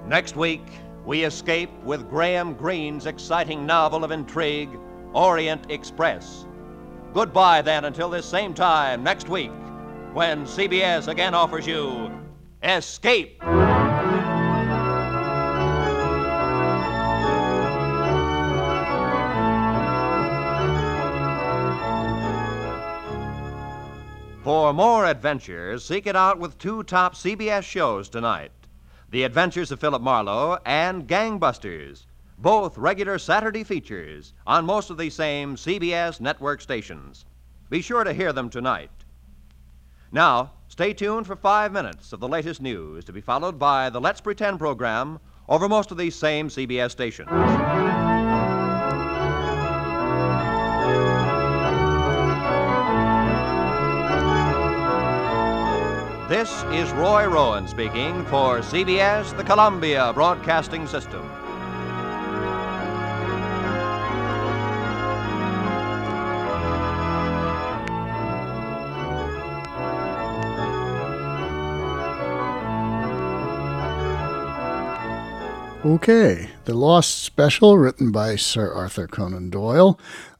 Next 0.06 0.36
week, 0.36 0.66
we 1.06 1.24
escape 1.24 1.70
with 1.84 2.10
Graham 2.10 2.54
Greene's 2.54 3.06
exciting 3.06 3.64
novel 3.64 4.04
of 4.04 4.10
intrigue, 4.10 4.78
Orient 5.14 5.70
Express. 5.70 6.46
Goodbye, 7.14 7.62
then, 7.62 7.86
until 7.86 8.10
this 8.10 8.26
same 8.26 8.52
time 8.52 9.02
next 9.02 9.28
week, 9.28 9.52
when 10.12 10.44
CBS 10.44 11.08
again 11.08 11.34
offers 11.34 11.66
you 11.66 12.10
Escape. 12.62 13.42
For 24.50 24.72
more 24.72 25.06
adventures, 25.06 25.84
seek 25.84 26.08
it 26.08 26.16
out 26.16 26.40
with 26.40 26.58
two 26.58 26.82
top 26.82 27.14
CBS 27.14 27.62
shows 27.62 28.08
tonight 28.08 28.50
The 29.10 29.22
Adventures 29.22 29.70
of 29.70 29.78
Philip 29.78 30.02
Marlowe 30.02 30.58
and 30.66 31.06
Gangbusters, 31.06 32.06
both 32.36 32.76
regular 32.76 33.16
Saturday 33.20 33.62
features 33.62 34.34
on 34.48 34.66
most 34.66 34.90
of 34.90 34.98
the 34.98 35.08
same 35.08 35.54
CBS 35.54 36.20
network 36.20 36.60
stations. 36.60 37.26
Be 37.68 37.80
sure 37.80 38.02
to 38.02 38.12
hear 38.12 38.32
them 38.32 38.50
tonight. 38.50 38.90
Now, 40.10 40.54
stay 40.66 40.94
tuned 40.94 41.28
for 41.28 41.36
five 41.36 41.70
minutes 41.70 42.12
of 42.12 42.18
the 42.18 42.26
latest 42.26 42.60
news 42.60 43.04
to 43.04 43.12
be 43.12 43.20
followed 43.20 43.56
by 43.56 43.88
the 43.88 44.00
Let's 44.00 44.20
Pretend 44.20 44.58
program 44.58 45.20
over 45.48 45.68
most 45.68 45.92
of 45.92 45.96
these 45.96 46.16
same 46.16 46.48
CBS 46.48 46.90
stations. 46.90 47.30
This 56.30 56.62
is 56.70 56.88
Roy 56.92 57.26
Rowan 57.26 57.66
speaking 57.66 58.24
for 58.26 58.60
CBS, 58.60 59.36
the 59.36 59.42
Columbia 59.42 60.12
Broadcasting 60.14 60.86
System. 60.86 61.28
Okay, 75.84 76.48
The 76.64 76.74
Lost 76.74 77.24
Special, 77.24 77.76
written 77.76 78.12
by 78.12 78.36
Sir 78.36 78.72
Arthur 78.72 79.08
Conan 79.08 79.50
Doyle. 79.50 79.98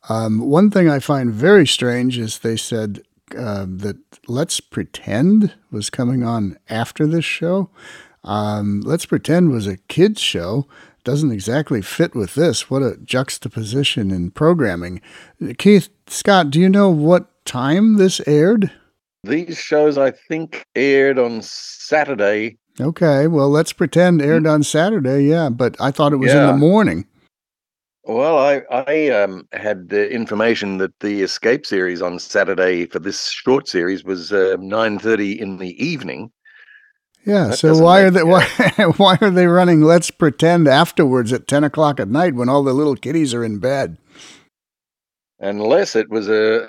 Um, 0.08 0.38
one 0.38 0.70
thing 0.70 0.88
I 0.88 1.00
find 1.00 1.32
very 1.32 1.66
strange 1.66 2.16
is 2.16 2.38
they 2.38 2.56
said 2.56 3.02
uh, 3.36 3.66
that 3.68 3.98
Let's 4.28 4.60
Pretend 4.60 5.54
was 5.70 5.90
coming 5.90 6.22
on 6.22 6.58
after 6.68 7.06
this 7.06 7.24
show. 7.24 7.70
Um, 8.24 8.80
Let's 8.82 9.06
Pretend 9.06 9.50
was 9.50 9.66
a 9.66 9.76
kids' 9.76 10.20
show. 10.20 10.66
Doesn't 11.04 11.32
exactly 11.32 11.80
fit 11.80 12.14
with 12.14 12.34
this. 12.34 12.70
What 12.70 12.82
a 12.82 12.98
juxtaposition 13.02 14.10
in 14.10 14.30
programming. 14.30 15.00
Keith 15.58 15.88
Scott, 16.06 16.50
do 16.50 16.60
you 16.60 16.68
know 16.68 16.90
what 16.90 17.44
time 17.46 17.96
this 17.96 18.20
aired? 18.26 18.70
These 19.24 19.58
shows, 19.58 19.96
I 19.98 20.10
think, 20.10 20.64
aired 20.74 21.18
on 21.18 21.42
Saturday 21.42 22.58
Okay, 22.80 23.26
well, 23.26 23.50
let's 23.50 23.72
pretend 23.72 24.22
aired 24.22 24.46
on 24.46 24.62
Saturday. 24.62 25.24
Yeah, 25.24 25.50
but 25.50 25.76
I 25.80 25.90
thought 25.90 26.12
it 26.12 26.16
was 26.16 26.32
in 26.32 26.46
the 26.46 26.56
morning. 26.56 27.06
Well, 28.04 28.38
I 28.38 28.62
I 28.70 29.08
um, 29.10 29.46
had 29.52 29.90
the 29.90 30.10
information 30.10 30.78
that 30.78 30.98
the 31.00 31.22
Escape 31.22 31.66
series 31.66 32.00
on 32.00 32.18
Saturday 32.18 32.86
for 32.86 32.98
this 32.98 33.28
short 33.30 33.68
series 33.68 34.04
was 34.04 34.32
uh, 34.32 34.56
nine 34.58 34.98
thirty 34.98 35.38
in 35.38 35.58
the 35.58 35.72
evening. 35.84 36.30
Yeah. 37.26 37.48
That 37.48 37.58
so 37.58 37.76
why 37.76 38.00
are 38.00 38.10
they 38.10 38.22
why 38.24 38.44
why 38.96 39.18
are 39.20 39.30
they 39.30 39.46
running 39.46 39.82
Let's 39.82 40.10
Pretend 40.10 40.66
afterwards 40.66 41.32
at 41.32 41.46
ten 41.46 41.62
o'clock 41.62 42.00
at 42.00 42.08
night 42.08 42.34
when 42.34 42.48
all 42.48 42.62
the 42.62 42.72
little 42.72 42.96
kiddies 42.96 43.34
are 43.34 43.44
in 43.44 43.58
bed? 43.58 43.98
Unless 45.42 45.96
it 45.96 46.08
was 46.10 46.28
a 46.28 46.68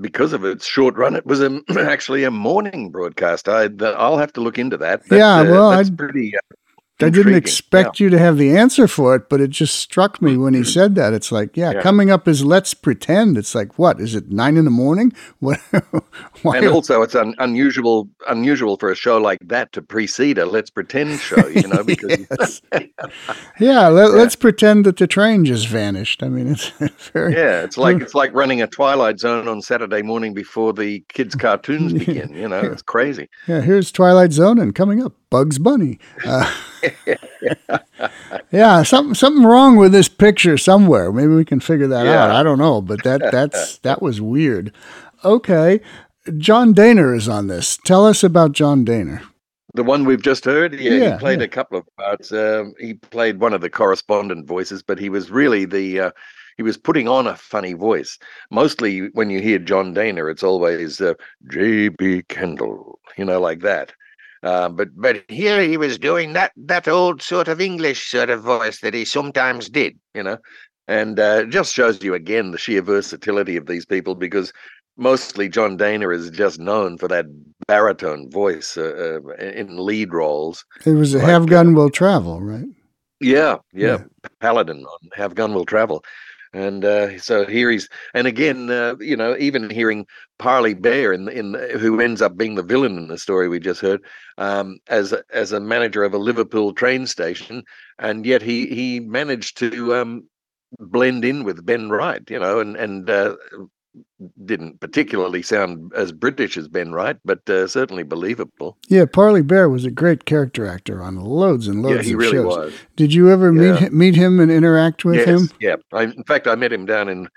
because 0.00 0.32
of 0.32 0.44
its 0.44 0.66
short 0.66 0.96
run, 0.96 1.14
it 1.16 1.24
was 1.26 1.40
a, 1.40 1.60
actually 1.78 2.24
a 2.24 2.30
morning 2.32 2.90
broadcast. 2.90 3.48
I 3.48 3.68
I'll 3.80 4.18
have 4.18 4.32
to 4.34 4.40
look 4.40 4.58
into 4.58 4.76
that. 4.78 5.08
That, 5.08 5.16
Yeah, 5.18 5.36
uh, 5.40 5.44
well, 5.44 5.70
that's 5.70 5.88
I'd- 5.88 5.96
pretty. 5.96 6.32
Uh, 6.36 6.54
I 7.00 7.10
didn't 7.10 7.34
expect 7.34 7.98
you 7.98 8.08
to 8.10 8.18
have 8.18 8.38
the 8.38 8.56
answer 8.56 8.86
for 8.86 9.16
it, 9.16 9.28
but 9.28 9.40
it 9.40 9.50
just 9.50 9.74
struck 9.80 10.22
me 10.22 10.36
when 10.36 10.54
he 10.54 10.62
said 10.76 10.94
that. 10.94 11.12
It's 11.12 11.32
like, 11.32 11.56
yeah, 11.56 11.72
Yeah. 11.72 11.82
coming 11.82 12.10
up 12.10 12.28
is 12.28 12.44
Let's 12.44 12.72
Pretend. 12.72 13.36
It's 13.36 13.52
like, 13.54 13.78
what 13.78 14.00
is 14.00 14.14
it? 14.14 14.30
Nine 14.30 14.56
in 14.56 14.64
the 14.64 14.70
morning? 14.70 15.12
What? 15.40 16.56
and 16.56 16.66
also 16.68 17.00
it's 17.02 17.14
un- 17.14 17.34
unusual 17.38 18.08
unusual 18.28 18.76
for 18.76 18.90
a 18.90 18.94
show 18.94 19.16
like 19.18 19.38
that 19.46 19.72
to 19.72 19.80
precede 19.82 20.36
a 20.38 20.44
let's 20.44 20.68
pretend 20.70 21.18
show 21.20 21.46
you 21.48 21.66
know 21.66 21.82
because 21.82 22.60
yeah, 23.60 23.88
let, 23.88 24.10
let's 24.12 24.36
pretend 24.36 24.84
that 24.84 24.96
the 24.98 25.06
train 25.06 25.44
just 25.44 25.68
vanished. 25.68 26.22
I 26.22 26.28
mean, 26.28 26.48
it's 26.48 26.68
very 27.12 27.32
yeah 27.34 27.62
it's 27.62 27.78
like 27.78 28.00
it's 28.02 28.14
like 28.14 28.32
running 28.34 28.60
a 28.62 28.66
twilight 28.66 29.18
zone 29.20 29.48
on 29.48 29.62
saturday 29.62 30.02
morning 30.02 30.34
before 30.34 30.72
the 30.72 31.02
kids 31.08 31.34
cartoons 31.34 31.92
begin 31.94 32.32
you 32.34 32.48
know 32.48 32.60
it's 32.60 32.82
crazy 32.82 33.28
Yeah, 33.46 33.60
here's 33.62 33.90
Twilight 33.90 34.32
Zone, 34.32 34.58
and 34.58 34.74
coming 34.74 35.02
up, 35.02 35.12
Bugs 35.30 35.58
Bunny. 35.58 35.98
Uh, 36.26 36.50
yeah, 38.50 38.82
something 38.82 39.14
something 39.14 39.44
wrong 39.44 39.76
with 39.76 39.92
this 39.92 40.08
picture 40.08 40.56
somewhere. 40.58 41.12
Maybe 41.12 41.34
we 41.34 41.44
can 41.44 41.60
figure 41.60 41.86
that 41.88 42.06
out. 42.06 42.30
I 42.30 42.42
don't 42.42 42.58
know, 42.58 42.80
but 42.80 43.02
that 43.04 43.30
that's 43.32 43.78
that 43.82 44.02
was 44.02 44.20
weird. 44.20 44.72
Okay, 45.24 45.80
John 46.38 46.74
Dehner 46.74 47.16
is 47.16 47.28
on 47.28 47.46
this. 47.46 47.78
Tell 47.84 48.06
us 48.06 48.22
about 48.22 48.52
John 48.52 48.84
Dehner. 48.84 49.22
the 49.74 49.82
one 49.84 50.04
we've 50.04 50.22
just 50.22 50.44
heard 50.44 50.72
yeah, 50.74 50.90
Yeah, 50.92 51.12
he 51.12 51.18
played 51.18 51.40
yeah. 51.40 51.46
a 51.46 51.48
couple 51.48 51.78
of 51.78 51.86
parts 51.96 52.32
um, 52.32 52.74
he 52.78 52.94
played 52.94 53.40
one 53.40 53.52
of 53.52 53.60
the 53.60 53.70
correspondent 53.70 54.46
voices 54.46 54.82
but 54.82 54.98
he 54.98 55.08
was 55.08 55.30
really 55.30 55.64
the 55.64 56.00
uh, 56.00 56.10
he 56.56 56.62
was 56.62 56.76
putting 56.76 57.08
on 57.08 57.26
a 57.26 57.34
funny 57.36 57.72
voice 57.72 58.16
mostly 58.50 59.08
when 59.14 59.30
you 59.30 59.40
hear 59.40 59.58
john 59.58 59.92
Dehner, 59.94 60.30
it's 60.30 60.44
always 60.44 61.00
uh, 61.00 61.14
j.b 61.50 62.22
kendall 62.28 63.00
you 63.18 63.24
know 63.24 63.40
like 63.40 63.60
that 63.62 63.92
uh, 64.44 64.68
but 64.68 64.88
but 64.94 65.24
here 65.28 65.60
he 65.62 65.76
was 65.76 65.98
doing 65.98 66.32
that 66.34 66.52
that 66.56 66.86
old 66.86 67.20
sort 67.22 67.48
of 67.48 67.60
english 67.60 68.10
sort 68.10 68.30
of 68.30 68.42
voice 68.42 68.80
that 68.80 68.94
he 68.94 69.04
sometimes 69.04 69.68
did 69.68 69.98
you 70.14 70.22
know 70.22 70.38
and 70.86 71.18
uh, 71.18 71.44
just 71.44 71.72
shows 71.72 72.02
you 72.02 72.14
again 72.14 72.50
the 72.50 72.58
sheer 72.58 72.82
versatility 72.82 73.56
of 73.56 73.66
these 73.66 73.86
people 73.86 74.14
because 74.14 74.52
mostly 74.96 75.48
John 75.48 75.76
Dehner 75.78 76.14
is 76.14 76.30
just 76.30 76.60
known 76.60 76.98
for 76.98 77.08
that 77.08 77.26
baritone 77.66 78.30
voice 78.30 78.76
uh, 78.76 79.18
uh, 79.26 79.32
in 79.36 79.78
lead 79.78 80.12
roles. 80.12 80.64
It 80.84 80.92
was 80.92 81.14
a 81.14 81.18
Like, 81.18 81.28
Have 81.28 81.46
Gun 81.46 81.74
Will 81.74 81.90
Travel, 81.90 82.40
right? 82.40 82.66
Yeah, 83.20 83.56
yeah, 83.72 83.98
Yeah. 83.98 84.28
Paladin 84.40 84.84
on 84.84 84.98
Have 85.14 85.34
Gun 85.34 85.54
Will 85.54 85.64
Travel. 85.64 86.04
And 86.54 86.84
uh, 86.84 87.18
so 87.18 87.44
here 87.44 87.68
he's, 87.68 87.88
and 88.14 88.28
again, 88.28 88.70
uh, 88.70 88.94
you 89.00 89.16
know, 89.16 89.36
even 89.38 89.68
hearing 89.68 90.06
Parley 90.38 90.72
Baer 90.74 91.12
in 91.12 91.28
in 91.28 91.54
who 91.78 92.00
ends 92.00 92.22
up 92.22 92.36
being 92.36 92.54
the 92.54 92.62
villain 92.62 92.96
in 92.96 93.08
the 93.08 93.18
story 93.18 93.48
we 93.48 93.58
just 93.58 93.80
heard, 93.80 94.00
um, 94.38 94.78
as 94.88 95.12
a, 95.12 95.24
as 95.32 95.50
a 95.50 95.58
manager 95.58 96.04
of 96.04 96.14
a 96.14 96.18
Liverpool 96.18 96.72
train 96.72 97.06
station, 97.08 97.64
and 97.98 98.24
yet 98.24 98.40
he 98.40 98.68
he 98.68 99.00
managed 99.00 99.58
to 99.58 99.94
um, 99.96 100.28
blend 100.78 101.24
in 101.24 101.42
with 101.42 101.66
Ben 101.66 101.90
Wright, 101.90 102.22
you 102.30 102.38
know, 102.38 102.60
and 102.60 102.76
and 102.76 103.10
uh, 103.10 103.34
didn't 104.44 104.80
particularly 104.80 105.42
sound 105.42 105.92
as 105.94 106.12
British 106.12 106.56
as 106.56 106.68
Ben 106.68 106.92
Wright, 106.92 107.16
but 107.24 107.48
uh, 107.48 107.66
certainly 107.66 108.02
believable. 108.02 108.76
Yeah, 108.88 109.04
Parley 109.06 109.42
Baer 109.42 109.68
was 109.68 109.84
a 109.84 109.90
great 109.90 110.24
character 110.24 110.66
actor 110.66 111.02
on 111.02 111.16
loads 111.16 111.68
and 111.68 111.82
loads 111.82 111.96
yeah, 111.98 112.02
he 112.02 112.12
of 112.12 112.18
really 112.18 112.32
shows. 112.32 112.44
was. 112.56 112.74
Did 112.96 113.12
you 113.14 113.30
ever 113.30 113.52
meet 113.52 113.66
Yeah. 113.66 113.76
hi- 113.76 113.88
meet 113.90 114.14
him 114.14 114.40
and 114.40 114.50
interact 114.50 115.04
with 115.04 115.16
yes, 115.16 115.28
him? 115.28 115.48
Yeah. 115.60 115.76
I, 115.92 116.04
in 116.04 116.24
fact, 116.24 116.46
I 116.46 116.54
met 116.54 116.72
him 116.72 116.86
down 116.86 117.08
in 117.08 117.28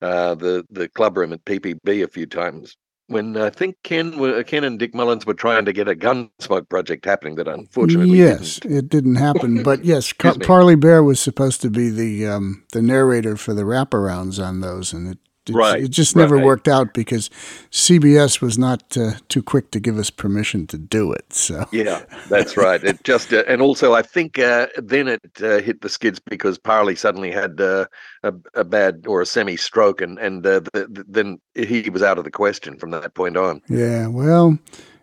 uh, 0.00 0.34
the 0.36 0.64
the 0.70 0.88
club 0.88 1.16
room 1.16 1.32
at 1.32 1.44
PPB 1.44 2.04
a 2.04 2.08
few 2.08 2.24
times 2.26 2.76
when 3.08 3.36
I 3.38 3.48
think 3.50 3.76
Ken 3.84 4.18
were, 4.18 4.42
Ken 4.44 4.64
and 4.64 4.78
Dick 4.78 4.94
Mullins 4.94 5.24
were 5.24 5.32
trying 5.34 5.64
to 5.64 5.72
get 5.72 5.88
a 5.88 5.94
Gunsmoke 5.94 6.68
project 6.68 7.04
happening 7.06 7.36
that 7.36 7.48
unfortunately 7.48 8.18
yes, 8.18 8.60
didn't. 8.60 8.76
it 8.76 8.88
didn't 8.90 9.14
happen. 9.16 9.62
But 9.64 9.84
yes, 9.84 10.12
Ca- 10.12 10.28
Excuse 10.28 10.40
me. 10.40 10.46
Parley 10.46 10.74
Baer 10.76 11.02
was 11.02 11.18
supposed 11.18 11.60
to 11.62 11.70
be 11.70 11.88
the 11.90 12.26
um, 12.26 12.64
the 12.72 12.82
narrator 12.82 13.36
for 13.36 13.54
the 13.54 13.62
wraparounds 13.62 14.42
on 14.44 14.60
those, 14.60 14.92
and 14.92 15.08
it 15.08 15.18
it, 15.48 15.54
Right, 15.54 15.82
it 15.82 15.90
just 15.90 16.16
never 16.16 16.36
right. 16.36 16.44
worked 16.44 16.68
out 16.68 16.94
because 16.94 17.28
CBS 17.70 18.40
was 18.40 18.58
not 18.58 18.96
uh, 18.96 19.12
too 19.28 19.42
quick 19.42 19.70
to 19.72 19.80
give 19.80 19.98
us 19.98 20.10
permission 20.10 20.66
to 20.68 20.78
do 20.78 21.12
it. 21.12 21.32
So 21.32 21.66
Yeah, 21.72 22.04
that's 22.28 22.56
right. 22.56 22.82
It 22.82 23.02
just 23.04 23.32
uh, 23.32 23.44
and 23.46 23.62
also 23.62 23.94
I 23.94 24.02
think 24.02 24.38
uh, 24.38 24.68
then 24.76 25.08
it 25.08 25.22
uh, 25.42 25.60
hit 25.60 25.80
the 25.80 25.88
skids 25.88 26.18
because 26.18 26.58
Parley 26.58 26.96
suddenly 26.96 27.30
had 27.30 27.60
uh, 27.60 27.86
a, 28.22 28.32
a 28.54 28.64
bad 28.64 29.04
or 29.06 29.20
a 29.20 29.26
semi 29.26 29.56
stroke, 29.56 30.00
and 30.00 30.18
and 30.18 30.46
uh, 30.46 30.60
the, 30.60 30.86
the, 30.90 31.04
then 31.08 31.40
he 31.54 31.88
was 31.90 32.02
out 32.02 32.18
of 32.18 32.24
the 32.24 32.30
question 32.30 32.78
from 32.78 32.90
that 32.90 33.14
point 33.14 33.36
on. 33.36 33.62
yeah, 33.68 34.06
well, 34.06 34.58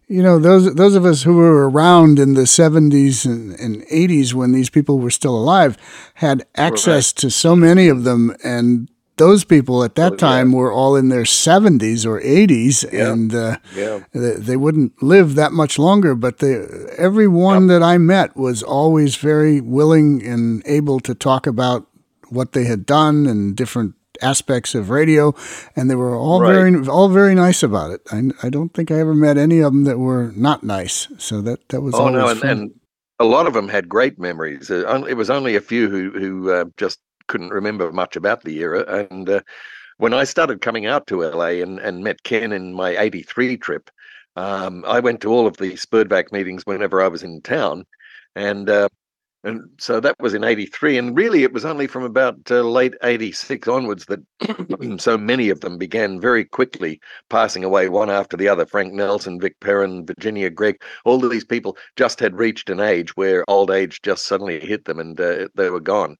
you 0.07 0.21
know 0.21 0.39
those 0.39 0.73
those 0.75 0.95
of 0.95 1.05
us 1.05 1.23
who 1.23 1.35
were 1.35 1.69
around 1.69 2.19
in 2.19 2.33
the 2.33 2.41
70s 2.41 3.25
and, 3.25 3.59
and 3.59 3.83
80s 3.87 4.33
when 4.33 4.51
these 4.51 4.69
people 4.69 4.99
were 4.99 5.09
still 5.09 5.35
alive 5.35 5.77
had 6.15 6.45
access 6.55 7.11
right. 7.11 7.21
to 7.21 7.31
so 7.31 7.55
many 7.55 7.87
of 7.87 8.03
them 8.03 8.35
and 8.43 8.89
those 9.17 9.43
people 9.43 9.83
at 9.83 9.95
that 9.95 10.13
oh, 10.13 10.15
time 10.15 10.51
yeah. 10.51 10.57
were 10.57 10.71
all 10.71 10.95
in 10.95 11.09
their 11.09 11.23
70s 11.23 12.05
or 12.05 12.19
80s 12.19 12.91
yeah. 12.91 13.11
and 13.11 13.33
uh, 13.33 13.57
yeah. 13.75 13.99
they, 14.13 14.33
they, 14.33 14.57
wouldn't 14.57 15.01
live 15.01 15.35
that 15.35 15.51
much 15.51 15.79
longer 15.79 16.15
but 16.15 16.39
they, 16.39 16.65
everyone 16.97 17.63
yep. 17.63 17.79
that 17.79 17.83
i 17.83 17.97
met 17.97 18.35
was 18.35 18.61
always 18.63 19.15
very 19.15 19.61
willing 19.61 20.25
and 20.25 20.63
able 20.65 20.99
to 20.99 21.15
talk 21.15 21.47
about 21.47 21.87
what 22.29 22.51
they 22.51 22.65
had 22.65 22.85
done 22.85 23.25
and 23.25 23.55
different 23.55 23.95
aspects 24.21 24.75
of 24.75 24.89
radio, 24.89 25.33
and 25.75 25.89
they 25.89 25.95
were 25.95 26.15
all 26.15 26.41
right. 26.41 26.53
very 26.53 26.87
all 26.87 27.09
very 27.09 27.35
nice 27.35 27.63
about 27.63 27.91
it. 27.91 28.01
I, 28.11 28.23
I 28.43 28.49
don't 28.49 28.73
think 28.73 28.91
I 28.91 28.99
ever 28.99 29.13
met 29.13 29.37
any 29.37 29.59
of 29.59 29.73
them 29.73 29.83
that 29.85 29.99
were 29.99 30.31
not 30.35 30.63
nice. 30.63 31.07
So 31.17 31.41
that 31.41 31.67
that 31.69 31.81
was 31.81 31.95
oh 31.95 32.09
no, 32.09 32.29
and, 32.29 32.43
and, 32.43 32.79
a 33.19 33.25
lot 33.25 33.47
of 33.47 33.53
them 33.53 33.69
had 33.69 33.87
great 33.87 34.19
memories. 34.19 34.69
Uh, 34.69 35.05
it 35.07 35.13
was 35.13 35.29
only 35.29 35.55
a 35.55 35.61
few 35.61 35.89
who 35.89 36.11
who 36.11 36.51
uh, 36.51 36.65
just 36.77 36.99
couldn't 37.27 37.49
remember 37.49 37.91
much 37.91 38.15
about 38.15 38.43
the 38.43 38.57
era. 38.59 39.07
And 39.11 39.29
uh, 39.29 39.41
when 39.97 40.13
I 40.13 40.23
started 40.23 40.61
coming 40.61 40.85
out 40.85 41.07
to 41.07 41.23
LA 41.23 41.61
and, 41.61 41.79
and 41.79 42.03
met 42.03 42.23
Ken 42.23 42.51
in 42.51 42.73
my 42.73 42.97
'83 42.97 43.57
trip, 43.57 43.89
um, 44.35 44.83
I 44.87 44.99
went 44.99 45.21
to 45.21 45.31
all 45.31 45.47
of 45.47 45.57
the 45.57 45.73
SPERDVAC 45.73 46.31
meetings 46.31 46.65
whenever 46.65 47.01
I 47.01 47.07
was 47.07 47.23
in 47.23 47.41
town. 47.41 47.85
And 48.35 48.69
uh, 48.69 48.89
and 49.45 49.69
so 49.77 49.99
that 49.99 50.19
was 50.19 50.33
in 50.33 50.43
83 50.43 50.97
and 50.97 51.15
really 51.15 51.43
it 51.43 51.53
was 51.53 51.65
only 51.65 51.85
from 51.85 52.03
about 52.03 52.39
uh, 52.49 52.61
late 52.61 52.95
86 53.03 53.67
onwards 53.67 54.05
that 54.07 54.99
so 54.99 55.17
many 55.17 55.49
of 55.49 55.61
them 55.61 55.77
began 55.77 56.19
very 56.19 56.43
quickly 56.43 56.99
passing 57.29 57.63
away 57.63 57.87
one 57.87 58.09
after 58.09 58.35
the 58.35 58.47
other 58.47 58.65
frank 58.65 58.91
nelson 58.91 59.39
vic 59.39 59.59
perrin 59.59 60.05
virginia 60.05 60.49
gregg 60.49 60.81
all 61.05 61.23
of 61.23 61.29
these 61.29 61.45
people 61.45 61.77
just 61.95 62.19
had 62.19 62.39
reached 62.39 62.71
an 62.71 62.79
age 62.79 63.15
where 63.15 63.45
old 63.47 63.69
age 63.69 64.01
just 64.01 64.25
suddenly 64.25 64.59
hit 64.59 64.85
them 64.85 64.99
and 64.99 65.21
uh, 65.21 65.47
they 65.53 65.69
were 65.69 65.79
gone 65.79 66.17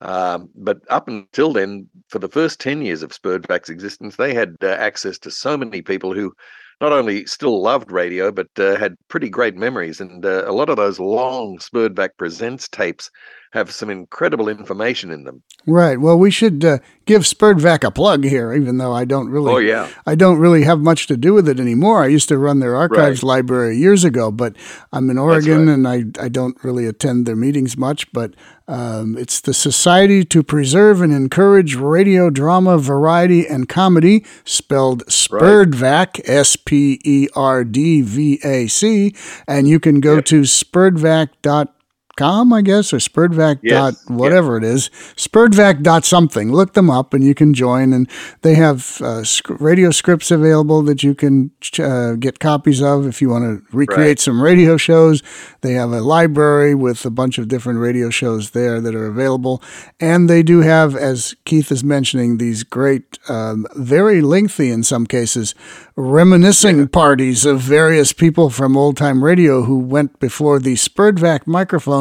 um, 0.00 0.50
but 0.54 0.78
up 0.90 1.08
until 1.08 1.52
then, 1.52 1.88
for 2.08 2.18
the 2.18 2.28
first 2.28 2.60
10 2.60 2.82
years 2.82 3.02
of 3.02 3.12
SPERDVAC's 3.12 3.70
existence, 3.70 4.16
they 4.16 4.34
had 4.34 4.56
uh, 4.62 4.66
access 4.66 5.18
to 5.20 5.30
so 5.30 5.56
many 5.56 5.82
people 5.82 6.14
who 6.14 6.34
not 6.80 6.92
only 6.92 7.24
still 7.24 7.62
loved 7.62 7.90
radio, 7.90 8.30
but 8.30 8.48
uh, 8.58 8.76
had 8.76 8.96
pretty 9.08 9.30
great 9.30 9.56
memories. 9.56 10.00
And 10.00 10.24
uh, 10.24 10.44
a 10.46 10.52
lot 10.52 10.68
of 10.68 10.76
those 10.76 11.00
long 11.00 11.58
SPERDVAC 11.58 12.10
Presents 12.18 12.68
tapes 12.68 13.10
have 13.56 13.72
some 13.72 13.88
incredible 13.88 14.48
information 14.48 15.10
in 15.10 15.24
them. 15.24 15.42
Right. 15.66 15.98
Well, 15.98 16.18
we 16.18 16.30
should 16.30 16.64
uh, 16.64 16.78
give 17.06 17.22
SPERDVAC 17.22 17.84
a 17.84 17.90
plug 17.90 18.22
here, 18.22 18.52
even 18.52 18.76
though 18.76 18.92
I 18.92 19.04
don't 19.04 19.30
really. 19.30 19.52
Oh 19.52 19.58
yeah. 19.58 19.88
I 20.06 20.14
don't 20.14 20.38
really 20.38 20.64
have 20.64 20.80
much 20.80 21.06
to 21.08 21.16
do 21.16 21.32
with 21.32 21.48
it 21.48 21.58
anymore. 21.58 22.02
I 22.02 22.08
used 22.08 22.28
to 22.28 22.38
run 22.38 22.60
their 22.60 22.76
archives 22.76 23.22
right. 23.22 23.28
library 23.28 23.78
years 23.78 24.04
ago, 24.04 24.30
but 24.30 24.56
I'm 24.92 25.08
in 25.10 25.18
Oregon 25.18 25.66
right. 25.66 25.74
and 25.74 25.88
I 25.88 26.24
I 26.24 26.28
don't 26.28 26.62
really 26.62 26.86
attend 26.86 27.26
their 27.26 27.34
meetings 27.34 27.76
much. 27.76 28.12
But 28.12 28.34
um, 28.68 29.16
it's 29.16 29.40
the 29.40 29.54
Society 29.54 30.24
to 30.26 30.42
Preserve 30.42 31.00
and 31.00 31.12
Encourage 31.12 31.76
Radio 31.76 32.30
Drama, 32.30 32.78
Variety, 32.78 33.46
and 33.46 33.68
Comedy, 33.68 34.24
spelled 34.44 35.04
SPERDVAC, 35.06 36.20
S 36.28 36.56
P 36.56 37.00
E 37.04 37.28
R 37.34 37.64
D 37.64 38.02
V 38.02 38.38
A 38.44 38.66
C, 38.66 39.14
and 39.48 39.66
you 39.66 39.80
can 39.80 40.00
go 40.00 40.16
yep. 40.16 40.26
to 40.26 40.42
sperdvac.com 40.42 41.75
com, 42.16 42.52
I 42.52 42.62
guess, 42.62 42.92
or 42.92 42.98
SPERDVAC 42.98 43.60
yes. 43.62 43.72
dot 43.72 43.94
whatever 44.08 44.58
yeah. 44.60 44.68
it 44.68 44.74
is, 44.74 44.90
SPERDVAC 45.16 45.82
dot 45.82 46.04
something. 46.04 46.52
Look 46.52 46.74
them 46.74 46.90
up 46.90 47.14
and 47.14 47.22
you 47.22 47.34
can 47.34 47.54
join. 47.54 47.92
And 47.92 48.08
they 48.42 48.54
have 48.54 49.00
uh, 49.00 49.24
radio 49.58 49.90
scripts 49.90 50.30
available 50.30 50.82
that 50.82 51.02
you 51.02 51.14
can 51.14 51.50
uh, 51.78 52.14
get 52.14 52.38
copies 52.40 52.82
of 52.82 53.06
if 53.06 53.22
you 53.22 53.28
want 53.30 53.44
to 53.44 53.76
recreate 53.76 54.08
right. 54.08 54.18
some 54.18 54.42
radio 54.42 54.76
shows. 54.76 55.22
They 55.60 55.72
have 55.72 55.92
a 55.92 56.00
library 56.00 56.74
with 56.74 57.04
a 57.04 57.10
bunch 57.10 57.38
of 57.38 57.48
different 57.48 57.78
radio 57.80 58.10
shows 58.10 58.50
there 58.50 58.80
that 58.80 58.94
are 58.94 59.06
available. 59.06 59.62
And 60.00 60.28
they 60.28 60.42
do 60.42 60.60
have, 60.60 60.96
as 60.96 61.34
Keith 61.44 61.70
is 61.70 61.84
mentioning, 61.84 62.38
these 62.38 62.62
great, 62.62 63.18
um, 63.28 63.66
very 63.76 64.20
lengthy 64.20 64.70
in 64.70 64.82
some 64.82 65.06
cases, 65.06 65.54
reminiscing 65.96 66.78
yeah. 66.78 66.86
parties 66.86 67.44
of 67.44 67.60
various 67.60 68.12
people 68.12 68.50
from 68.50 68.76
old 68.76 68.96
time 68.96 69.24
radio 69.24 69.62
who 69.62 69.78
went 69.78 70.18
before 70.20 70.58
the 70.58 70.74
SPERDVAC 70.74 71.46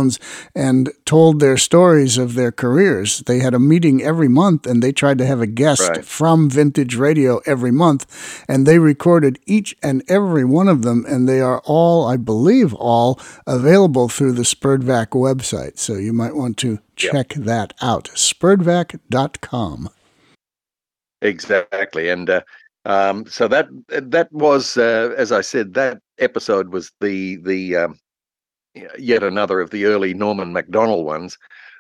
microphones 0.06 0.20
and 0.56 0.91
told 1.06 1.39
their 1.39 1.58
stories 1.58 2.18
of 2.18 2.36
their 2.36 2.51
careers. 2.51 3.20
They 3.20 3.39
had 3.39 3.53
a 3.53 3.60
meeting 3.60 4.01
every 4.01 4.28
month 4.28 4.66
and 4.66 4.82
they 4.82 4.91
tried 4.91 5.18
to 5.20 5.26
have 5.26 5.41
a 5.41 5.47
guest 5.47 5.82
right. 5.82 6.06
from 6.06 6.49
vintage 6.49 6.95
radio 6.95 7.41
every 7.45 7.72
month. 7.72 8.06
And 8.47 8.66
they 8.66 8.80
recorded 8.80 9.39
each 9.45 9.76
and 9.82 10.03
every 10.08 10.45
one 10.45 10.68
of 10.68 10.82
them. 10.82 11.06
And 11.08 11.28
they 11.28 11.41
are 11.41 11.62
all, 11.66 12.08
I 12.08 12.18
believe, 12.18 12.74
all 12.74 13.20
available 13.47 14.10
through 14.10 14.34
the 14.34 14.43
SPERDVAC 14.43 15.10
website. 15.10 15.78
So 15.78 15.93
you 15.93 16.14
might 16.14 16.36
want 16.36 16.58
to 16.58 16.80
check 16.95 17.36
yep. 17.36 17.45
that 17.45 17.74
out. 17.82 18.10
SPERDVAC.com. 18.16 19.89
Exactly. 21.22 22.10
And, 22.10 22.30
uh, 22.30 22.41
um, 22.88 23.26
so 23.26 23.47
that 23.47 23.68
that 23.89 24.32
was, 24.32 24.78
uh, 24.78 25.12
as 25.18 25.32
I 25.32 25.41
said, 25.41 25.74
that 25.74 25.97
episode 26.20 26.70
was 26.70 26.91
the 27.01 27.38
the 27.38 27.76
um, 27.78 27.99
yet 28.97 29.23
another 29.23 29.59
of 29.59 29.69
the 29.69 29.86
early 29.86 30.13
Norman 30.13 30.53
Macdonald 30.53 31.05
ones. 31.05 31.38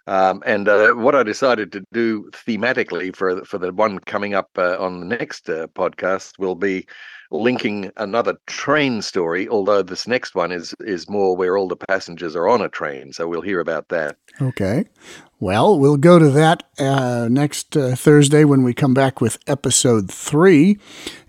Um, 0.07 0.43
and 0.45 0.67
uh, 0.67 0.93
what 0.93 1.15
I 1.15 1.23
decided 1.23 1.71
to 1.71 1.83
do 1.91 2.29
thematically 2.31 3.15
for 3.15 3.43
for 3.43 3.57
the 3.57 3.73
one 3.73 3.99
coming 3.99 4.35
up 4.35 4.49
uh, 4.57 4.77
on 4.79 4.99
the 4.99 5.05
next 5.05 5.49
uh, 5.49 5.67
podcast 5.67 6.37
will 6.37 6.55
be 6.55 6.85
linking 7.31 7.91
another 7.97 8.37
train 8.47 9.01
story. 9.01 9.47
Although 9.47 9.83
this 9.83 10.07
next 10.07 10.35
one 10.35 10.51
is 10.51 10.73
is 10.81 11.09
more 11.09 11.35
where 11.35 11.57
all 11.57 11.67
the 11.67 11.75
passengers 11.75 12.35
are 12.35 12.47
on 12.47 12.61
a 12.61 12.69
train, 12.69 13.13
so 13.13 13.27
we'll 13.27 13.41
hear 13.41 13.59
about 13.59 13.89
that. 13.89 14.17
Okay. 14.41 14.85
Well, 15.39 15.77
we'll 15.77 15.97
go 15.97 16.17
to 16.17 16.29
that 16.29 16.63
uh, 16.79 17.27
next 17.29 17.75
uh, 17.75 17.95
Thursday 17.95 18.45
when 18.45 18.63
we 18.63 18.73
come 18.73 18.93
back 18.93 19.19
with 19.19 19.37
episode 19.47 20.09
three. 20.09 20.79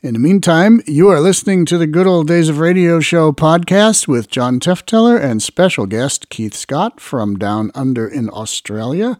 In 0.00 0.14
the 0.14 0.20
meantime, 0.20 0.80
you 0.86 1.08
are 1.08 1.20
listening 1.20 1.66
to 1.66 1.76
the 1.76 1.88
Good 1.88 2.06
Old 2.06 2.28
Days 2.28 2.48
of 2.48 2.60
Radio 2.60 3.00
Show 3.00 3.32
podcast 3.32 4.06
with 4.06 4.30
John 4.30 4.60
Tefteller 4.60 5.20
and 5.20 5.42
special 5.42 5.86
guest 5.86 6.28
Keith 6.28 6.54
Scott 6.54 7.00
from 7.00 7.36
down 7.36 7.72
under 7.74 8.06
in 8.06 8.30
Australia. 8.30 9.18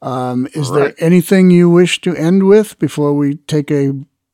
Um, 0.00 0.46
is 0.54 0.70
right. 0.70 0.96
there 0.96 1.04
anything 1.04 1.50
you 1.50 1.68
wish 1.68 2.00
to 2.02 2.14
end 2.14 2.44
with 2.46 2.78
before 2.78 3.14
we 3.14 3.34
take 3.34 3.72
a 3.72 3.92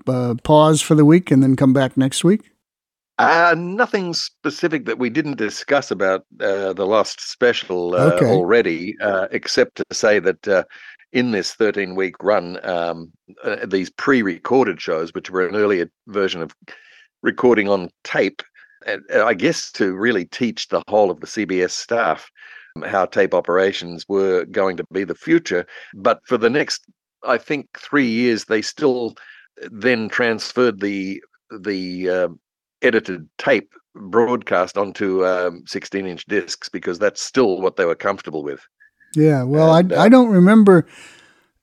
uh, 0.09 0.35
pause 0.43 0.81
for 0.81 0.95
the 0.95 1.05
week 1.05 1.31
and 1.31 1.43
then 1.43 1.57
come 1.57 1.73
back 1.73 1.97
next 1.97 2.25
week? 2.25 2.51
Uh, 3.19 3.55
nothing 3.57 4.13
specific 4.13 4.87
that 4.87 4.99
we 4.99 5.09
didn't 5.09 5.37
discuss 5.37 5.91
about 5.91 6.23
uh, 6.41 6.73
the 6.73 6.87
last 6.87 7.21
special 7.21 7.95
uh, 7.95 8.13
okay. 8.13 8.27
already, 8.27 8.97
uh, 9.01 9.29
except 9.31 9.77
to 9.77 9.85
say 9.93 10.19
that 10.19 10.49
uh, 10.49 10.65
in 11.13 11.31
this 11.31 11.55
13 11.55 11.95
week 11.95 12.17
run, 12.21 12.59
um, 12.67 13.13
uh, 13.45 13.65
these 13.67 13.89
pre 13.91 14.21
recorded 14.23 14.81
shows, 14.81 15.15
which 15.15 15.31
were 15.31 15.47
an 15.47 15.55
earlier 15.55 15.89
version 16.09 16.43
of 16.43 16.57
recording 17.23 17.69
on 17.69 17.89
tape, 18.03 18.43
I 19.15 19.33
guess 19.33 19.71
to 19.73 19.95
really 19.95 20.25
teach 20.25 20.69
the 20.69 20.83
whole 20.89 21.11
of 21.11 21.21
the 21.21 21.27
CBS 21.27 21.71
staff 21.71 22.29
how 22.85 23.07
tape 23.07 23.33
operations 23.33 24.05
were 24.09 24.45
going 24.47 24.77
to 24.77 24.85
be 24.93 25.05
the 25.05 25.15
future. 25.15 25.65
But 25.95 26.21
for 26.27 26.37
the 26.37 26.51
next, 26.51 26.85
I 27.23 27.39
think, 27.39 27.69
three 27.79 28.09
years, 28.09 28.47
they 28.47 28.61
still 28.61 29.15
then 29.71 30.09
transferred 30.09 30.81
the 30.81 31.23
the 31.51 32.37
edited 32.83 33.29
tape 33.39 33.73
broadcast 33.95 34.77
onto 34.77 35.25
um, 35.25 35.65
16 35.67 36.07
inch 36.07 36.25
discs 36.27 36.69
because 36.69 36.99
that's 36.99 37.21
still 37.21 37.61
what 37.61 37.77
they 37.77 37.85
were 37.85 37.95
comfortable 37.95 38.43
with. 38.43 38.67
Yeah, 39.15 39.45
well, 39.45 39.75
and, 39.75 39.93
I, 39.93 39.97
uh, 39.97 40.03
I 40.03 40.09
don't 40.09 40.31
remember. 40.31 40.87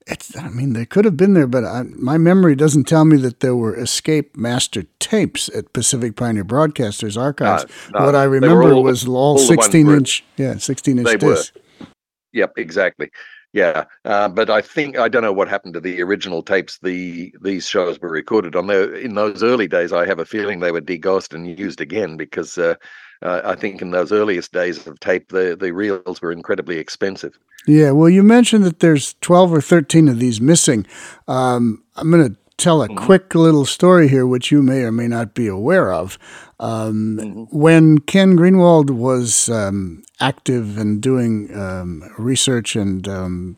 It's, 0.06 0.36
I 0.36 0.48
mean, 0.48 0.72
they 0.72 0.84
could 0.84 1.04
have 1.04 1.16
been 1.16 1.34
there, 1.34 1.46
but 1.46 1.64
I, 1.64 1.82
my 1.82 2.18
memory 2.18 2.56
doesn't 2.56 2.84
tell 2.84 3.04
me 3.04 3.16
that 3.18 3.40
there 3.40 3.54
were 3.54 3.76
escape 3.76 4.36
master 4.36 4.84
tapes 4.98 5.48
at 5.50 5.72
Pacific 5.72 6.16
Pioneer 6.16 6.44
Broadcasters 6.44 7.20
archives. 7.20 7.64
Uh, 7.64 7.98
no, 7.98 8.06
what 8.06 8.16
I 8.16 8.24
remember 8.24 8.72
all, 8.72 8.82
was 8.82 9.06
all, 9.06 9.14
all 9.14 9.38
16 9.38 9.88
inch, 9.88 10.24
yeah, 10.36 10.56
16 10.56 10.98
inch 10.98 11.20
discs. 11.20 11.52
Were. 11.54 11.86
Yep, 12.32 12.54
exactly. 12.56 13.10
Yeah, 13.52 13.84
uh, 14.06 14.28
but 14.28 14.48
I 14.48 14.62
think 14.62 14.98
I 14.98 15.08
don't 15.08 15.22
know 15.22 15.32
what 15.32 15.48
happened 15.48 15.74
to 15.74 15.80
the 15.80 16.00
original 16.00 16.42
tapes. 16.42 16.78
The 16.78 17.34
these 17.42 17.68
shows 17.68 18.00
were 18.00 18.08
recorded 18.08 18.56
on 18.56 18.66
there 18.66 18.94
in 18.94 19.14
those 19.14 19.42
early 19.42 19.68
days. 19.68 19.92
I 19.92 20.06
have 20.06 20.18
a 20.18 20.24
feeling 20.24 20.60
they 20.60 20.72
were 20.72 20.80
degaussed 20.80 21.34
and 21.34 21.58
used 21.58 21.80
again 21.80 22.16
because 22.16 22.56
uh, 22.56 22.76
uh, 23.20 23.42
I 23.44 23.54
think 23.54 23.82
in 23.82 23.90
those 23.90 24.10
earliest 24.10 24.52
days 24.52 24.86
of 24.86 24.98
tape, 25.00 25.28
the 25.28 25.54
the 25.54 25.72
reels 25.72 26.22
were 26.22 26.32
incredibly 26.32 26.78
expensive. 26.78 27.38
Yeah, 27.66 27.90
well, 27.90 28.08
you 28.08 28.22
mentioned 28.22 28.64
that 28.64 28.80
there's 28.80 29.14
twelve 29.20 29.52
or 29.52 29.60
thirteen 29.60 30.08
of 30.08 30.18
these 30.18 30.40
missing. 30.40 30.86
Um, 31.28 31.82
I'm 31.96 32.10
going 32.10 32.30
to 32.30 32.36
tell 32.56 32.82
a 32.82 32.88
mm-hmm. 32.88 33.04
quick 33.04 33.34
little 33.34 33.66
story 33.66 34.08
here, 34.08 34.26
which 34.26 34.50
you 34.50 34.62
may 34.62 34.82
or 34.82 34.92
may 34.92 35.08
not 35.08 35.34
be 35.34 35.46
aware 35.46 35.92
of. 35.92 36.18
Um, 36.62 37.18
mm-hmm. 37.20 37.58
When 37.58 37.98
Ken 37.98 38.36
Greenwald 38.36 38.90
was 38.90 39.48
um, 39.48 40.04
active 40.20 40.78
and 40.78 41.02
doing 41.02 41.54
um, 41.54 42.08
research 42.16 42.76
and 42.76 43.06
um, 43.08 43.56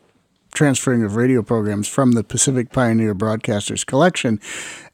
transferring 0.55 1.03
of 1.03 1.15
radio 1.15 1.43
programs 1.43 1.87
from 1.87 2.13
the 2.13 2.23
Pacific 2.23 2.71
Pioneer 2.71 3.13
Broadcasters 3.13 3.85
collection, 3.85 4.41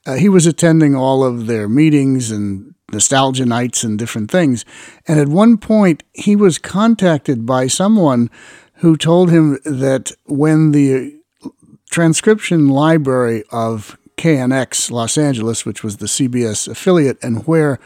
uh, 0.06 0.16
he 0.16 0.28
was 0.28 0.46
attending 0.46 0.94
all 0.94 1.24
of 1.24 1.48
their 1.48 1.70
meetings 1.70 2.32
and 2.32 2.76
nostalgia 2.92 3.46
nights 3.46 3.82
and 3.82 3.98
different 3.98 4.30
things. 4.30 4.66
And 5.08 5.18
at 5.18 5.30
one 5.30 5.58
point, 5.58 6.04
he 6.12 6.36
was 6.36 6.58
contacted 6.58 7.46
by 7.46 7.68
someone 7.68 8.30
who 8.76 8.98
told 8.98 9.32
him 9.32 9.58
that 9.64 10.12
when 10.26 10.74
the 10.74 11.18
transcription 11.90 12.68
library 12.68 13.44
of 13.52 13.98
KNX 14.18 14.92
Los 14.92 15.18
Angeles, 15.18 15.66
which 15.66 15.84
was 15.84 15.98
the 15.98 16.06
CBS 16.06 16.68
affiliate, 16.68 17.18
and 17.24 17.46
where 17.48 17.80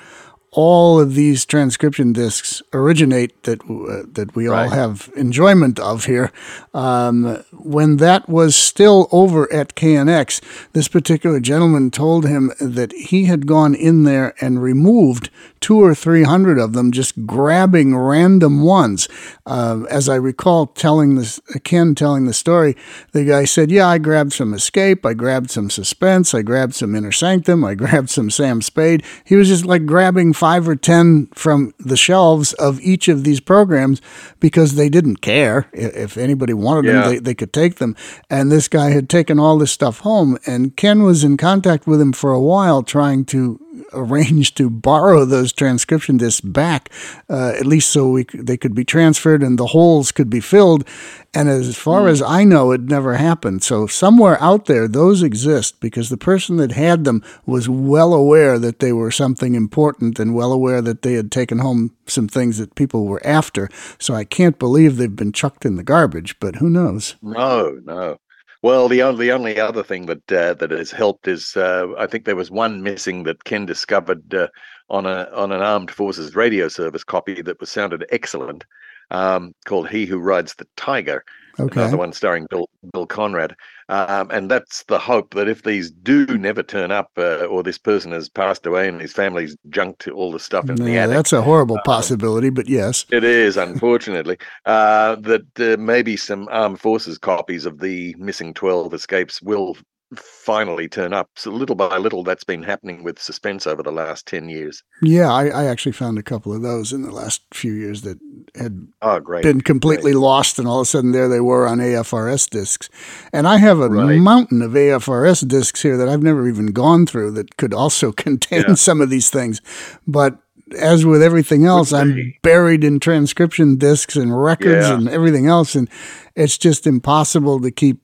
all 0.56 1.02
of 1.02 1.16
these 1.16 1.46
transcription 1.46 2.14
discs 2.14 2.64
originate 2.72 3.44
that 3.44 3.62
uh, 3.64 4.08
that 4.14 4.34
we 4.36 4.48
all 4.48 4.70
have 4.70 5.12
enjoyment 5.16 5.78
of 5.80 6.06
here. 6.06 6.32
Um, 6.74 7.44
when 7.52 7.98
that 7.98 8.30
was 8.30 8.56
still 8.56 9.10
over 9.12 9.52
at 9.52 9.76
KNX, 9.76 10.42
this 10.72 10.88
particular 10.88 11.42
gentleman 11.42 11.92
told 11.92 12.26
him 12.26 12.54
that 12.62 12.94
he 12.94 13.26
had 13.26 13.48
gone 13.48 13.76
in 13.76 14.04
there 14.04 14.34
and 14.40 14.62
removed 14.62 15.30
two 15.60 15.84
or 15.84 15.94
three 15.94 16.24
hundred 16.24 16.58
of 16.58 16.72
them, 16.72 16.94
just 16.94 17.26
grabbing 17.26 17.98
random 17.98 18.64
ones. 18.64 19.10
Um, 19.46 19.86
as 19.88 20.08
I 20.08 20.16
recall, 20.16 20.68
telling 20.68 21.16
this 21.16 21.42
Ken 21.66 21.96
telling 21.96 22.28
the 22.28 22.34
story, 22.34 22.78
the 23.12 23.26
guy 23.26 23.44
said, 23.44 23.72
"Yeah, 23.72 23.90
I 23.90 23.98
grabbed 23.98 24.32
some 24.32 24.54
Escape, 24.54 25.06
I 25.06 25.14
grabbed 25.14 25.52
some 25.52 25.70
Suspense, 25.70 26.34
I 26.34 26.44
grabbed 26.44 26.76
some 26.76 26.96
Inner 26.96 27.12
Sanctum, 27.12 27.66
I 27.66 27.76
grabbed 27.84 28.10
some 28.10 28.30
Sam 28.30 28.62
Spade." 28.62 29.04
He 29.26 29.36
was 29.36 29.50
just 29.50 29.66
like 29.66 29.86
grabbing 29.86 30.32
five 30.46 30.68
or 30.70 30.76
ten 30.76 31.28
from 31.34 31.74
the 31.80 31.98
shelves 31.98 32.54
of 32.54 32.80
each 32.82 33.08
of 33.08 33.24
these 33.24 33.40
programs 33.40 34.00
because 34.40 34.76
they 34.76 34.90
didn't 34.90 35.20
care 35.22 35.68
if 35.74 36.18
anybody 36.18 36.54
wanted 36.54 36.86
Yeah. 36.86 36.92
them, 37.02 37.10
they, 37.10 37.18
they 37.20 37.34
could 37.34 37.52
take 37.52 37.76
them. 37.78 37.96
And 38.30 38.52
this 38.52 38.68
guy 38.68 38.92
had 38.92 39.10
taken 39.10 39.40
all 39.40 39.58
this 39.58 39.72
stuff 39.72 40.02
home, 40.02 40.38
and 40.46 40.76
Ken 40.76 41.02
was 41.02 41.24
in 41.24 41.36
contact 41.38 41.88
with 41.88 42.00
him 42.00 42.14
for 42.14 42.32
a 42.32 42.40
while, 42.40 42.84
trying 42.84 43.26
to 43.26 43.60
arrange 43.94 44.56
to 44.56 44.70
borrow 44.70 45.26
those 45.26 45.54
transcription 45.54 46.18
discs 46.18 46.42
back, 46.42 46.90
uh, 47.30 47.54
at 47.58 47.66
least 47.66 47.92
so 47.92 48.10
we 48.10 48.24
c- 48.24 48.40
they 48.40 48.58
could 48.58 48.76
be 48.76 48.86
transferred 48.86 49.44
and 49.44 49.58
the 49.58 49.68
holes 49.68 50.12
could 50.12 50.30
be 50.30 50.40
filled. 50.40 50.88
And 51.34 51.50
as 51.50 51.76
far 51.76 52.08
as 52.08 52.22
I 52.22 52.46
know, 52.46 52.72
it 52.72 52.82
never 52.82 53.16
happened. 53.16 53.62
So 53.62 53.88
somewhere 53.88 54.42
out 54.42 54.66
there, 54.66 54.88
those 54.88 55.22
exist 55.22 55.82
because 55.82 56.10
the 56.10 56.18
person 56.18 56.56
that 56.58 56.72
had 56.72 57.04
them 57.04 57.22
was 57.46 57.68
well 57.68 58.14
aware 58.14 58.58
that 58.58 58.80
they 58.80 58.94
were 58.94 59.12
something 59.12 59.54
important 59.54 60.18
and 60.18 60.34
well 60.34 60.54
aware 60.54 60.82
that 60.82 61.02
they 61.02 61.14
had 61.14 61.34
taken 61.34 61.60
home 61.60 61.92
some 62.08 62.30
things 62.30 62.58
that 62.58 62.76
people 62.76 63.06
were 63.06 63.26
after. 63.26 63.70
So 64.00 64.14
I 64.14 64.24
can't 64.24 64.58
believe 64.58 64.96
they've 64.96 65.14
been 65.14 65.34
chucked 65.34 65.66
in 65.66 65.76
the 65.76 65.84
garbage, 65.84 66.40
but 66.40 66.56
who 66.56 66.70
knows? 66.70 67.16
No, 67.22 67.80
no. 67.84 68.18
Well, 68.66 68.90
the 68.90 69.04
only 69.04 69.28
the 69.28 69.32
only 69.32 69.60
other 69.60 69.84
thing 69.84 70.08
that 70.08 70.32
uh, 70.32 70.56
that 70.56 70.72
has 70.72 70.90
helped 70.90 71.28
is 71.28 71.56
uh, 71.56 71.86
I 72.00 72.08
think 72.08 72.26
there 72.26 72.36
was 72.36 72.50
one 72.50 72.82
missing 72.82 73.22
that 73.26 73.44
Ken 73.44 73.68
discovered 73.68 74.34
uh, 74.34 74.48
on 74.90 75.06
a 75.06 75.30
on 75.36 75.52
an 75.52 75.62
armed 75.62 75.92
forces 75.92 76.36
radio 76.36 76.68
service 76.68 77.04
copy 77.04 77.44
that 77.44 77.60
was 77.60 77.70
sounded 77.70 78.08
excellent, 78.10 78.66
um, 79.12 79.54
called 79.66 79.90
"He 79.90 80.08
Who 80.08 80.18
Rides 80.18 80.56
the 80.56 80.66
Tiger." 80.78 81.24
Okay. 81.60 81.82
Another 81.82 81.98
one 81.98 82.14
starring 82.14 82.48
Bill 82.50 82.70
Bill 82.94 83.06
Conrad, 83.06 83.56
um, 83.90 84.30
and 84.32 84.52
that's 84.52 84.84
the 84.84 85.00
hope 85.00 85.34
that 85.34 85.48
if 85.48 85.64
these 85.64 85.90
do 85.90 86.26
never 86.38 86.62
turn 86.62 86.92
up, 86.92 87.12
uh, 87.18 87.46
or 87.46 87.64
this 87.64 87.78
person 87.78 88.12
has 88.12 88.30
passed 88.30 88.66
away 88.66 88.88
and 88.90 89.00
his 89.00 89.14
family's 89.14 89.56
junked 89.70 90.08
all 90.08 90.32
the 90.32 90.40
stuff 90.40 90.70
in 90.70 90.76
the 90.76 90.98
attic, 90.98 91.16
that's 91.16 91.34
a 91.34 91.42
horrible 91.42 91.80
possibility, 91.86 92.50
but 92.50 92.68
yes. 92.68 93.06
it 93.12 93.24
is, 93.24 93.58
unfortunately, 93.58 94.38
uh, 94.66 95.16
that 95.16 95.60
uh, 95.60 95.82
maybe 95.82 96.18
some 96.18 96.48
armed 96.52 96.80
forces 96.80 97.18
copies 97.18 97.66
of 97.66 97.80
the 97.80 98.16
missing 98.18 98.54
12 98.54 98.94
escapes 98.94 99.42
will 99.42 99.78
finally 100.20 100.88
turn 100.88 101.14
up. 101.14 101.30
So 101.36 101.52
little 101.52 101.76
by 101.76 101.98
little, 101.98 102.24
that's 102.24 102.44
been 102.44 102.64
happening 102.64 103.04
with 103.04 103.22
suspense 103.22 103.66
over 103.68 103.82
the 103.84 103.92
last 103.92 104.26
10 104.28 104.50
years. 104.50 104.84
Yeah, 105.02 105.32
I, 105.32 105.48
I 105.48 105.66
actually 105.66 105.92
found 105.94 106.18
a 106.18 106.24
couple 106.24 106.54
of 106.54 106.62
those 106.62 106.94
in 106.94 107.02
the 107.04 107.12
last 107.12 107.42
few 107.54 107.74
years 107.74 108.02
that 108.04 108.18
had 108.56 108.88
Oh, 109.02 109.20
great. 109.20 109.44
been 109.44 109.62
completely 109.62 110.14
lost, 110.14 110.60
and 110.60 110.68
all 110.68 110.80
of 110.80 110.84
a 110.84 110.86
sudden 110.86 111.12
there 111.12 111.28
they 111.30 111.40
were 111.42 111.68
on 111.68 111.80
AFRS 111.80 112.50
discs. 112.50 112.90
And 113.34 113.48
I 113.48 113.58
have 113.58 113.80
a 113.80 113.90
Right. 113.90 114.18
mountain 114.20 114.62
of 114.62 114.72
AFRS 114.76 115.48
discs 115.48 115.82
here 115.82 115.98
that 115.98 116.08
I've 116.10 116.24
never 116.24 116.48
even 116.48 116.68
gone 116.68 117.06
through 117.06 117.32
that 117.32 117.58
could 117.58 117.74
also 117.74 118.12
contain 118.26 118.64
Yeah. 118.68 118.74
some 118.76 119.02
of 119.02 119.10
these 119.10 119.30
things. 119.30 119.62
But 120.08 120.38
as 120.80 121.06
with 121.06 121.22
everything 121.22 121.66
else, 121.66 121.94
I'm 121.94 122.34
buried 122.42 122.84
in 122.84 123.00
transcription 123.00 123.78
discs 123.78 124.16
and 124.16 124.36
records 124.42 124.88
Yeah. 124.88 124.96
and 124.96 125.08
everything 125.08 125.46
else, 125.48 125.76
and 125.76 125.88
it's 126.36 126.58
just 126.58 126.88
impossible 126.88 127.60
to 127.62 127.70
keep 127.72 128.00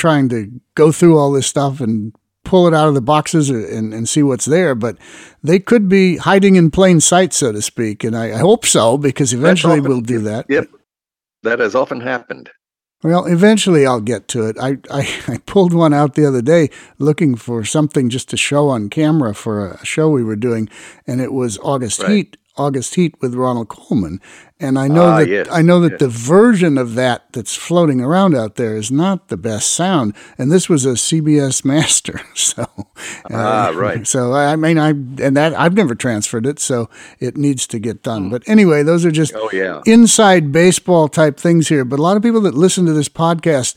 trying 0.00 0.28
to 0.30 0.50
go 0.74 0.90
through 0.90 1.18
all 1.18 1.30
this 1.30 1.46
stuff 1.46 1.80
and 1.80 2.14
pull 2.44 2.66
it 2.66 2.74
out 2.74 2.88
of 2.88 2.94
the 2.94 3.00
boxes 3.02 3.50
and, 3.50 3.92
and 3.94 4.08
see 4.08 4.22
what's 4.22 4.46
there. 4.46 4.74
But 4.74 4.96
they 5.42 5.58
could 5.58 5.88
be 5.88 6.16
hiding 6.16 6.56
in 6.56 6.70
plain 6.70 7.00
sight, 7.00 7.32
so 7.32 7.52
to 7.52 7.60
speak. 7.62 8.02
And 8.02 8.16
I, 8.16 8.32
I 8.32 8.38
hope 8.38 8.64
so, 8.64 8.96
because 8.98 9.32
eventually 9.32 9.78
often- 9.78 9.90
we'll 9.90 10.00
do 10.00 10.20
that. 10.20 10.46
Yep. 10.48 10.68
That 11.42 11.58
has 11.60 11.74
often 11.74 12.00
happened. 12.00 12.50
Well, 13.02 13.24
eventually 13.24 13.86
I'll 13.86 14.02
get 14.02 14.28
to 14.28 14.46
it. 14.46 14.56
I, 14.60 14.76
I, 14.90 15.08
I 15.28 15.38
pulled 15.46 15.72
one 15.72 15.94
out 15.94 16.14
the 16.14 16.26
other 16.26 16.42
day 16.42 16.68
looking 16.98 17.34
for 17.34 17.64
something 17.64 18.10
just 18.10 18.28
to 18.30 18.36
show 18.36 18.68
on 18.68 18.90
camera 18.90 19.34
for 19.34 19.66
a 19.68 19.84
show 19.86 20.10
we 20.10 20.22
were 20.24 20.36
doing, 20.36 20.68
and 21.06 21.20
it 21.20 21.32
was 21.32 21.58
August 21.58 22.02
Right. 22.02 22.10
Heat. 22.10 22.36
August 22.60 22.94
Heat 22.96 23.14
with 23.20 23.34
Ronald 23.34 23.68
Colman, 23.68 24.20
and 24.58 24.78
I 24.78 24.86
know 24.88 25.06
Ah, 25.06 25.18
that 25.20 25.28
yes, 25.28 25.48
I 25.50 25.62
know 25.62 25.80
that 25.80 25.92
yes. 25.92 26.00
the 26.00 26.08
version 26.08 26.76
of 26.78 26.94
that 26.94 27.32
that's 27.32 27.56
floating 27.56 28.00
around 28.02 28.34
out 28.36 28.56
there 28.56 28.76
is 28.76 28.90
not 28.90 29.28
the 29.28 29.36
best 29.36 29.72
sound, 29.72 30.14
and 30.38 30.52
this 30.52 30.68
was 30.68 30.84
a 30.84 30.96
CBS 30.96 31.64
master, 31.74 32.20
so 32.34 32.66
Ah, 33.30 33.72
right. 33.74 34.06
So 34.06 34.32
I 34.34 34.56
mean, 34.56 34.78
I 34.78 34.90
and 34.90 35.36
that 35.36 35.58
I've 35.58 35.74
never 35.74 35.94
transferred 35.94 36.46
it, 36.46 36.58
so 36.58 36.88
it 37.18 37.36
needs 37.36 37.66
to 37.68 37.78
get 37.78 38.02
done. 38.02 38.28
But 38.30 38.42
anyway, 38.46 38.82
those 38.82 39.04
are 39.06 39.10
just 39.10 39.32
Hmm. 39.32 39.38
Oh, 39.42 39.50
yeah. 39.52 39.80
inside 39.86 40.52
baseball 40.52 41.08
type 41.08 41.38
things 41.40 41.68
here. 41.68 41.84
But 41.84 41.98
a 41.98 42.02
lot 42.02 42.16
of 42.16 42.22
people 42.22 42.40
that 42.42 42.54
listen 42.54 42.84
to 42.86 42.92
this 42.92 43.08
podcast 43.08 43.74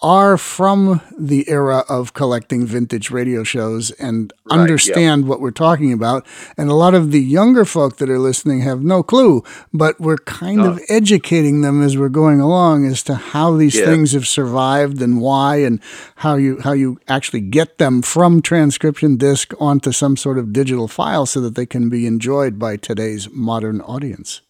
are 0.00 0.36
from 0.38 1.00
the 1.18 1.48
era 1.48 1.84
of 1.88 2.14
collecting 2.14 2.64
vintage 2.64 3.10
radio 3.10 3.42
shows 3.42 3.90
and 3.92 4.32
Right, 4.50 4.60
understand 4.60 5.26
what 5.26 5.40
we're 5.40 5.50
talking 5.50 5.92
about. 5.92 6.24
And 6.56 6.70
a 6.70 6.74
lot 6.74 6.94
of 6.94 7.10
the 7.10 7.20
younger 7.20 7.64
folk 7.64 7.96
that 7.96 8.08
are 8.08 8.18
listening 8.18 8.60
have 8.60 8.82
no 8.82 9.02
clue, 9.02 9.42
but 9.72 10.00
we're 10.00 10.16
kind 10.18 10.60
of 10.60 10.80
educating 10.88 11.62
them 11.62 11.82
as 11.82 11.96
we're 11.98 12.08
going 12.08 12.40
along 12.40 12.86
as 12.86 13.02
to 13.04 13.14
how 13.16 13.56
these 13.56 13.74
Yeah. 13.74 13.86
things 13.86 14.12
have 14.12 14.26
survived 14.26 15.02
and 15.02 15.20
why 15.20 15.56
and 15.56 15.80
how 16.16 16.36
you 16.36 16.60
how 16.62 16.72
you 16.72 16.98
actually 17.08 17.40
get 17.40 17.78
them 17.78 18.00
from 18.02 18.40
transcription 18.40 19.16
disc 19.16 19.52
onto 19.60 19.90
some 19.92 20.16
sort 20.16 20.38
of 20.38 20.52
digital 20.52 20.86
file 20.88 21.26
so 21.26 21.40
that 21.40 21.56
they 21.56 21.66
can 21.66 21.88
be 21.88 22.06
enjoyed 22.06 22.58
by 22.58 22.76
today's 22.76 23.28
modern 23.32 23.80
audience. 23.80 24.40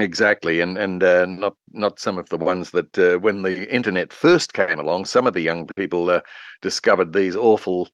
Exactly, 0.00 0.60
and 0.60 0.76
and 0.76 1.02
uh, 1.02 1.24
not 1.26 1.56
not 1.72 2.00
some 2.00 2.18
of 2.18 2.28
the 2.28 2.36
ones 2.36 2.70
that 2.70 2.98
uh, 2.98 3.18
when 3.18 3.42
the 3.42 3.72
internet 3.72 4.12
first 4.12 4.52
came 4.52 4.78
along, 4.78 5.04
some 5.04 5.26
of 5.26 5.34
the 5.34 5.40
young 5.40 5.66
people 5.76 6.10
uh, 6.10 6.20
discovered 6.62 7.12
these 7.12 7.36
awful, 7.36 7.88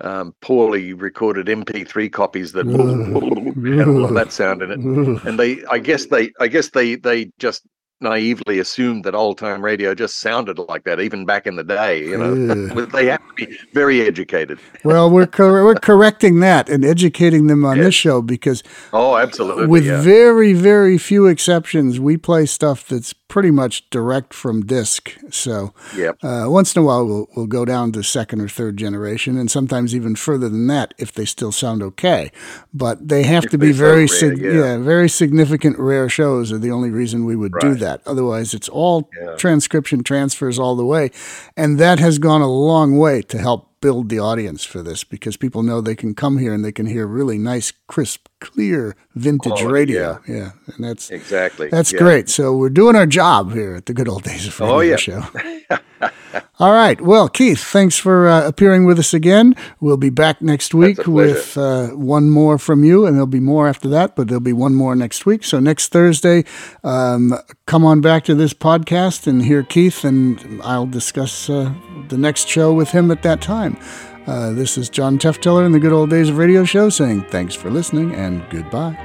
um, 0.00 0.34
poorly 0.40 0.92
recorded 0.92 1.46
MP3 1.46 2.10
copies 2.10 2.52
that 2.52 2.66
had 3.78 3.88
all 3.88 4.04
of 4.04 4.14
that 4.14 4.32
sound 4.32 4.62
in 4.62 4.70
it, 4.72 4.78
and 5.26 5.38
they, 5.38 5.64
I 5.66 5.78
guess 5.78 6.06
they, 6.06 6.32
I 6.40 6.48
guess 6.48 6.70
they, 6.70 6.96
they 6.96 7.30
just 7.38 7.62
naively 8.04 8.58
assumed 8.60 9.02
that 9.04 9.14
old 9.14 9.38
time 9.38 9.64
radio 9.64 9.94
just 9.94 10.20
sounded 10.20 10.58
like 10.60 10.84
that, 10.84 11.00
even 11.00 11.24
back 11.26 11.46
in 11.46 11.56
the 11.56 11.64
day. 11.64 12.04
You 12.04 12.16
know, 12.16 12.34
they 12.86 13.06
have 13.06 13.26
to 13.26 13.34
be 13.34 13.58
very 13.72 14.00
educated. 14.02 14.60
Well, 14.84 15.10
we're 15.10 15.26
cor- 15.26 15.64
we're 15.64 15.74
correcting 15.74 16.38
that 16.40 16.68
and 16.68 16.84
educating 16.84 17.48
them 17.48 17.64
on 17.64 17.78
this 17.78 17.94
show 17.94 18.22
because 18.22 18.62
Oh, 18.92 19.16
absolutely. 19.16 19.66
with 19.66 19.84
yeah. 19.84 20.00
very 20.00 20.52
very 20.52 20.96
few 20.98 21.26
exceptions, 21.26 21.98
we 21.98 22.16
play 22.16 22.46
stuff 22.46 22.86
that's 22.86 23.12
pretty 23.28 23.50
much 23.50 23.88
direct 23.90 24.32
from 24.32 24.64
disc. 24.64 25.12
So 25.30 25.72
Yep. 25.96 26.18
uh, 26.22 26.44
once 26.46 26.76
in 26.76 26.82
a 26.82 26.84
while, 26.84 27.04
we'll 27.04 27.26
we'll 27.34 27.46
go 27.46 27.64
down 27.64 27.90
to 27.92 28.02
second 28.04 28.40
or 28.40 28.48
third 28.48 28.76
generation, 28.76 29.36
and 29.36 29.50
sometimes 29.50 29.94
even 29.94 30.14
further 30.14 30.48
than 30.48 30.66
that 30.68 30.94
if 30.98 31.12
they 31.12 31.24
still 31.24 31.50
sound 31.50 31.82
okay. 31.82 32.30
But 32.72 33.08
they 33.08 33.22
have 33.24 33.44
If 33.44 33.50
to 33.52 33.58
be 33.58 33.72
very 33.72 34.00
rare, 34.00 34.08
sig- 34.08 34.38
yeah. 34.38 34.52
yeah 34.52 34.78
very 34.78 35.08
significant 35.08 35.78
rare 35.78 36.08
shows 36.08 36.52
are 36.52 36.58
the 36.58 36.70
only 36.70 36.90
reason 36.90 37.24
we 37.24 37.34
would 37.36 37.54
do 37.60 37.70
Right. 37.70 37.78
That. 38.02 38.10
Otherwise, 38.10 38.54
it's 38.54 38.68
all 38.68 39.08
Yeah. 39.20 39.34
transcription 39.36 40.02
transfers 40.02 40.58
all 40.58 40.76
the 40.76 40.84
way, 40.84 41.10
and 41.56 41.78
that 41.78 41.98
has 41.98 42.18
gone 42.18 42.40
a 42.40 42.50
long 42.50 42.96
way 42.98 43.22
to 43.22 43.38
help 43.38 43.68
build 43.84 44.08
the 44.08 44.18
audience 44.18 44.64
for 44.64 44.82
this 44.82 45.04
because 45.04 45.36
people 45.36 45.62
know 45.62 45.80
they 45.82 45.94
can 45.94 46.14
come 46.14 46.38
here 46.38 46.54
and 46.54 46.64
they 46.64 46.72
can 46.72 46.86
hear 46.86 47.06
really 47.06 47.36
nice, 47.38 47.70
crisp, 47.86 48.28
clear 48.40 48.96
vintage 49.14 49.52
Quality, 49.52 49.66
radio. 49.66 50.20
Yeah, 50.26 50.34
yeah. 50.34 50.50
and 50.74 50.84
that's 50.84 51.10
Exactly. 51.10 51.68
that's 51.68 51.92
yeah. 51.92 51.98
great. 51.98 52.30
So 52.30 52.56
we're 52.56 52.70
doing 52.70 52.96
our 52.96 53.06
job 53.06 53.52
here 53.52 53.74
at 53.74 53.84
the 53.86 53.92
Good 53.92 54.08
Old 54.08 54.22
Days 54.22 54.46
of 54.46 54.58
Radio 54.58 54.74
Oh, 54.74 54.80
yeah. 54.80 54.96
Show. 54.96 55.22
All 56.58 56.72
right. 56.72 57.00
Well, 57.00 57.28
Keith, 57.28 57.62
thanks 57.62 57.98
for 57.98 58.28
uh, 58.28 58.46
appearing 58.46 58.84
with 58.84 58.98
us 58.98 59.12
again. 59.14 59.54
We'll 59.80 59.96
be 59.96 60.10
back 60.10 60.40
next 60.42 60.72
week 60.74 61.06
with 61.06 61.56
uh, 61.58 61.88
one 61.88 62.30
more 62.30 62.58
from 62.58 62.84
you, 62.84 63.06
and 63.06 63.14
there'll 63.16 63.26
be 63.26 63.40
more 63.40 63.68
after 63.68 63.88
that, 63.88 64.14
but 64.16 64.28
there'll 64.28 64.40
be 64.40 64.52
one 64.52 64.74
more 64.74 64.94
next 64.96 65.26
week. 65.26 65.42
So 65.44 65.58
next 65.60 65.88
Thursday, 65.92 66.44
um, 66.82 67.34
come 67.66 67.84
on 67.84 68.00
back 68.00 68.24
to 68.24 68.34
this 68.34 68.54
podcast 68.54 69.26
and 69.26 69.42
hear 69.44 69.62
Keith, 69.62 70.04
and 70.04 70.60
I'll 70.62 70.86
discuss 70.86 71.48
uh, 71.50 71.72
the 72.08 72.18
next 72.18 72.48
show 72.48 72.72
with 72.72 72.90
him 72.90 73.10
at 73.10 73.22
that 73.22 73.40
time 73.40 73.73
time. 73.76 74.24
Uh, 74.26 74.52
this 74.52 74.78
is 74.78 74.88
John 74.88 75.18
Tefteller 75.18 75.66
in 75.66 75.72
the 75.72 75.80
good 75.80 75.92
old 75.92 76.10
days 76.10 76.30
of 76.30 76.38
radio 76.38 76.64
show 76.64 76.88
saying 76.88 77.24
thanks 77.28 77.54
for 77.54 77.70
listening 77.70 78.14
and 78.14 78.48
goodbye. 78.50 78.96